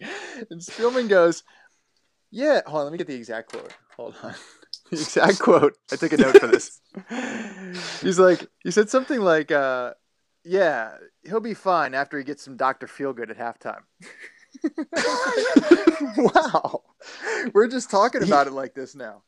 And 0.50 0.62
Spielman 0.62 1.10
goes, 1.10 1.44
"Yeah, 2.32 2.62
hold 2.66 2.80
on. 2.80 2.84
Let 2.86 2.92
me 2.94 2.98
get 2.98 3.08
the 3.08 3.16
exact 3.16 3.52
quote. 3.52 3.74
Hold 3.96 4.16
on." 4.24 4.36
The 4.92 4.98
exact 4.98 5.40
quote. 5.40 5.76
I 5.92 5.96
took 5.96 6.14
a 6.14 6.18
note 6.18 6.38
for 6.38 6.46
this. 6.46 6.80
He's 8.04 8.20
like, 8.20 8.46
he 8.64 8.70
said 8.70 8.88
something 8.88 9.20
like, 9.20 9.52
uh, 9.52 9.94
"Yeah, 10.44 10.98
he'll 11.24 11.40
be 11.40 11.56
fine 11.56 11.96
after 11.96 12.20
he 12.20 12.24
gets 12.24 12.44
some 12.44 12.56
Doctor 12.56 12.86
Feelgood 12.86 13.32
at 13.32 13.40
halftime." 13.40 13.82
wow, 16.18 16.82
we're 17.53 17.68
just 17.68 17.89
talking 17.89 18.24
about 18.24 18.47
he, 18.47 18.51
it 18.51 18.56
like 18.56 18.74
this 18.74 18.95
now. 18.95 19.22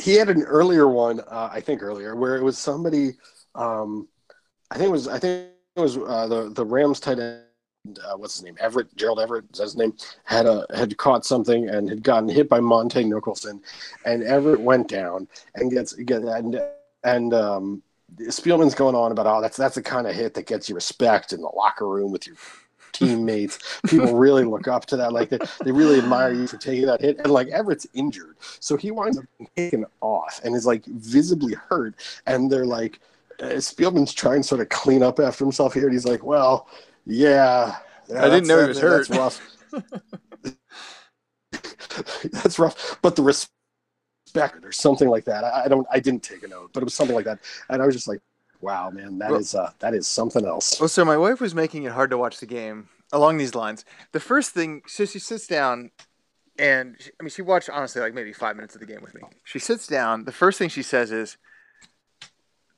he 0.00 0.14
had 0.14 0.28
an 0.28 0.42
earlier 0.42 0.88
one, 0.88 1.20
uh, 1.20 1.50
I 1.52 1.60
think 1.60 1.82
earlier, 1.82 2.16
where 2.16 2.36
it 2.36 2.42
was 2.42 2.58
somebody. 2.58 3.12
Um, 3.54 4.08
I 4.70 4.76
think 4.76 4.88
it 4.88 4.92
was. 4.92 5.08
I 5.08 5.18
think 5.18 5.50
it 5.76 5.80
was 5.80 5.96
uh, 5.96 6.26
the 6.26 6.50
the 6.50 6.64
Rams 6.64 7.00
tight 7.00 7.18
end. 7.18 7.42
Uh, 7.88 8.16
what's 8.16 8.36
his 8.36 8.44
name? 8.44 8.56
Everett 8.60 8.94
Gerald 8.96 9.20
Everett 9.20 9.44
is 9.52 9.60
his 9.60 9.76
name. 9.76 9.94
Had 10.24 10.46
a 10.46 10.66
had 10.74 10.96
caught 10.96 11.24
something 11.24 11.68
and 11.68 11.88
had 11.88 12.02
gotten 12.02 12.28
hit 12.28 12.48
by 12.48 12.60
Montae 12.60 13.06
Nicholson, 13.06 13.62
and 14.04 14.22
Everett 14.22 14.60
went 14.60 14.88
down 14.88 15.28
and 15.54 15.70
gets 15.70 15.92
get 15.92 16.22
and 16.22 16.60
and 17.04 17.32
um, 17.32 17.82
Spielman's 18.18 18.74
going 18.74 18.94
on 18.94 19.12
about 19.12 19.26
oh 19.26 19.40
that's 19.40 19.56
that's 19.56 19.74
the 19.74 19.82
kind 19.82 20.06
of 20.06 20.14
hit 20.14 20.34
that 20.34 20.46
gets 20.46 20.68
you 20.68 20.74
respect 20.74 21.32
in 21.32 21.40
the 21.40 21.48
locker 21.48 21.88
room 21.88 22.12
with 22.12 22.26
your 22.26 22.36
teammates. 22.92 23.58
People 23.86 24.14
really 24.14 24.44
look 24.44 24.68
up 24.68 24.86
to 24.86 24.96
that. 24.96 25.12
Like 25.12 25.30
they, 25.30 25.38
they 25.64 25.72
really 25.72 25.98
admire 25.98 26.32
you 26.32 26.46
for 26.46 26.56
taking 26.56 26.86
that 26.86 27.00
hit. 27.00 27.18
And 27.18 27.28
like 27.28 27.48
Everett's 27.48 27.86
injured. 27.94 28.36
So 28.60 28.76
he 28.76 28.90
winds 28.90 29.18
up 29.18 29.24
taken 29.56 29.84
off 30.00 30.40
and 30.44 30.54
is 30.54 30.66
like 30.66 30.84
visibly 30.86 31.54
hurt. 31.54 31.94
And 32.26 32.50
they're 32.50 32.66
like, 32.66 33.00
uh, 33.40 33.56
Spielman's 33.56 34.12
trying 34.12 34.42
to 34.42 34.48
sort 34.48 34.60
of 34.60 34.68
clean 34.68 35.02
up 35.02 35.20
after 35.20 35.44
himself 35.44 35.74
here. 35.74 35.84
And 35.84 35.92
he's 35.92 36.06
like, 36.06 36.24
well, 36.24 36.68
yeah. 37.04 37.76
yeah 38.08 38.24
I 38.24 38.28
didn't 38.28 38.48
know 38.48 38.62
he 38.62 38.68
was 38.68 38.80
hurt. 38.80 39.08
That's 39.08 39.18
rough. 39.18 39.40
that's 42.32 42.58
rough. 42.58 42.98
But 43.02 43.16
the 43.16 43.22
respect 43.22 44.64
or 44.64 44.72
something 44.72 45.08
like 45.08 45.24
that. 45.24 45.44
I, 45.44 45.64
I 45.64 45.68
don't, 45.68 45.86
I 45.90 46.00
didn't 46.00 46.22
take 46.22 46.42
a 46.42 46.48
note, 46.48 46.70
but 46.72 46.82
it 46.82 46.84
was 46.84 46.94
something 46.94 47.16
like 47.16 47.26
that. 47.26 47.40
And 47.68 47.82
I 47.82 47.86
was 47.86 47.94
just 47.94 48.08
like, 48.08 48.20
Wow, 48.60 48.90
man, 48.90 49.18
that 49.18 49.30
well, 49.30 49.40
is 49.40 49.54
uh, 49.54 49.70
that 49.80 49.94
is 49.94 50.06
something 50.06 50.44
else. 50.44 50.80
Well, 50.80 50.88
so 50.88 51.04
my 51.04 51.16
wife 51.16 51.40
was 51.40 51.54
making 51.54 51.84
it 51.84 51.92
hard 51.92 52.10
to 52.10 52.18
watch 52.18 52.38
the 52.38 52.46
game 52.46 52.88
along 53.12 53.38
these 53.38 53.54
lines. 53.54 53.84
The 54.12 54.20
first 54.20 54.52
thing, 54.52 54.82
so 54.86 55.04
she 55.04 55.18
sits 55.18 55.46
down, 55.46 55.90
and 56.58 56.96
she, 56.98 57.10
I 57.20 57.22
mean, 57.22 57.30
she 57.30 57.42
watched 57.42 57.70
honestly 57.70 58.00
like 58.00 58.14
maybe 58.14 58.32
five 58.32 58.56
minutes 58.56 58.74
of 58.74 58.80
the 58.80 58.86
game 58.86 59.02
with 59.02 59.14
me. 59.14 59.22
She 59.44 59.58
sits 59.58 59.86
down. 59.86 60.24
The 60.24 60.32
first 60.32 60.58
thing 60.58 60.68
she 60.68 60.82
says 60.82 61.12
is, 61.12 61.36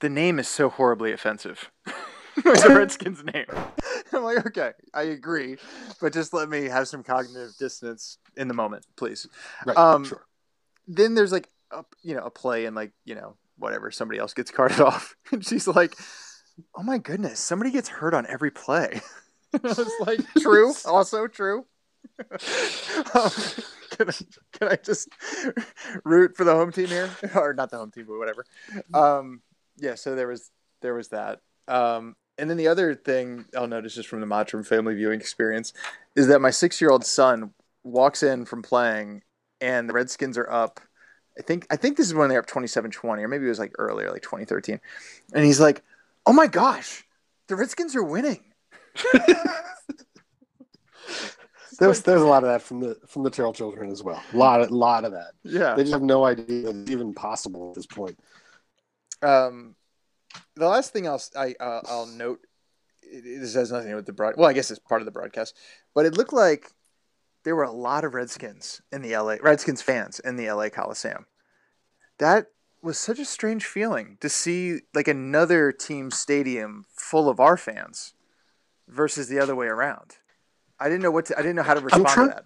"The 0.00 0.08
name 0.08 0.38
is 0.38 0.48
so 0.48 0.68
horribly 0.68 1.12
offensive." 1.12 1.70
the 2.44 2.74
Redskins 2.74 3.24
name. 3.24 3.46
I'm 4.12 4.24
like, 4.24 4.46
okay, 4.46 4.72
I 4.94 5.02
agree, 5.02 5.56
but 6.00 6.12
just 6.12 6.32
let 6.32 6.48
me 6.48 6.64
have 6.64 6.88
some 6.88 7.02
cognitive 7.02 7.56
dissonance 7.58 8.18
in 8.36 8.48
the 8.48 8.54
moment, 8.54 8.86
please. 8.96 9.26
Right. 9.66 9.76
Um, 9.76 10.04
sure. 10.04 10.24
Then 10.86 11.14
there's 11.14 11.32
like, 11.32 11.50
a, 11.70 11.84
you 12.02 12.14
know, 12.14 12.22
a 12.22 12.30
play 12.30 12.64
and 12.64 12.74
like, 12.74 12.92
you 13.04 13.14
know, 13.14 13.36
whatever, 13.58 13.90
somebody 13.90 14.18
else 14.20 14.34
gets 14.34 14.50
carted 14.58 14.80
off. 14.80 15.16
And 15.32 15.44
she's 15.44 15.66
like, 15.66 15.96
oh 16.76 16.82
my 16.82 16.98
goodness, 16.98 17.40
somebody 17.40 17.70
gets 17.70 17.88
hurt 17.88 18.14
on 18.14 18.26
every 18.26 18.50
play. 18.50 19.00
I 19.54 19.58
was 19.62 19.92
like, 20.00 20.20
true, 20.38 20.74
also 20.84 21.26
true. 21.26 21.66
um, 22.20 23.30
can, 23.90 24.08
I, 24.08 24.14
can 24.52 24.68
I 24.68 24.76
just 24.76 25.08
root 26.04 26.36
for 26.36 26.44
the 26.44 26.54
home 26.54 26.72
team 26.72 26.88
here, 26.88 27.10
or 27.34 27.54
not 27.54 27.70
the 27.70 27.78
home 27.78 27.90
team, 27.90 28.06
but 28.08 28.18
whatever? 28.18 28.44
Um, 28.92 29.40
yeah, 29.76 29.94
so 29.94 30.14
there 30.14 30.28
was 30.28 30.50
there 30.82 30.94
was 30.94 31.08
that. 31.08 31.40
Um, 31.66 32.16
and 32.36 32.48
then 32.48 32.56
the 32.56 32.68
other 32.68 32.94
thing 32.94 33.46
I'll 33.56 33.66
notice 33.66 33.94
just 33.94 34.08
from 34.08 34.20
the 34.20 34.26
Mottram 34.26 34.64
family 34.64 34.94
viewing 34.94 35.20
experience 35.20 35.72
is 36.14 36.28
that 36.28 36.40
my 36.40 36.50
six 36.50 36.80
year 36.80 36.90
old 36.90 37.04
son 37.04 37.52
walks 37.84 38.22
in 38.22 38.44
from 38.44 38.62
playing, 38.62 39.22
and 39.60 39.88
the 39.88 39.92
Redskins 39.92 40.38
are 40.38 40.50
up 40.50 40.80
I 41.38 41.42
think 41.42 41.66
I 41.70 41.76
think 41.76 41.96
this 41.96 42.06
is 42.06 42.14
when 42.14 42.28
they're 42.28 42.40
up 42.40 42.46
27-20 42.46 43.22
or 43.22 43.28
maybe 43.28 43.46
it 43.46 43.48
was 43.48 43.58
like 43.58 43.74
earlier 43.78 44.10
like 44.10 44.22
2013. 44.22 44.80
And 45.34 45.44
he's 45.44 45.60
like, 45.60 45.82
"Oh 46.26 46.32
my 46.32 46.46
gosh, 46.46 47.04
the 47.46 47.56
Redskins 47.56 47.94
are 47.94 48.02
winning." 48.02 48.42
there's 51.78 52.02
there's 52.02 52.22
a 52.22 52.26
lot 52.26 52.42
of 52.42 52.48
that 52.48 52.62
from 52.62 52.80
the 52.80 52.96
from 53.06 53.22
the 53.22 53.30
Terl 53.30 53.52
children 53.52 53.90
as 53.90 54.02
well. 54.02 54.22
A 54.32 54.36
lot 54.36 54.60
of 54.60 54.70
lot 54.70 55.04
of 55.04 55.12
that. 55.12 55.32
Yeah. 55.44 55.74
They 55.74 55.82
just 55.82 55.92
have 55.92 56.02
no 56.02 56.24
idea 56.24 56.70
it's 56.70 56.90
even 56.90 57.14
possible 57.14 57.70
at 57.70 57.76
this 57.76 57.86
point. 57.86 58.18
Um 59.22 59.76
the 60.56 60.66
last 60.68 60.92
thing 60.92 61.06
I'll 61.06 61.22
I 61.36 61.54
uh, 61.60 61.80
I'll 61.88 62.06
note 62.06 62.40
this 63.10 63.54
has 63.54 63.72
nothing 63.72 63.86
to 63.86 63.92
do 63.92 63.96
with 63.96 64.06
the 64.06 64.12
broad. 64.12 64.34
Well, 64.36 64.48
I 64.48 64.52
guess 64.52 64.70
it's 64.70 64.80
part 64.80 65.00
of 65.00 65.06
the 65.06 65.12
broadcast, 65.12 65.56
but 65.94 66.04
it 66.04 66.14
looked 66.14 66.32
like 66.32 66.70
there 67.44 67.56
were 67.56 67.64
a 67.64 67.72
lot 67.72 68.04
of 68.04 68.14
Redskins 68.14 68.82
in 68.92 69.02
the 69.02 69.16
LA 69.16 69.36
Redskins 69.40 69.82
fans 69.82 70.18
in 70.20 70.36
the 70.36 70.50
LA 70.50 70.68
Coliseum. 70.68 71.26
That 72.18 72.46
was 72.82 72.98
such 72.98 73.18
a 73.18 73.24
strange 73.24 73.64
feeling 73.64 74.18
to 74.20 74.28
see 74.28 74.80
like 74.94 75.08
another 75.08 75.72
team 75.72 76.10
stadium 76.10 76.86
full 76.94 77.28
of 77.28 77.40
our 77.40 77.56
fans 77.56 78.14
versus 78.86 79.28
the 79.28 79.38
other 79.38 79.54
way 79.54 79.66
around. 79.66 80.16
I 80.80 80.88
didn't 80.88 81.02
know 81.02 81.10
what 81.10 81.26
to, 81.26 81.38
I 81.38 81.42
didn't 81.42 81.56
know 81.56 81.62
how 81.62 81.74
to 81.74 81.80
respond 81.80 82.06
trying, 82.06 82.28
to 82.28 82.34
that. 82.36 82.44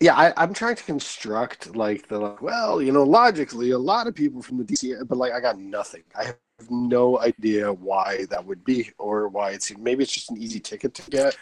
Yeah, 0.00 0.14
I, 0.14 0.42
am 0.42 0.54
trying 0.54 0.76
to 0.76 0.84
construct 0.84 1.74
like 1.74 2.08
the 2.08 2.18
like, 2.18 2.42
well, 2.42 2.80
you 2.80 2.92
know, 2.92 3.02
logically, 3.02 3.70
a 3.70 3.78
lot 3.78 4.06
of 4.06 4.14
people 4.14 4.42
from 4.42 4.58
the 4.58 4.64
DC, 4.64 5.06
but 5.06 5.18
like 5.18 5.32
I 5.32 5.40
got 5.40 5.58
nothing. 5.58 6.02
I 6.18 6.24
have 6.24 6.36
no 6.70 7.18
idea 7.20 7.72
why 7.72 8.26
that 8.30 8.44
would 8.44 8.64
be 8.64 8.90
or 8.98 9.28
why 9.28 9.50
it's 9.50 9.76
maybe 9.76 10.02
it's 10.02 10.12
just 10.12 10.30
an 10.30 10.38
easy 10.38 10.60
ticket 10.60 10.94
to 10.94 11.10
get. 11.10 11.36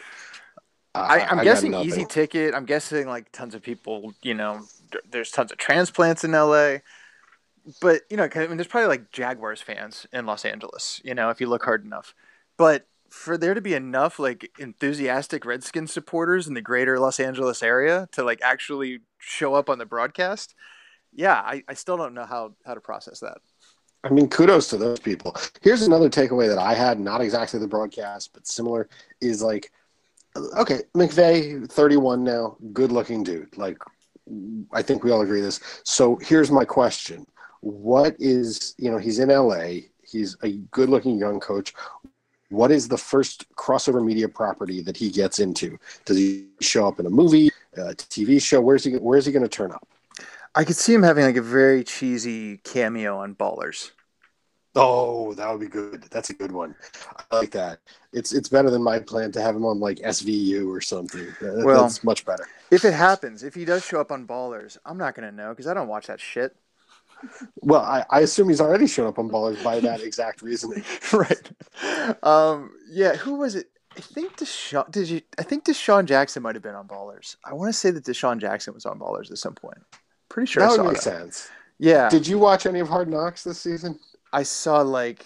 I, 0.95 1.19
am 1.31 1.43
guessing 1.43 1.73
easy 1.75 2.05
ticket. 2.05 2.53
I'm 2.55 2.65
guessing 2.65 3.07
like 3.07 3.31
tons 3.31 3.53
of 3.55 3.61
people. 3.61 4.13
You 4.21 4.33
know, 4.33 4.61
there's 5.09 5.31
tons 5.31 5.51
of 5.51 5.57
transplants 5.57 6.23
in 6.23 6.31
LA, 6.31 6.77
but 7.81 8.01
you 8.09 8.17
know, 8.17 8.27
I 8.33 8.47
mean, 8.47 8.57
there's 8.57 8.67
probably 8.67 8.87
like 8.87 9.11
Jaguars 9.11 9.61
fans 9.61 10.07
in 10.11 10.25
Los 10.25 10.45
Angeles. 10.45 11.01
You 11.03 11.13
know, 11.13 11.29
if 11.29 11.39
you 11.39 11.47
look 11.47 11.63
hard 11.63 11.85
enough, 11.85 12.15
but 12.57 12.87
for 13.09 13.37
there 13.37 13.53
to 13.53 13.61
be 13.61 13.73
enough 13.73 14.19
like 14.19 14.51
enthusiastic 14.59 15.45
Redskins 15.45 15.91
supporters 15.91 16.47
in 16.47 16.53
the 16.53 16.61
greater 16.61 16.99
Los 16.99 17.19
Angeles 17.19 17.63
area 17.63 18.07
to 18.11 18.23
like 18.23 18.39
actually 18.43 18.99
show 19.17 19.55
up 19.55 19.69
on 19.69 19.77
the 19.77 19.85
broadcast, 19.85 20.55
yeah, 21.13 21.35
I, 21.35 21.63
I 21.67 21.73
still 21.73 21.97
don't 21.97 22.13
know 22.13 22.25
how 22.25 22.55
how 22.65 22.73
to 22.73 22.81
process 22.81 23.19
that. 23.19 23.37
I 24.03 24.09
mean, 24.09 24.29
kudos 24.29 24.69
to 24.69 24.77
those 24.77 24.99
people. 24.99 25.35
Here's 25.61 25.81
another 25.81 26.09
takeaway 26.09 26.47
that 26.47 26.57
I 26.57 26.73
had, 26.73 26.99
not 27.01 27.19
exactly 27.19 27.59
the 27.59 27.67
broadcast, 27.67 28.31
but 28.33 28.47
similar, 28.47 28.87
is 29.19 29.41
like 29.41 29.73
okay, 30.57 30.81
McVay, 30.95 31.69
31 31.69 32.23
now, 32.23 32.57
good 32.73 32.91
looking 32.91 33.23
dude. 33.23 33.57
Like, 33.57 33.77
I 34.73 34.81
think 34.81 35.03
we 35.03 35.11
all 35.11 35.21
agree 35.21 35.41
this. 35.41 35.59
So 35.83 36.17
here's 36.17 36.51
my 36.51 36.65
question: 36.65 37.25
What 37.61 38.15
is 38.19 38.75
you 38.77 38.91
know 38.91 38.97
he's 38.97 39.19
in 39.19 39.29
LA, 39.29 39.89
he's 40.03 40.35
a 40.43 40.53
good 40.71 40.89
looking 40.89 41.17
young 41.17 41.39
coach. 41.39 41.73
What 42.49 42.71
is 42.71 42.87
the 42.87 42.97
first 42.97 43.45
crossover 43.55 44.03
media 44.03 44.27
property 44.27 44.81
that 44.81 44.97
he 44.97 45.11
gets 45.11 45.37
into? 45.37 45.77
Does 46.05 46.17
he 46.17 46.47
show 46.61 46.87
up 46.87 46.99
in 46.99 47.05
a 47.05 47.09
movie? 47.09 47.51
uh, 47.77 47.93
TV 47.95 48.41
show. 48.41 48.61
Where's 48.61 48.83
he? 48.83 48.93
Where's 48.93 49.25
he 49.25 49.31
going 49.31 49.43
to 49.43 49.49
turn 49.49 49.71
up? 49.71 49.87
I 50.55 50.63
could 50.63 50.75
see 50.75 50.93
him 50.93 51.03
having 51.03 51.25
like 51.25 51.35
a 51.35 51.41
very 51.41 51.83
cheesy 51.83 52.57
cameo 52.57 53.17
on 53.17 53.35
Ballers. 53.35 53.91
Oh, 54.75 55.33
that 55.33 55.49
would 55.51 55.59
be 55.59 55.67
good. 55.67 56.03
That's 56.11 56.29
a 56.29 56.33
good 56.33 56.51
one. 56.51 56.75
I 57.31 57.37
like 57.37 57.51
that. 57.51 57.79
It's 58.13 58.31
it's 58.33 58.49
better 58.49 58.69
than 58.69 58.83
my 58.83 58.99
plan 58.99 59.31
to 59.33 59.41
have 59.41 59.55
him 59.55 59.65
on 59.65 59.79
like 59.79 59.97
SVU 59.97 60.67
or 60.69 60.79
something. 60.81 61.25
That- 61.41 61.65
Well- 61.65 61.83
That's 61.83 62.03
much 62.03 62.25
better. 62.25 62.47
If 62.71 62.85
it 62.85 62.93
happens, 62.93 63.43
if 63.43 63.55
he 63.55 63.65
does 63.65 63.83
show 63.83 63.99
up 63.99 64.11
on 64.11 64.27
Ballers, 64.27 64.77
I'm 64.85 64.97
not 64.97 65.15
gonna 65.15 65.31
know 65.31 65.49
because 65.49 65.65
I 65.67 65.73
don't 65.73 65.87
watch 65.87 66.07
that 66.07 66.19
shit. 66.19 66.55
Well, 67.61 67.81
I, 67.81 68.05
I 68.09 68.19
assume 68.21 68.47
he's 68.47 68.61
already 68.61 68.87
shown 68.87 69.07
up 69.07 69.19
on 69.19 69.29
Ballers 69.29 69.61
by 69.63 69.79
that 69.81 70.01
exact 70.01 70.41
reasoning. 70.41 70.83
right. 71.13 71.51
Um. 72.23 72.71
Yeah. 72.89 73.15
Who 73.15 73.35
was 73.35 73.55
it? 73.55 73.69
I 73.97 74.01
think 74.01 74.37
DeSean. 74.37 74.89
Did 74.91 75.09
you? 75.09 75.21
I 75.37 75.43
think 75.43 75.65
DeSean 75.65 76.05
Jackson 76.05 76.43
might 76.43 76.55
have 76.55 76.63
been 76.63 76.75
on 76.75 76.87
Ballers. 76.87 77.35
I 77.43 77.53
want 77.53 77.69
to 77.69 77.77
say 77.77 77.91
that 77.91 78.05
DeSean 78.05 78.39
Jackson 78.39 78.73
was 78.73 78.85
on 78.85 78.99
Ballers 78.99 79.31
at 79.31 79.37
some 79.39 79.55
point. 79.55 79.79
Pretty 80.29 80.45
sure 80.49 80.63
I 80.63 80.67
that 80.67 80.75
saw 80.75 80.83
would 80.83 80.87
make 80.93 80.97
that. 80.97 81.03
sense. 81.03 81.49
Yeah. 81.79 82.07
Did 82.09 82.27
you 82.27 82.37
watch 82.39 82.65
any 82.65 82.79
of 82.79 82.87
Hard 82.87 83.09
Knocks 83.09 83.43
this 83.43 83.59
season? 83.59 83.99
I 84.31 84.43
saw 84.43 84.81
like, 84.81 85.25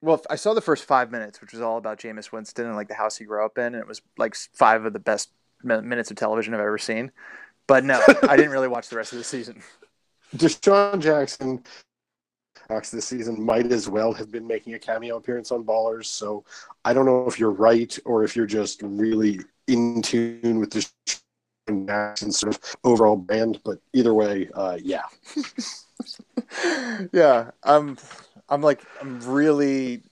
well, 0.00 0.22
I 0.30 0.36
saw 0.36 0.54
the 0.54 0.60
first 0.60 0.84
five 0.84 1.10
minutes, 1.10 1.40
which 1.40 1.52
was 1.52 1.62
all 1.62 1.78
about 1.78 1.98
Jameis 1.98 2.32
Winston 2.32 2.66
and 2.66 2.76
like 2.76 2.88
the 2.88 2.94
house 2.94 3.16
he 3.16 3.24
grew 3.24 3.44
up 3.44 3.58
in, 3.58 3.66
and 3.66 3.76
it 3.76 3.86
was 3.86 4.02
like 4.16 4.34
five 4.54 4.84
of 4.84 4.92
the 4.92 4.98
best 4.98 5.30
minutes 5.62 6.10
of 6.10 6.16
television 6.16 6.54
I've 6.54 6.60
ever 6.60 6.78
seen. 6.78 7.10
But 7.66 7.84
no, 7.84 8.00
I 8.28 8.36
didn't 8.36 8.52
really 8.52 8.68
watch 8.68 8.88
the 8.88 8.96
rest 8.96 9.12
of 9.12 9.18
the 9.18 9.24
season. 9.24 9.62
DeSean 10.36 11.00
Jackson 11.00 11.62
this 12.68 13.06
season 13.06 13.42
might 13.42 13.70
as 13.70 13.88
well 13.88 14.12
have 14.12 14.30
been 14.30 14.46
making 14.46 14.74
a 14.74 14.78
cameo 14.78 15.16
appearance 15.16 15.52
on 15.52 15.64
Ballers. 15.64 16.06
So 16.06 16.44
I 16.84 16.92
don't 16.92 17.06
know 17.06 17.26
if 17.26 17.38
you're 17.38 17.52
right 17.52 17.96
or 18.04 18.24
if 18.24 18.34
you're 18.34 18.46
just 18.46 18.82
really 18.82 19.40
in 19.68 20.02
tune 20.02 20.58
with 20.58 20.70
DeSean 20.70 21.86
Jackson's 21.86 22.38
sort 22.38 22.54
of 22.54 22.76
overall 22.84 23.16
band. 23.16 23.60
But 23.64 23.78
either 23.92 24.14
way, 24.14 24.48
uh, 24.54 24.78
yeah. 24.82 25.04
yeah, 27.12 27.50
I'm, 27.62 27.96
I'm 28.48 28.62
like, 28.62 28.82
I'm 29.00 29.20
really 29.20 30.02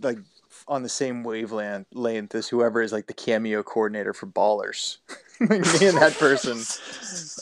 like 0.00 0.18
on 0.66 0.82
the 0.82 0.88
same 0.88 1.22
wavelength 1.22 1.86
length 1.92 2.34
as 2.34 2.48
whoever 2.48 2.80
is 2.82 2.92
like 2.92 3.06
the 3.06 3.14
cameo 3.14 3.62
coordinator 3.62 4.12
for 4.12 4.26
Ballers. 4.26 4.98
me 5.40 5.56
and 5.56 5.98
that 5.98 6.16
person 6.18 6.58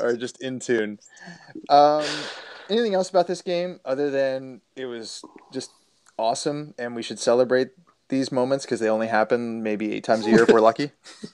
are 0.01 0.17
just 0.17 0.43
in 0.43 0.59
tune. 0.59 0.99
Um, 1.69 2.05
anything 2.69 2.95
else 2.95 3.11
about 3.11 3.27
this 3.27 3.43
game 3.43 3.81
other 3.85 4.11
than 4.11 4.61
it 4.77 4.87
was 4.87 5.23
just 5.53 5.71
awesome 6.19 6.75
and 6.79 6.95
we 6.95 7.03
should 7.03 7.19
celebrate 7.19 7.71
these 8.09 8.31
moments 8.33 8.65
because 8.65 8.81
they 8.81 8.89
only 8.89 9.07
happen 9.07 9.63
maybe 9.63 9.93
eight 9.93 10.05
times 10.05 10.27
a 10.27 10.31
year 10.31 10.43
if 10.43 10.49
we're 10.49 10.61
lucky. 10.61 10.91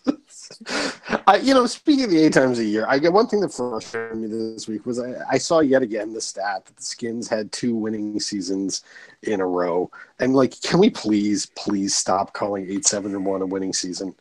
I, 1.26 1.36
you 1.36 1.54
know, 1.54 1.66
speaking 1.66 2.04
of 2.04 2.10
the 2.10 2.18
eight 2.18 2.32
times 2.32 2.58
a 2.58 2.64
year, 2.64 2.86
I 2.88 2.98
get 2.98 3.12
one 3.12 3.26
thing 3.26 3.40
that 3.40 3.52
frustrated 3.52 4.16
me 4.16 4.28
this 4.28 4.66
week 4.68 4.86
was 4.86 4.98
I, 4.98 5.14
I 5.30 5.38
saw 5.38 5.60
yet 5.60 5.82
again 5.82 6.12
the 6.12 6.20
stat 6.20 6.64
that 6.66 6.76
the 6.76 6.82
Skins 6.82 7.28
had 7.28 7.52
two 7.52 7.74
winning 7.74 8.18
seasons 8.20 8.82
in 9.22 9.40
a 9.40 9.46
row, 9.46 9.90
and 10.18 10.34
like, 10.34 10.60
can 10.62 10.78
we 10.78 10.90
please, 10.90 11.46
please 11.56 11.94
stop 11.94 12.32
calling 12.32 12.70
eight 12.70 12.86
seven 12.86 13.14
and 13.14 13.24
one 13.26 13.42
a 13.42 13.46
winning 13.46 13.72
season? 13.72 14.14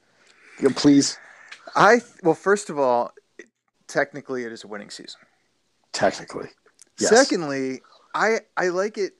Please, 0.76 1.18
I 1.76 2.02
well, 2.24 2.34
first 2.36 2.70
of 2.70 2.80
all, 2.80 3.12
technically 3.88 4.44
it 4.44 4.52
is 4.52 4.64
a 4.64 4.68
winning 4.68 4.90
season. 4.90 5.20
technically. 5.94 6.50
Yes. 7.00 7.10
Secondly, 7.10 7.82
I 8.16 8.40
I 8.56 8.70
like 8.70 8.98
it 8.98 9.14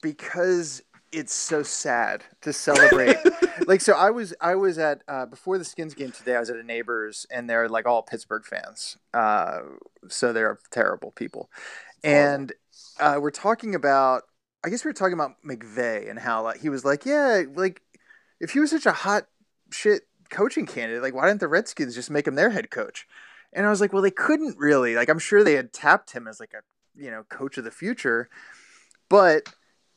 because 0.00 0.82
it's 1.12 1.34
so 1.34 1.62
sad 1.62 2.24
to 2.40 2.52
celebrate. 2.52 3.18
like 3.66 3.80
so 3.80 3.92
I 3.92 4.10
was 4.10 4.34
I 4.40 4.54
was 4.54 4.78
at 4.78 5.02
uh, 5.06 5.26
before 5.26 5.58
the 5.58 5.64
Skins 5.64 5.94
game 5.94 6.10
today, 6.10 6.36
I 6.36 6.40
was 6.40 6.50
at 6.50 6.56
a 6.56 6.62
neighbor's 6.62 7.26
and 7.30 7.48
they're 7.48 7.68
like 7.68 7.86
all 7.86 8.02
Pittsburgh 8.02 8.44
fans. 8.44 8.96
Uh, 9.12 9.60
so 10.08 10.32
they're 10.32 10.58
terrible 10.70 11.10
people. 11.12 11.50
And 12.02 12.52
uh, 12.98 13.18
we're 13.20 13.30
talking 13.30 13.74
about 13.74 14.22
I 14.64 14.70
guess 14.70 14.84
we 14.84 14.88
were 14.88 14.94
talking 14.94 15.14
about 15.14 15.32
McVay 15.46 16.08
and 16.08 16.18
how 16.18 16.42
like 16.42 16.60
he 16.60 16.68
was 16.68 16.84
like, 16.84 17.04
Yeah, 17.04 17.42
like 17.54 17.82
if 18.40 18.50
he 18.52 18.60
was 18.60 18.70
such 18.70 18.86
a 18.86 18.92
hot 18.92 19.26
shit 19.70 20.02
coaching 20.30 20.66
candidate, 20.66 21.02
like 21.02 21.14
why 21.14 21.28
didn't 21.28 21.40
the 21.40 21.48
Redskins 21.48 21.94
just 21.94 22.10
make 22.10 22.26
him 22.26 22.34
their 22.34 22.50
head 22.50 22.70
coach? 22.70 23.06
And 23.52 23.66
I 23.66 23.70
was 23.70 23.82
like, 23.82 23.92
well, 23.92 24.00
they 24.00 24.10
couldn't 24.10 24.56
really. 24.58 24.94
Like, 24.94 25.10
I'm 25.10 25.18
sure 25.18 25.44
they 25.44 25.54
had 25.54 25.74
tapped 25.74 26.12
him 26.12 26.26
as 26.26 26.40
like 26.40 26.54
a 26.54 26.62
you 26.98 27.10
know 27.10 27.24
coach 27.24 27.58
of 27.58 27.64
the 27.64 27.70
future, 27.70 28.30
but 29.10 29.52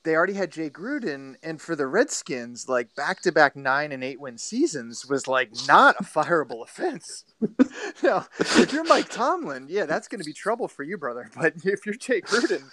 they 0.06 0.16
already 0.16 0.34
had 0.34 0.52
Jay 0.52 0.70
Gruden, 0.70 1.36
and 1.44 1.60
for 1.60 1.76
the 1.76 1.88
Redskins, 1.88 2.70
like 2.70 2.96
back 2.96 3.22
to 3.24 3.32
back 3.32 3.56
nine 3.56 3.92
and 3.92 4.04
eight 4.04 4.20
win 4.20 4.38
seasons 4.38 5.06
was 5.06 5.28
like 5.28 5.50
not 5.68 5.98
a 6.00 6.04
fireable 6.04 6.64
offense. 6.64 7.26
now, 8.04 8.26
if 8.40 8.72
you're 8.72 8.86
Mike 8.86 9.10
Tomlin, 9.10 9.66
yeah, 9.68 9.86
that's 9.86 10.08
going 10.08 10.20
to 10.22 10.26
be 10.26 10.32
trouble 10.32 10.68
for 10.68 10.84
you, 10.84 10.98
brother. 10.98 11.30
But 11.36 11.56
if 11.66 11.86
you're 11.86 11.96
Jay 11.96 12.22
Gruden, 12.22 12.64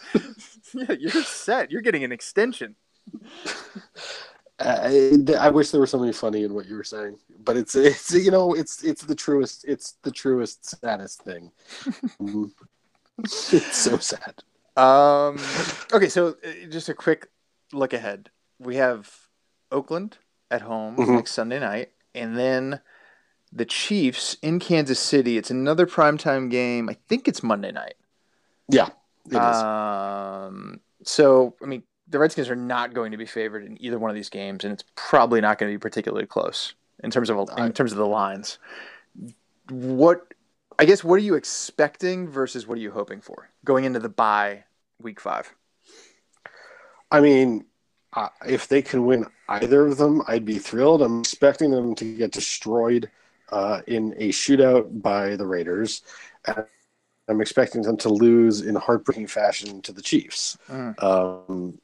yeah, 0.74 0.94
you're 0.96 1.24
set. 1.24 1.72
You're 1.72 1.82
getting 1.82 2.04
an 2.04 2.12
extension. 2.12 2.76
I, 4.60 5.18
I 5.38 5.50
wish 5.50 5.70
there 5.70 5.80
was 5.80 5.90
something 5.90 6.12
funny 6.12 6.44
in 6.44 6.54
what 6.54 6.66
you 6.66 6.76
were 6.76 6.84
saying, 6.84 7.18
but 7.42 7.56
it's 7.56 7.74
it's 7.74 8.12
you 8.12 8.30
know 8.30 8.54
it's 8.54 8.84
it's 8.84 9.02
the 9.02 9.14
truest 9.14 9.64
it's 9.66 9.96
the 10.02 10.12
truest 10.12 10.80
saddest 10.80 11.22
thing. 11.22 11.50
Mm. 12.20 12.50
it's 13.18 13.76
so 13.76 13.98
sad. 13.98 14.42
Um, 14.76 15.38
okay, 15.92 16.08
so 16.08 16.36
uh, 16.44 16.66
just 16.68 16.88
a 16.88 16.94
quick 16.94 17.28
look 17.72 17.92
ahead. 17.92 18.30
We 18.58 18.76
have 18.76 19.10
Oakland 19.70 20.18
at 20.50 20.62
home 20.62 20.96
Mhm. 20.96 21.16
next 21.16 21.32
Sunday 21.32 21.58
night, 21.58 21.92
and 22.14 22.36
then 22.36 22.80
the 23.52 23.64
Chiefs 23.64 24.36
in 24.42 24.58
Kansas 24.58 24.98
City. 24.98 25.36
It's 25.36 25.50
another 25.50 25.86
primetime 25.86 26.50
game. 26.50 26.88
I 26.88 26.96
think 27.08 27.28
it's 27.28 27.42
Monday 27.42 27.72
night. 27.72 27.94
Yeah, 28.68 28.88
it 29.30 29.34
is. 29.36 29.38
Um, 29.38 30.80
so 31.02 31.54
I 31.62 31.66
mean, 31.66 31.82
the 32.08 32.18
Redskins 32.18 32.48
are 32.48 32.56
not 32.56 32.94
going 32.94 33.10
to 33.12 33.18
be 33.18 33.26
favored 33.26 33.64
in 33.64 33.82
either 33.82 33.98
one 33.98 34.10
of 34.10 34.14
these 34.14 34.30
games, 34.30 34.64
and 34.64 34.72
it's 34.72 34.84
probably 34.94 35.40
not 35.40 35.58
going 35.58 35.70
to 35.70 35.78
be 35.78 35.80
particularly 35.80 36.26
close 36.26 36.74
in 37.02 37.10
terms 37.10 37.28
of 37.28 37.48
in 37.58 37.72
terms 37.72 37.92
of 37.92 37.98
the 37.98 38.06
lines. 38.06 38.58
What 39.68 40.31
I 40.82 40.84
guess 40.84 41.04
what 41.04 41.14
are 41.14 41.22
you 41.22 41.36
expecting 41.36 42.26
versus 42.26 42.66
what 42.66 42.76
are 42.76 42.80
you 42.80 42.90
hoping 42.90 43.20
for 43.20 43.48
going 43.64 43.84
into 43.84 44.00
the 44.00 44.08
bye 44.08 44.64
week 45.00 45.20
five? 45.20 45.54
I 47.08 47.20
mean, 47.20 47.66
uh, 48.14 48.30
if 48.48 48.66
they 48.66 48.82
can 48.82 49.06
win 49.06 49.26
either 49.48 49.86
of 49.86 49.96
them, 49.96 50.22
I'd 50.26 50.44
be 50.44 50.58
thrilled. 50.58 51.00
I'm 51.00 51.20
expecting 51.20 51.70
them 51.70 51.94
to 51.94 52.16
get 52.16 52.32
destroyed 52.32 53.08
uh, 53.52 53.82
in 53.86 54.12
a 54.18 54.30
shootout 54.30 55.00
by 55.00 55.36
the 55.36 55.46
Raiders. 55.46 56.02
And 56.46 56.66
I'm 57.28 57.40
expecting 57.40 57.82
them 57.82 57.96
to 57.98 58.08
lose 58.08 58.62
in 58.62 58.74
heartbreaking 58.74 59.28
fashion 59.28 59.82
to 59.82 59.92
the 59.92 60.02
Chiefs. 60.02 60.58
Mm. 60.68 61.00
Um, 61.00 61.78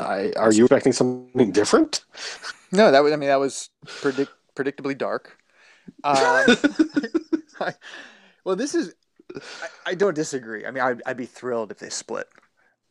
I, 0.00 0.32
are 0.38 0.54
you 0.54 0.64
expecting 0.64 0.94
something 0.94 1.52
different? 1.52 2.06
No, 2.72 2.90
that 2.90 3.02
was 3.02 3.12
I 3.12 3.16
mean 3.16 3.28
that 3.28 3.40
was 3.40 3.68
predict, 3.84 4.32
predictably 4.54 4.96
dark. 4.96 5.36
Um, 6.02 6.44
I- 7.60 7.74
well, 8.44 8.56
this 8.56 8.74
is 8.74 8.94
I, 9.34 9.90
I 9.90 9.94
don't 9.94 10.14
disagree. 10.14 10.64
I 10.66 10.70
mean, 10.70 10.82
I'd, 10.84 11.02
I'd 11.04 11.16
be 11.16 11.26
thrilled 11.26 11.70
if 11.72 11.78
they 11.78 11.88
split. 11.88 12.28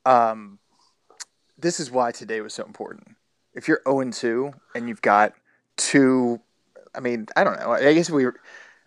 Um, 0.05 0.59
this 1.57 1.80
is 1.80 1.89
why 1.89 2.11
today 2.11 2.41
was 2.41 2.53
so 2.53 2.66
important. 2.66 3.16
If 3.53 3.68
you're 3.70 3.82
0 3.88 4.11
2 4.11 4.51
and 4.76 4.89
you've 4.89 5.01
got 5.01 5.34
two, 5.78 6.41
I 6.93 6.99
mean, 6.99 7.28
I 7.38 7.45
don't 7.45 7.57
know. 7.59 7.72
I 7.72 7.93
guess 7.93 8.09
we, 8.09 8.26
I 8.28 8.32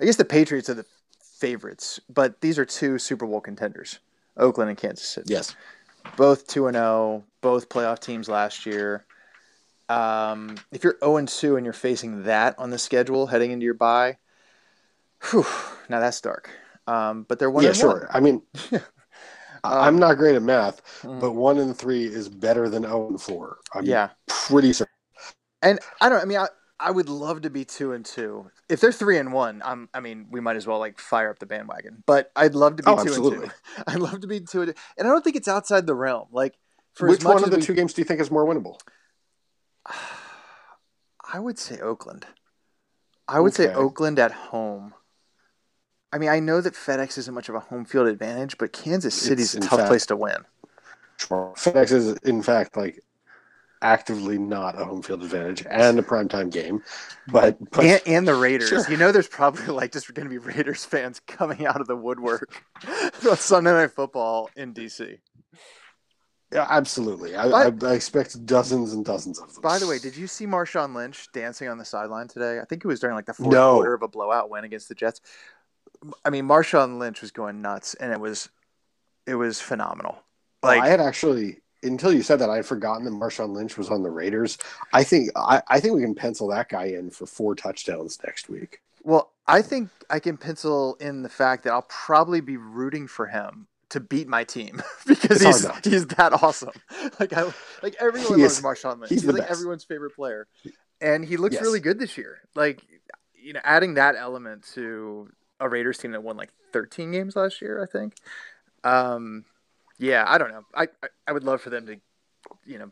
guess 0.05 0.17
the 0.17 0.27
Patriots 0.27 0.69
are 0.69 0.75
the 0.75 0.85
favorites, 1.23 2.01
but 2.13 2.41
these 2.43 2.59
are 2.59 2.67
two 2.67 2.99
Super 2.99 3.27
Bowl 3.27 3.41
contenders, 3.41 3.99
Oakland 4.37 4.69
and 4.69 4.79
Kansas 4.79 5.09
City 5.09 5.33
Yes. 5.33 5.57
both 6.19 6.47
2 6.49 6.67
and 6.67 6.75
0, 6.77 7.25
both 7.41 7.71
playoff 7.71 7.99
teams 8.01 8.29
last 8.29 8.67
year. 8.67 9.07
Um, 9.89 10.57
if 10.71 10.85
you're 10.85 10.99
0 11.01 11.17
and 11.17 11.29
2 11.29 11.57
and 11.57 11.65
you're 11.65 11.73
facing 11.73 12.25
that 12.25 12.59
on 12.59 12.69
the 12.69 12.79
schedule 12.79 13.27
heading 13.29 13.53
into 13.53 13.65
your 13.65 13.73
bye, 13.75 14.19
whew, 15.31 15.47
now 15.89 16.01
that's 16.01 16.21
dark. 16.21 16.51
Um, 16.87 17.25
but 17.29 17.39
they're 17.39 17.51
one 17.51 17.65
yeah, 17.65 17.73
sure. 17.73 18.09
I 18.13 18.21
mean, 18.21 18.43
Um, 19.65 19.73
I'm 19.73 19.99
not 19.99 20.19
great 20.19 20.37
at 20.37 20.43
math, 20.43 20.81
one. 21.03 21.19
but 21.19 21.33
one 21.33 21.59
and 21.59 21.77
three 21.77 22.05
is 22.05 22.29
better 22.29 22.69
than 22.69 22.85
0 22.85 23.09
and 23.09 23.21
four. 23.21 23.59
I'm 23.75 23.85
yeah, 23.85 24.11
pretty 24.29 24.73
certain. 24.73 24.93
and 25.63 25.81
I 26.01 26.09
don't. 26.09 26.23
I 26.23 26.25
mean, 26.27 26.39
I, 26.39 26.47
I 26.79 26.93
would 26.93 27.09
love 27.09 27.43
to 27.43 27.51
be 27.51 27.65
two 27.65 27.93
and 27.93 28.05
two. 28.07 28.53
If 28.69 28.81
they're 28.81 28.93
three 28.93 29.19
and 29.19 29.33
one, 29.33 29.61
I'm. 29.65 29.89
I 29.93 29.99
mean, 29.99 30.29
we 30.31 30.39
might 30.41 30.55
as 30.55 30.65
well 30.69 30.79
like 30.79 31.01
fire 31.01 31.29
up 31.29 31.41
the 31.41 31.47
bandwagon. 31.47 32.05
But 32.07 32.31
I'd 32.37 32.55
love 32.55 32.77
to 32.77 32.85
be 32.85 32.89
Oh, 32.91 32.95
two 33.03 33.09
absolutely. 33.11 33.43
and 33.47 33.51
two. 33.51 33.83
I'd 33.89 33.99
love 33.99 34.21
to 34.21 34.29
be 34.29 34.39
two 34.41 34.63
and 34.63 34.71
two. 34.75 34.81
And 34.97 35.09
I 35.09 35.11
don't 35.11 35.25
think 35.25 35.35
it's 35.35 35.49
outside 35.49 35.89
the 35.89 35.95
realm. 35.97 36.29
Like 36.31 36.55
for 36.95 37.09
Which 37.09 37.25
one 37.25 37.43
of 37.43 37.51
the 37.51 37.57
we- 37.57 37.63
two 37.63 37.75
games 37.75 37.93
do 37.95 38.01
you 38.01 38.07
think 38.07 38.21
is 38.21 38.31
more 38.31 38.47
winnable? 38.47 38.79
I 41.33 41.41
would 41.41 41.59
say 41.59 41.81
Oakland. 41.81 42.27
I 43.27 43.41
would 43.41 43.55
say 43.55 43.73
Oakland 43.75 44.19
at 44.21 44.31
home. 44.33 44.95
I 46.13 46.19
mean, 46.19 46.29
I 46.31 46.41
know 46.41 46.61
that 46.61 46.75
FedEx 46.75 47.19
isn't 47.19 47.35
much 47.35 47.49
of 47.49 47.55
a 47.55 47.61
home 47.61 47.85
field 47.85 48.09
advantage, 48.09 48.57
but 48.59 48.73
Kansas 48.73 49.15
City's 49.15 49.55
It's, 49.55 49.67
a 49.67 49.69
tough 49.69 49.81
fact- 49.81 49.89
place 49.91 50.07
to 50.07 50.17
win. 50.17 50.37
Sure. 51.19 51.53
FedEx 51.57 51.91
is, 51.93 52.13
in 52.19 52.43
fact, 52.43 52.77
like 52.77 53.03
actively 53.83 54.39
not 54.39 54.81
a 54.81 54.85
home 54.85 55.03
field 55.03 55.23
advantage 55.23 55.65
and 55.69 55.99
a 55.99 56.03
primetime 56.03 56.51
game. 56.51 56.83
But, 57.29 57.59
but 57.73 57.85
and, 57.85 58.01
and 58.07 58.29
the 58.29 58.35
Raiders. 58.35 58.69
Sure. 58.69 58.91
You 58.91 58.97
know, 58.97 59.13
there's 59.13 59.29
probably 59.29 59.67
like 59.67 59.93
just 59.93 60.13
going 60.15 60.27
to 60.27 60.31
be 60.31 60.39
Raiders 60.39 60.85
fans 60.85 61.21
coming 61.27 61.67
out 61.67 61.81
of 61.81 61.87
the 61.89 61.97
woodwork 61.97 62.63
on 63.29 63.37
Sunday 63.37 63.73
Night 63.73 63.91
Football 63.93 64.49
in 64.57 64.73
DC. 64.75 65.19
yeah, 66.53 66.67
absolutely. 66.71 67.37
I, 67.37 67.47
I, 67.49 67.73
I 67.83 67.93
expect 67.95 68.47
dozens 68.47 68.93
and 68.95 69.05
dozens 69.05 69.39
of 69.41 69.53
them. 69.53 69.61
By 69.63 69.79
the 69.79 69.87
way, 69.87 69.99
did 69.99 70.17
you 70.17 70.27
see 70.27 70.47
Marshawn 70.47 70.95
Lynch 70.95 71.29
dancing 71.33 71.69
on 71.69 71.79
the 71.79 71.85
sideline 71.85 72.29
today? 72.29 72.61
I 72.61 72.65
think 72.65 72.85
it 72.85 72.89
was 72.89 73.01
during 73.01 73.15
like 73.17 73.27
the 73.27 73.35
fourth 73.35 73.53
No. 73.53 73.75
quarter 73.75 73.95
of 73.95 74.03
a 74.03 74.09
blowout 74.09 74.51
win 74.51 74.65
against 74.65 74.89
the 74.89 74.95
Jets. 74.95 75.21
I 76.25 76.31
mean, 76.31 76.45
Marshawn 76.47 76.99
Lynch 76.99 77.21
was 77.21 77.31
going 77.31 77.61
nuts, 77.63 77.95
and 77.95 78.13
it 78.13 78.21
was 78.21 78.49
it 79.27 79.37
was 79.37 79.61
phenomenal. 79.61 80.25
Oh, 80.63 80.69
Like 80.69 80.81
I 80.81 80.89
had 80.89 81.01
actually 81.01 81.59
until 81.83 82.13
you 82.13 82.23
said 82.23 82.41
that 82.41 82.51
I 82.51 82.57
had 82.57 82.67
forgotten 82.67 83.05
that 83.05 83.11
Marshawn 83.13 83.55
Lynch 83.55 83.77
was 83.79 83.91
on 83.91 84.03
the 84.03 84.11
Raiders. 84.11 84.59
I 84.93 85.05
think 85.05 85.31
I, 85.37 85.63
I 85.69 85.81
think 85.81 85.95
we 85.95 86.03
can 86.03 86.15
pencil 86.15 86.49
that 86.49 86.69
guy 86.69 86.87
in 86.87 87.11
for 87.11 87.27
four 87.27 87.55
touchdowns 87.55 88.19
next 88.25 88.49
week. 88.49 88.81
Well, 89.03 89.33
I 89.47 89.63
think 89.63 89.91
I 90.11 90.19
can 90.21 90.37
pencil 90.37 90.97
in 91.01 91.23
the 91.23 91.29
fact 91.29 91.65
that 91.65 91.73
I'll 91.73 91.83
probably 91.89 92.41
be 92.41 92.57
rooting 92.57 93.07
for 93.07 93.27
him 93.27 93.69
to 93.91 94.01
beat 94.01 94.29
my 94.29 94.45
team 94.45 94.83
because 95.07 95.41
It's 95.41 95.43
he's 95.43 95.67
he's 95.85 96.07
that 96.09 96.33
awesome. 96.43 96.73
Like 97.21 97.33
I 97.33 97.53
like 97.83 97.97
everyone 98.01 98.41
loves 98.41 98.61
Marshawn 98.61 99.01
Lynch. 99.01 99.09
he's 99.09 99.23
He's, 99.23 99.33
like 99.33 99.47
best. 99.47 99.51
everyone's 99.51 99.85
favorite 99.85 100.15
player, 100.15 100.47
and 101.01 101.25
he 101.25 101.37
looks 101.37 101.55
Yes. 101.55 101.63
really 101.63 101.81
good 101.81 101.99
this 101.99 102.19
year. 102.19 102.39
Like 102.55 102.85
you 103.35 103.53
know, 103.53 103.61
adding 103.65 103.95
that 103.95 104.17
element 104.17 104.65
to 104.75 105.31
a 105.61 105.69
Raiders 105.69 105.99
team 105.99 106.13
that 106.13 106.23
won 106.23 106.37
like 106.37 106.51
13 106.73 107.13
games 107.13 107.37
last 107.37 107.61
year, 107.61 107.83
I 107.83 107.87
think. 107.87 108.15
Um, 108.85 109.45
yeah, 109.99 110.25
I 110.27 110.39
don't 110.39 110.51
know. 110.51 110.65
I, 110.75 110.89
I 111.03 111.09
I 111.27 111.33
would 111.33 111.45
love 111.45 111.61
for 111.61 111.71
them 111.71 111.87
to, 111.87 111.97
you 112.65 112.79
know, 112.79 112.91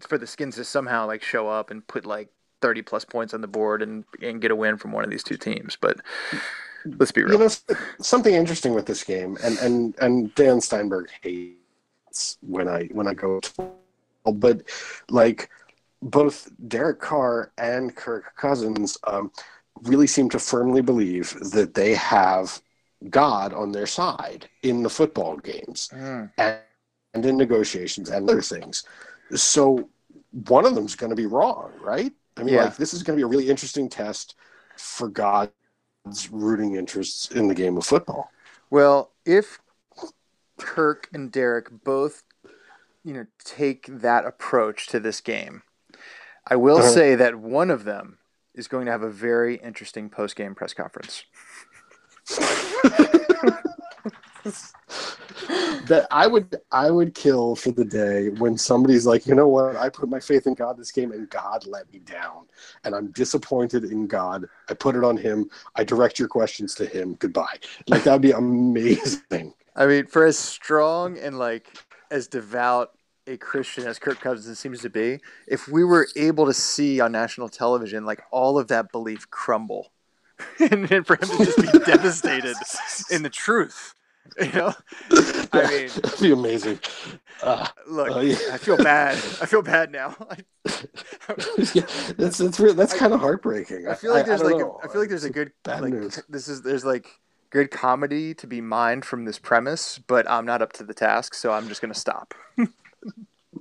for 0.00 0.18
the 0.18 0.26
Skins 0.26 0.56
to 0.56 0.64
somehow 0.64 1.06
like 1.06 1.22
show 1.22 1.48
up 1.48 1.70
and 1.70 1.86
put 1.86 2.04
like 2.04 2.28
30 2.60 2.82
plus 2.82 3.04
points 3.04 3.34
on 3.34 3.40
the 3.40 3.46
board 3.46 3.82
and 3.82 4.04
and 4.22 4.40
get 4.40 4.50
a 4.50 4.56
win 4.56 4.76
from 4.76 4.92
one 4.92 5.04
of 5.04 5.10
these 5.10 5.22
two 5.22 5.36
teams. 5.36 5.76
But 5.80 6.00
let's 6.98 7.12
be 7.12 7.22
real. 7.22 7.34
You 7.34 7.38
know, 7.38 7.76
something 8.00 8.34
interesting 8.34 8.74
with 8.74 8.86
this 8.86 9.04
game, 9.04 9.38
and 9.42 9.58
and 9.58 9.94
and 9.98 10.34
Dan 10.34 10.60
Steinberg 10.60 11.08
hates 11.22 12.38
when 12.40 12.68
I 12.68 12.86
when 12.92 13.06
I 13.06 13.14
go, 13.14 13.40
to, 13.40 13.70
but 14.32 14.62
like 15.08 15.48
both 16.02 16.50
Derek 16.68 17.00
Carr 17.00 17.52
and 17.58 17.94
Kirk 17.94 18.34
Cousins 18.36 18.96
um, 19.06 19.30
really 19.82 20.06
seem 20.06 20.28
to 20.30 20.38
firmly 20.38 20.82
believe 20.82 21.34
that 21.52 21.74
they 21.74 21.94
have 21.94 22.60
God 23.08 23.52
on 23.54 23.72
their 23.72 23.86
side 23.86 24.48
in 24.62 24.82
the 24.82 24.90
football 24.90 25.36
games 25.38 25.88
Mm. 25.92 26.30
and, 26.36 26.58
and 27.14 27.26
in 27.26 27.36
negotiations 27.36 28.10
and 28.10 28.28
other 28.28 28.42
things. 28.42 28.84
So 29.34 29.88
one 30.46 30.66
of 30.66 30.74
them's 30.74 30.96
going 30.96 31.10
to 31.10 31.16
be 31.16 31.26
wrong, 31.26 31.72
right? 31.80 32.12
I 32.36 32.42
mean, 32.42 32.54
Yeah. 32.54 32.64
like 32.64 32.76
this 32.76 32.94
is 32.94 33.02
going 33.02 33.18
to 33.18 33.20
be 33.20 33.24
a 33.24 33.26
really 33.28 33.48
interesting 33.48 33.88
test 33.88 34.34
for 34.76 35.08
God's 35.08 35.52
rooting 36.30 36.76
interests 36.76 37.30
in 37.30 37.48
the 37.48 37.54
game 37.54 37.76
of 37.76 37.84
football. 37.86 38.30
Well, 38.70 39.12
if 39.24 39.60
Kirk 40.58 41.08
and 41.12 41.32
Derek 41.32 41.84
both, 41.84 42.22
you 43.02 43.12
know, 43.14 43.26
take 43.44 43.86
that 43.88 44.24
approach 44.24 44.86
to 44.88 45.00
this 45.00 45.20
game, 45.20 45.62
I 46.46 46.56
will 46.56 46.78
Uh-huh. 46.78 46.88
say 46.94 47.14
that 47.14 47.36
one 47.36 47.70
of 47.70 47.84
them 47.84 48.19
is 48.54 48.68
going 48.68 48.86
to 48.86 48.92
have 48.92 49.02
a 49.02 49.10
very 49.10 49.56
interesting 49.56 50.10
post-game 50.10 50.54
press 50.54 50.74
conference. 50.74 51.24
that 55.86 56.06
I 56.10 56.26
would 56.26 56.56
I 56.70 56.90
would 56.90 57.14
kill 57.14 57.56
for 57.56 57.72
the 57.72 57.84
day 57.84 58.30
when 58.30 58.56
somebody's 58.56 59.06
like, 59.06 59.26
you 59.26 59.34
know 59.34 59.48
what, 59.48 59.76
I 59.76 59.88
put 59.88 60.08
my 60.08 60.20
faith 60.20 60.46
in 60.46 60.54
God 60.54 60.78
this 60.78 60.92
game 60.92 61.12
and 61.12 61.28
God 61.28 61.66
let 61.66 61.92
me 61.92 62.00
down. 62.00 62.46
And 62.84 62.94
I'm 62.94 63.10
disappointed 63.12 63.84
in 63.84 64.06
God. 64.06 64.46
I 64.68 64.74
put 64.74 64.96
it 64.96 65.04
on 65.04 65.16
him. 65.16 65.50
I 65.74 65.84
direct 65.84 66.18
your 66.18 66.28
questions 66.28 66.74
to 66.76 66.86
him. 66.86 67.14
Goodbye. 67.14 67.58
Like 67.88 68.04
that 68.04 68.12
would 68.12 68.22
be 68.22 68.32
amazing. 68.32 69.54
I 69.74 69.86
mean, 69.86 70.06
for 70.06 70.24
as 70.24 70.38
strong 70.38 71.18
and 71.18 71.38
like 71.38 71.68
as 72.10 72.28
devout 72.28 72.92
a 73.26 73.36
Christian 73.36 73.86
as 73.86 73.98
Kirk 73.98 74.20
Cousins 74.20 74.58
seems 74.58 74.80
to 74.80 74.90
be, 74.90 75.20
if 75.46 75.68
we 75.68 75.84
were 75.84 76.08
able 76.16 76.46
to 76.46 76.54
see 76.54 77.00
on 77.00 77.12
national 77.12 77.48
television 77.48 78.04
like 78.04 78.22
all 78.30 78.58
of 78.58 78.68
that 78.68 78.92
belief 78.92 79.30
crumble, 79.30 79.92
and, 80.58 80.90
and 80.90 81.06
for 81.06 81.14
him 81.14 81.28
to 81.28 81.44
just 81.44 81.58
be 81.58 81.78
devastated 81.84 82.56
in 83.10 83.22
the 83.22 83.30
truth, 83.30 83.94
you 84.40 84.52
know, 84.52 84.74
I 85.52 85.68
mean, 85.68 85.88
That'd 85.88 86.20
be 86.20 86.32
amazing. 86.32 86.78
Uh, 87.42 87.66
look, 87.86 88.16
uh, 88.16 88.20
yeah. 88.20 88.36
I 88.52 88.58
feel 88.58 88.76
bad. 88.76 89.14
I 89.14 89.46
feel 89.46 89.62
bad 89.62 89.92
now. 89.92 90.16
Yeah, 91.74 91.86
that's 92.16 92.38
that's 92.38 92.58
real, 92.58 92.74
that's 92.74 92.92
kind 92.92 93.12
of 93.12 93.20
heartbreaking. 93.20 93.86
I 93.86 93.94
feel 93.94 94.12
like 94.12 94.26
there's 94.26 94.40
don't 94.40 94.52
like 94.52 94.60
a. 94.60 94.88
I 94.88 94.90
feel 94.90 95.00
like 95.00 95.08
there's 95.08 95.24
a 95.24 95.30
good 95.30 95.52
bad 95.62 95.82
like 95.82 95.92
news. 95.92 96.20
this 96.28 96.48
is 96.48 96.62
there's 96.62 96.84
like 96.84 97.06
good 97.50 97.70
comedy 97.70 98.34
to 98.34 98.46
be 98.48 98.60
mined 98.60 99.04
from 99.04 99.26
this 99.26 99.38
premise, 99.38 99.98
but 99.98 100.28
I'm 100.28 100.44
not 100.44 100.60
up 100.60 100.72
to 100.74 100.84
the 100.84 100.94
task, 100.94 101.34
so 101.34 101.52
I'm 101.52 101.68
just 101.68 101.80
gonna 101.80 101.94
stop. 101.94 102.34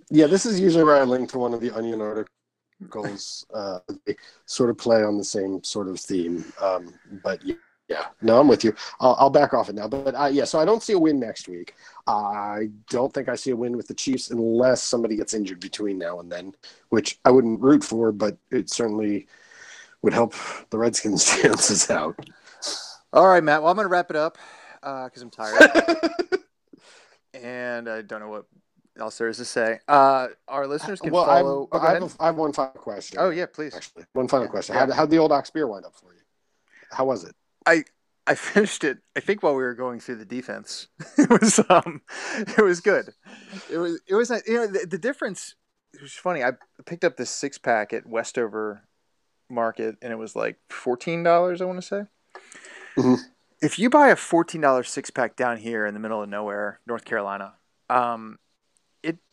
Yeah, 0.09 0.27
this 0.27 0.45
is 0.45 0.59
usually 0.59 0.83
where 0.83 0.97
I 0.97 1.03
link 1.03 1.29
to 1.31 1.39
one 1.39 1.53
of 1.53 1.61
the 1.61 1.71
Onion 1.71 2.01
articles. 2.01 3.45
Uh, 3.53 3.79
they 4.05 4.15
sort 4.45 4.69
of 4.69 4.77
play 4.77 5.03
on 5.03 5.17
the 5.17 5.23
same 5.23 5.63
sort 5.63 5.87
of 5.87 5.99
theme. 5.99 6.45
Um, 6.61 6.93
but 7.23 7.43
yeah, 7.43 7.55
yeah, 7.89 8.05
no, 8.21 8.39
I'm 8.39 8.47
with 8.47 8.63
you. 8.63 8.73
I'll, 8.99 9.15
I'll 9.19 9.29
back 9.31 9.53
off 9.53 9.67
it 9.69 9.75
now. 9.75 9.87
But 9.87 10.13
uh, 10.13 10.29
yeah, 10.31 10.45
so 10.45 10.59
I 10.59 10.65
don't 10.65 10.83
see 10.83 10.93
a 10.93 10.99
win 10.99 11.19
next 11.19 11.47
week. 11.47 11.73
I 12.05 12.69
don't 12.89 13.11
think 13.11 13.29
I 13.29 13.35
see 13.35 13.49
a 13.49 13.55
win 13.55 13.75
with 13.75 13.87
the 13.87 13.95
Chiefs 13.95 14.29
unless 14.29 14.83
somebody 14.83 15.15
gets 15.15 15.33
injured 15.33 15.59
between 15.59 15.97
now 15.97 16.19
and 16.19 16.31
then, 16.31 16.53
which 16.89 17.19
I 17.25 17.31
wouldn't 17.31 17.61
root 17.61 17.83
for, 17.83 18.11
but 18.11 18.37
it 18.51 18.69
certainly 18.69 19.27
would 20.03 20.13
help 20.13 20.35
the 20.69 20.77
Redskins' 20.77 21.25
chances 21.41 21.89
out. 21.89 22.15
All 23.11 23.27
right, 23.27 23.43
Matt. 23.43 23.63
Well, 23.63 23.71
I'm 23.71 23.75
gonna 23.75 23.89
wrap 23.89 24.11
it 24.11 24.15
up 24.15 24.37
because 24.81 25.21
I'm 25.23 25.31
tired 25.31 25.71
and 27.33 27.89
I 27.89 28.03
don't 28.03 28.19
know 28.19 28.29
what 28.29 28.45
else 28.97 29.17
there 29.17 29.27
is 29.27 29.37
to 29.37 29.45
say. 29.45 29.79
Uh, 29.87 30.27
our 30.47 30.67
listeners 30.67 30.99
can 30.99 31.11
well, 31.11 31.25
follow. 31.25 31.67
Oh, 31.71 31.79
I, 31.79 31.93
have 31.93 32.03
a, 32.03 32.09
I 32.19 32.25
have 32.27 32.35
one 32.35 32.53
final 32.53 32.73
question. 32.73 33.17
oh 33.19 33.29
yeah, 33.29 33.45
please. 33.45 33.73
actually, 33.75 34.05
one 34.13 34.27
final 34.27 34.45
Yeah, 34.45 34.51
question. 34.51 34.75
yeah. 34.75 34.85
How 34.87 34.93
how'd 34.93 35.09
the 35.09 35.17
old 35.17 35.31
Ox 35.31 35.49
beer 35.49 35.67
wind 35.67 35.85
up 35.85 35.95
for 35.95 36.13
you? 36.13 36.21
How 36.91 37.05
was 37.05 37.23
it? 37.23 37.35
I 37.65 37.83
I 38.27 38.35
finished 38.35 38.83
it. 38.83 38.99
I 39.15 39.19
think 39.19 39.43
while 39.43 39.55
we 39.55 39.63
were 39.63 39.73
going 39.75 39.99
through 39.99 40.15
the 40.15 40.25
defense, 40.25 40.87
it 41.17 41.29
was 41.29 41.59
um, 41.69 42.01
it 42.37 42.61
was 42.63 42.79
good. 42.81 43.09
It 43.71 43.77
was 43.77 43.99
it 44.07 44.15
was 44.15 44.29
you 44.47 44.53
know 44.55 44.67
the, 44.67 44.85
the 44.85 44.97
difference. 44.97 45.55
It 45.93 46.01
was 46.01 46.13
funny. 46.13 46.43
I 46.43 46.51
picked 46.85 47.03
up 47.03 47.17
this 47.17 47.31
six 47.31 47.57
pack 47.57 47.93
at 47.93 48.05
Westover 48.05 48.83
Market, 49.49 49.95
and 50.01 50.13
it 50.13 50.17
was 50.17 50.35
like 50.35 50.57
fourteen 50.69 51.23
dollars. 51.23 51.61
I 51.61 51.65
want 51.65 51.81
to 51.81 51.87
say. 51.87 52.03
Mhm. 52.97 53.17
If 53.61 53.77
you 53.79 53.89
buy 53.89 54.09
a 54.09 54.15
fourteen 54.15 54.61
dollars 54.61 54.89
six 54.89 55.09
pack 55.09 55.35
down 55.35 55.57
here 55.57 55.85
in 55.85 55.93
the 55.93 55.99
middle 55.99 56.21
of 56.21 56.29
nowhere, 56.29 56.79
North 56.85 57.05
Carolina, 57.05 57.55
um, 57.89 58.37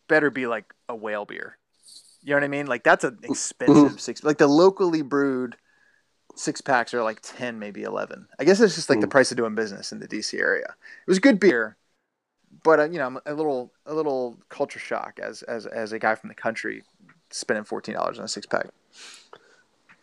better 0.07 0.29
be 0.29 0.47
like 0.47 0.73
a 0.89 0.95
whale 0.95 1.25
beer. 1.25 1.57
You 2.23 2.31
know 2.31 2.37
what 2.37 2.43
I 2.43 2.47
mean? 2.49 2.67
Like 2.67 2.83
that's 2.83 3.03
an 3.03 3.19
expensive 3.23 4.01
six. 4.01 4.23
Like 4.23 4.37
the 4.37 4.47
locally 4.47 5.01
brewed 5.01 5.57
six 6.35 6.61
packs 6.61 6.93
are 6.93 7.03
like 7.03 7.19
10 7.23 7.57
maybe 7.59 7.83
11 7.83 8.27
i 8.39 8.43
guess 8.43 8.59
it's 8.59 8.75
just 8.75 8.89
like 8.89 8.99
the 9.01 9.07
Mm. 9.07 9.11
price 9.11 9.31
of 9.31 9.37
doing 9.37 9.55
business 9.55 9.91
in 9.91 9.99
the 9.99 10.07
dc 10.07 10.39
area 10.39 10.65
it 10.67 11.07
was 11.07 11.19
good 11.19 11.39
beer 11.39 11.77
but 12.63 12.79
uh, 12.79 12.83
you 12.89 12.97
know 12.99 13.07
i'm 13.07 13.19
a 13.25 13.33
little 13.33 13.71
a 13.87 13.93
little 13.93 14.37
culture 14.49 14.79
shock 14.79 15.19
as 15.21 15.41
as 15.43 15.65
as 15.65 15.93
a 15.93 15.99
guy 15.99 16.15
from 16.15 16.27
the 16.29 16.35
country 16.35 16.83
spending 17.31 17.63
$14 17.65 18.19
on 18.19 18.25
a 18.25 18.27
six 18.27 18.45
pack 18.45 18.67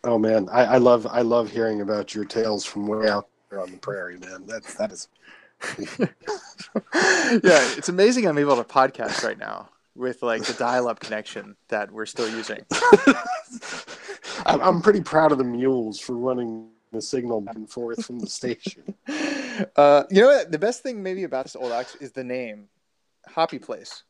Oh 0.03 0.19
man, 0.19 0.49
I, 0.51 0.65
I 0.65 0.77
love 0.79 1.07
I 1.07 1.23
love 1.23 1.51
hearing 1.51 1.81
about 1.81 2.15
your 2.15 2.27
tales 2.27 2.65
from 2.65 2.87
way 2.87 3.09
out 3.09 3.27
there 3.51 3.61
on 3.61 3.71
the 3.71 3.79
prairie, 3.79 4.19
man. 4.19 4.47
That 4.47 4.63
that 4.79 4.93
is 4.93 5.09
yeah 5.99 6.09
it's 7.79 7.89
amazing 7.89 8.27
i'm 8.27 8.37
able 8.37 8.57
to 8.57 8.65
podcast 8.65 9.23
right 9.25 9.39
now 9.39 9.69
with 9.97 10.23
like 10.23 10.43
the 10.45 10.53
dial-up 10.55 10.99
connection 11.01 11.57
that 11.69 11.91
we're 11.93 12.07
still 12.07 12.29
using 12.29 12.59
I'm, 14.47 14.61
I'm 14.61 14.83
pretty 14.83 15.01
proud 15.01 15.33
of 15.33 15.39
the 15.39 15.45
mules 15.45 16.01
for 16.01 16.17
running 16.17 16.69
the 16.93 17.01
signal 17.01 17.41
back 17.41 17.57
and 17.57 17.69
forth 17.71 18.05
from 18.05 18.19
the 18.19 18.27
station. 18.27 18.83
uh, 19.77 20.05
you 20.11 20.21
know 20.21 20.29
what? 20.29 20.51
The 20.53 20.59
best 20.59 20.83
thing 20.83 21.03
maybe 21.03 21.25
about 21.25 21.45
this 21.45 21.57
old 21.57 21.73
ox 21.73 21.95
is 21.97 22.13
the 22.13 22.25
name, 22.25 22.69
Hoppy 23.29 23.59
Place. 23.59 24.03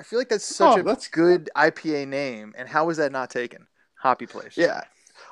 I 0.00 0.04
feel 0.04 0.18
like 0.18 0.28
that's 0.28 0.44
such 0.44 0.76
Oh, 0.76 0.80
a 0.80 0.82
that's- 0.82 1.08
good 1.08 1.50
IPA 1.56 2.08
name, 2.08 2.54
and 2.56 2.68
how 2.68 2.86
was 2.86 2.96
that 2.98 3.12
not 3.12 3.30
taken? 3.30 3.66
Hoppy 3.98 4.26
Place. 4.26 4.56
Yeah. 4.56 4.82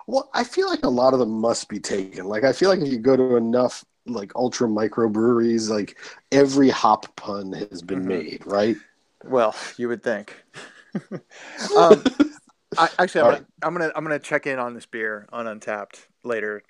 Well, 0.06 0.30
I 0.34 0.44
feel 0.44 0.68
like 0.68 0.84
a 0.84 0.88
lot 0.90 1.12
of 1.14 1.20
them 1.20 1.30
must 1.40 1.68
be 1.68 1.78
taken. 1.80 2.26
Like 2.26 2.44
I 2.44 2.52
feel 2.52 2.68
like 2.68 2.80
if 2.80 2.88
you 2.92 2.98
go 2.98 3.16
to 3.16 3.36
enough 3.36 3.84
like 4.06 4.32
ultra 4.36 4.68
micro 4.68 5.08
breweries, 5.08 5.70
like 5.70 5.96
every 6.32 6.68
hop 6.70 7.14
pun 7.16 7.52
has 7.52 7.82
been 7.82 8.02
Mhm. 8.04 8.06
made, 8.06 8.42
right? 8.46 8.76
Well, 9.24 9.54
you 9.76 9.88
would 9.88 10.02
think. 10.02 10.44
um, 11.76 12.02
I, 12.78 12.88
actually, 12.98 13.22
I'm 13.22 13.30
gonna, 13.30 13.46
I'm 13.62 13.72
gonna 13.74 13.92
I'm 13.96 14.04
gonna 14.04 14.18
check 14.18 14.46
in 14.46 14.58
on 14.58 14.74
this 14.74 14.86
beer 14.86 15.26
on 15.32 15.46
Untappd 15.46 16.06
later, 16.24 16.62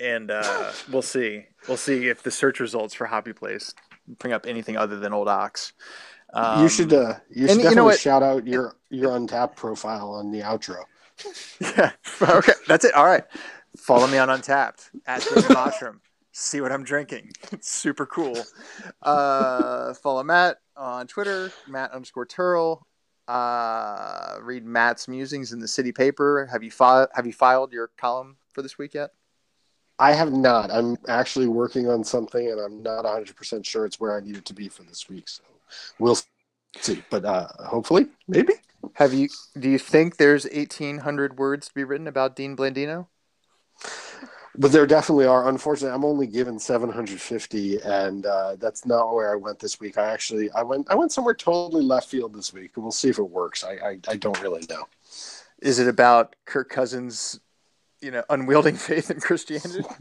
and 0.00 0.30
uh, 0.30 0.72
we'll 0.92 1.02
see. 1.02 1.46
We'll 1.66 1.76
see 1.76 2.08
if 2.08 2.22
the 2.22 2.30
search 2.30 2.60
results 2.60 2.94
for 2.94 3.06
Hoppy 3.06 3.32
Place 3.32 3.74
bring 4.18 4.32
up 4.32 4.46
anything 4.46 4.76
other 4.76 4.98
than 4.98 5.12
Old 5.12 5.28
Ox. 5.28 5.72
Um, 6.32 6.62
you 6.62 6.68
should 6.68 6.92
uh, 6.92 7.14
you 7.30 7.48
should 7.48 7.58
and 7.58 7.70
you 7.70 7.74
know 7.74 7.90
shout 7.92 8.22
out 8.22 8.46
your 8.46 8.76
your 8.90 9.10
Untappd 9.10 9.56
profile 9.56 10.10
on 10.10 10.30
the 10.30 10.40
outro. 10.40 10.82
Yeah. 11.60 11.90
Okay. 12.22 12.52
That's 12.68 12.84
it. 12.84 12.94
All 12.94 13.04
right. 13.04 13.24
Follow 13.76 14.06
me 14.06 14.18
on 14.18 14.28
Untappd 14.28 14.90
at 15.04 15.22
David 15.22 15.50
Mottram. 15.50 15.98
See 16.30 16.60
what 16.60 16.70
I'm 16.70 16.84
drinking. 16.84 17.32
It's 17.50 17.68
super 17.68 18.06
cool. 18.06 18.38
Uh, 19.02 19.94
follow 19.94 20.22
Matt 20.22 20.58
on 20.78 21.06
Twitter, 21.06 21.52
Matt 21.66 21.92
underscore 21.92 22.26
Terl. 22.26 22.82
Uh, 23.26 24.38
read 24.40 24.64
Matt's 24.64 25.06
musings 25.06 25.52
in 25.52 25.58
the 25.58 25.68
city 25.68 25.92
paper. 25.92 26.48
Have 26.50 26.62
you 26.62 26.70
filed? 26.70 27.08
Have 27.14 27.26
you 27.26 27.32
filed 27.32 27.72
your 27.72 27.90
column 27.98 28.36
for 28.52 28.62
this 28.62 28.78
week 28.78 28.94
yet? 28.94 29.10
I 29.98 30.12
have 30.12 30.32
not. 30.32 30.70
I'm 30.70 30.96
actually 31.08 31.48
working 31.48 31.88
on 31.90 32.04
something, 32.04 32.50
and 32.50 32.58
I'm 32.60 32.82
not 32.82 33.04
100 33.04 33.36
percent 33.36 33.66
sure 33.66 33.84
it's 33.84 34.00
where 34.00 34.16
I 34.16 34.20
need 34.20 34.36
it 34.36 34.46
to 34.46 34.54
be 34.54 34.68
for 34.68 34.82
this 34.84 35.08
week. 35.08 35.28
So 35.28 35.42
we'll 35.98 36.18
see. 36.80 37.02
But 37.10 37.24
uh, 37.24 37.48
hopefully, 37.66 38.06
maybe. 38.26 38.54
Have 38.94 39.12
you? 39.12 39.28
Do 39.58 39.68
you 39.68 39.78
think 39.78 40.16
there's 40.16 40.44
1,800 40.44 41.38
words 41.38 41.68
to 41.68 41.74
be 41.74 41.84
written 41.84 42.06
about 42.06 42.34
Dean 42.34 42.56
Blandino? 42.56 43.08
But 44.58 44.72
there 44.72 44.86
definitely 44.88 45.26
are. 45.26 45.48
Unfortunately, 45.48 45.94
I'm 45.94 46.04
only 46.04 46.26
given 46.26 46.58
750, 46.58 47.80
and 47.82 48.26
uh, 48.26 48.56
that's 48.56 48.84
not 48.84 49.14
where 49.14 49.32
I 49.32 49.36
went 49.36 49.60
this 49.60 49.78
week. 49.78 49.96
I 49.96 50.10
actually 50.10 50.50
I 50.50 50.64
went 50.64 50.90
I 50.90 50.96
went 50.96 51.12
somewhere 51.12 51.34
totally 51.34 51.84
left 51.84 52.08
field 52.08 52.34
this 52.34 52.52
week, 52.52 52.72
and 52.74 52.84
we'll 52.84 52.90
see 52.90 53.08
if 53.08 53.18
it 53.18 53.22
works. 53.22 53.62
I 53.62 53.74
I, 53.74 53.98
I 54.08 54.16
don't 54.16 54.40
really 54.42 54.66
know. 54.68 54.88
Is 55.62 55.78
it 55.78 55.86
about 55.86 56.34
Kirk 56.44 56.70
Cousins, 56.70 57.38
you 58.00 58.10
know, 58.10 58.24
unwielding 58.30 58.74
faith 58.88 59.12
in 59.12 59.20
Christianity? 59.20 59.84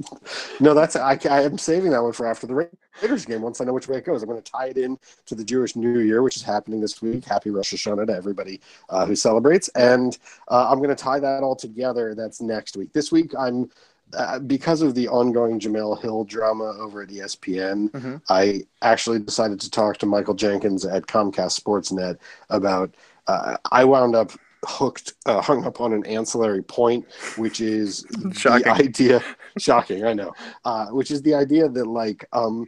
No, 0.60 0.74
that's 0.74 0.96
I, 0.96 1.20
I 1.30 1.44
am 1.44 1.60
saving 1.60 1.92
that 1.92 2.02
one 2.02 2.14
for 2.14 2.26
after 2.26 2.48
the 2.48 2.70
Raiders 3.02 3.26
game. 3.26 3.44
Once 3.44 3.62
I 3.62 3.66
know 3.66 3.74
which 3.74 3.88
way 3.88 3.98
it 3.98 4.06
goes, 4.06 4.24
I'm 4.24 4.30
going 4.30 4.42
to 4.42 4.52
tie 4.52 4.68
it 4.68 4.78
in 4.78 4.98
to 5.28 5.36
the 5.36 5.44
Jewish 5.44 5.76
New 5.76 6.00
Year, 6.00 6.24
which 6.24 6.36
is 6.36 6.42
happening 6.42 6.82
this 6.82 7.00
week. 7.00 7.26
Happy 7.26 7.52
Rosh 7.52 7.76
Hashanah 7.76 8.08
to 8.08 8.14
everybody 8.14 8.60
uh, 8.90 9.06
who 9.06 9.16
celebrates, 9.16 9.68
and 9.76 10.18
uh, 10.48 10.68
I'm 10.68 10.80
going 10.80 10.90
to 10.90 10.96
tie 10.96 11.20
that 11.20 11.44
all 11.44 11.56
together. 11.56 12.16
That's 12.16 12.42
next 12.42 12.76
week. 12.76 12.92
This 12.92 13.12
week, 13.12 13.34
I'm 13.38 13.70
uh, 14.14 14.40
because 14.40 14.82
of 14.82 14.96
the 14.96 15.08
ongoing 15.08 15.60
Jemele 15.60 16.02
Hill 16.02 16.24
drama 16.24 16.76
over 16.80 17.02
at 17.02 17.10
ESPN. 17.10 17.90
Mhm. 17.92 18.22
I 18.30 18.64
actually 18.82 19.20
decided 19.20 19.60
to 19.62 19.70
talk 19.70 19.98
to 19.98 20.06
Michael 20.06 20.34
Jenkins 20.34 20.86
at 20.86 21.08
Comcast 21.08 21.60
Sportsnet 21.60 22.18
about. 22.50 22.94
Uh, 23.28 23.58
I 23.72 23.84
wound 23.84 24.16
up 24.16 24.32
hooked, 24.66 25.14
uh, 25.26 25.42
hung 25.42 25.66
up 25.66 25.82
on 25.82 25.92
an 25.94 26.06
ancillary 26.06 26.62
point, 26.64 27.06
which 27.36 27.60
is 27.60 28.06
Shocking. 28.34 28.64
the 28.64 28.72
idea. 28.72 29.24
Shocking, 29.58 30.06
I 30.06 30.14
know. 30.14 30.32
Uh, 30.64 30.88
which 30.88 31.12
is 31.12 31.22
the 31.22 31.34
idea 31.36 31.68
that 31.68 31.86
like, 31.86 32.26
um, 32.32 32.68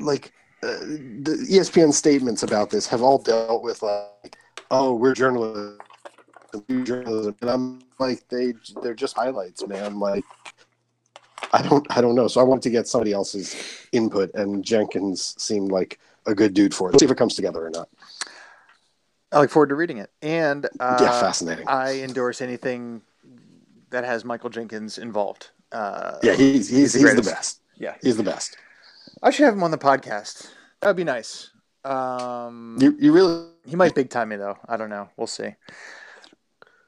like 0.00 0.32
uh, 0.64 0.78
the 0.80 1.46
ESPN 1.48 1.92
statements 1.92 2.42
about 2.42 2.70
this 2.70 2.86
have 2.88 3.02
all 3.02 3.18
dealt 3.18 3.62
with 3.62 3.82
like, 3.82 4.36
oh, 4.72 4.94
we're 4.94 5.14
journalists, 5.14 5.78
journalism, 6.84 7.34
and 7.40 7.50
I'm 7.50 7.80
like, 7.98 8.28
they 8.28 8.54
they're 8.82 8.94
just 8.94 9.16
highlights, 9.16 9.66
man. 9.66 9.98
Like, 9.98 10.24
I 11.52 11.62
don't 11.62 11.86
I 11.96 12.00
don't 12.00 12.14
know. 12.14 12.28
So 12.28 12.40
I 12.40 12.44
wanted 12.44 12.62
to 12.62 12.70
get 12.70 12.88
somebody 12.88 13.12
else's 13.12 13.54
input, 13.92 14.32
and 14.34 14.64
Jenkins 14.64 15.34
seemed 15.38 15.70
like 15.70 15.98
a 16.26 16.34
good 16.34 16.54
dude 16.54 16.74
for 16.74 16.88
it. 16.88 16.92
Let's 16.92 17.02
see 17.02 17.06
if 17.06 17.10
it 17.10 17.18
comes 17.18 17.34
together 17.34 17.64
or 17.64 17.70
not. 17.70 17.88
I 19.32 19.40
look 19.40 19.50
forward 19.50 19.70
to 19.70 19.74
reading 19.74 19.98
it. 19.98 20.10
And 20.20 20.66
uh, 20.78 20.98
yeah, 21.00 21.20
fascinating. 21.20 21.66
I 21.68 22.00
endorse 22.00 22.40
anything 22.40 23.02
that 23.90 24.04
has 24.04 24.24
Michael 24.24 24.50
Jenkins 24.50 24.98
involved. 24.98 25.50
Uh, 25.70 26.18
yeah, 26.22 26.34
he's 26.34 26.68
he's, 26.68 26.92
the 26.92 27.00
he's 27.00 27.14
the 27.14 27.22
best. 27.22 27.60
yeah. 27.78 27.94
He's 28.02 28.16
the 28.16 28.22
best. 28.22 28.56
I 29.22 29.30
should 29.30 29.44
have 29.44 29.54
him 29.54 29.62
on 29.62 29.70
the 29.70 29.78
podcast. 29.78 30.50
That 30.80 30.88
would 30.88 30.96
be 30.96 31.04
nice. 31.04 31.50
Um, 31.84 32.76
You 32.80 32.96
you 32.98 33.12
really 33.12 33.46
he 33.66 33.76
might 33.76 33.94
big 33.94 34.10
time 34.10 34.28
me 34.28 34.36
though. 34.36 34.58
I 34.68 34.76
don't 34.76 34.90
know. 34.90 35.08
We'll 35.16 35.26
see. 35.26 35.54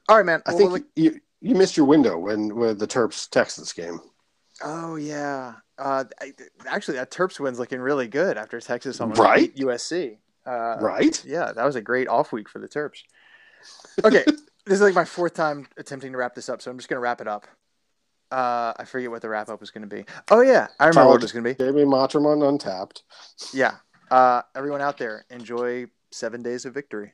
All 0.07 0.17
right, 0.17 0.25
man. 0.25 0.41
I 0.45 0.53
Well, 0.53 0.71
think 0.73 0.85
you 0.95 1.19
you 1.41 1.55
missed 1.55 1.77
your 1.77 1.85
window 1.85 2.17
when 2.17 2.55
with 2.55 2.79
the 2.79 2.87
Terps 2.87 3.29
Texas 3.29 3.73
game. 3.73 3.99
Oh 4.63 4.95
yeah. 4.95 5.55
Uh, 5.77 6.05
I, 6.21 6.33
actually, 6.67 6.97
that 6.97 7.11
Terps 7.11 7.39
win's 7.39 7.59
looking 7.59 7.79
really 7.79 8.07
good 8.07 8.37
after 8.37 8.59
Texas 8.61 9.01
almost 9.01 9.19
Right? 9.19 9.53
beat 9.53 9.65
USC. 9.65 10.17
Uh, 10.45 10.77
right? 10.79 11.23
Yeah, 11.25 11.51
that 11.51 11.65
was 11.65 11.75
a 11.75 11.81
great 11.81 12.07
off 12.07 12.31
week 12.31 12.47
for 12.47 12.59
the 12.59 12.67
Terps. 12.67 12.99
Okay, 14.03 14.23
this 14.65 14.75
is 14.75 14.81
like 14.81 14.93
my 14.93 15.05
fourth 15.05 15.33
time 15.33 15.67
attempting 15.77 16.11
to 16.11 16.17
wrap 16.17 16.35
this 16.35 16.49
up, 16.49 16.61
so 16.61 16.71
I'm 16.71 16.77
just 16.77 16.87
gonna 16.89 17.01
wrap 17.01 17.19
it 17.21 17.27
up. 17.27 17.47
Uh, 18.31 18.73
I 18.77 18.85
forget 18.85 19.11
what 19.11 19.21
the 19.21 19.29
wrap 19.29 19.49
up 19.49 19.59
was 19.59 19.71
gonna 19.71 19.87
be. 19.87 20.05
Oh 20.29 20.41
yeah, 20.41 20.67
I 20.79 20.87
remember 20.87 21.09
what 21.09 21.15
it 21.15 21.23
was 21.23 21.31
gonna 21.31 21.43
be. 21.43 21.55
Jamie 21.55 21.83
Mottram 21.83 22.23
Untappd. 22.23 23.01
Yeah. 23.53 23.75
Uh, 24.11 24.43
everyone 24.55 24.81
out 24.81 24.97
there, 24.97 25.25
enjoy 25.29 25.87
seven 26.11 26.43
days 26.43 26.65
of 26.65 26.73
victory. 26.73 27.13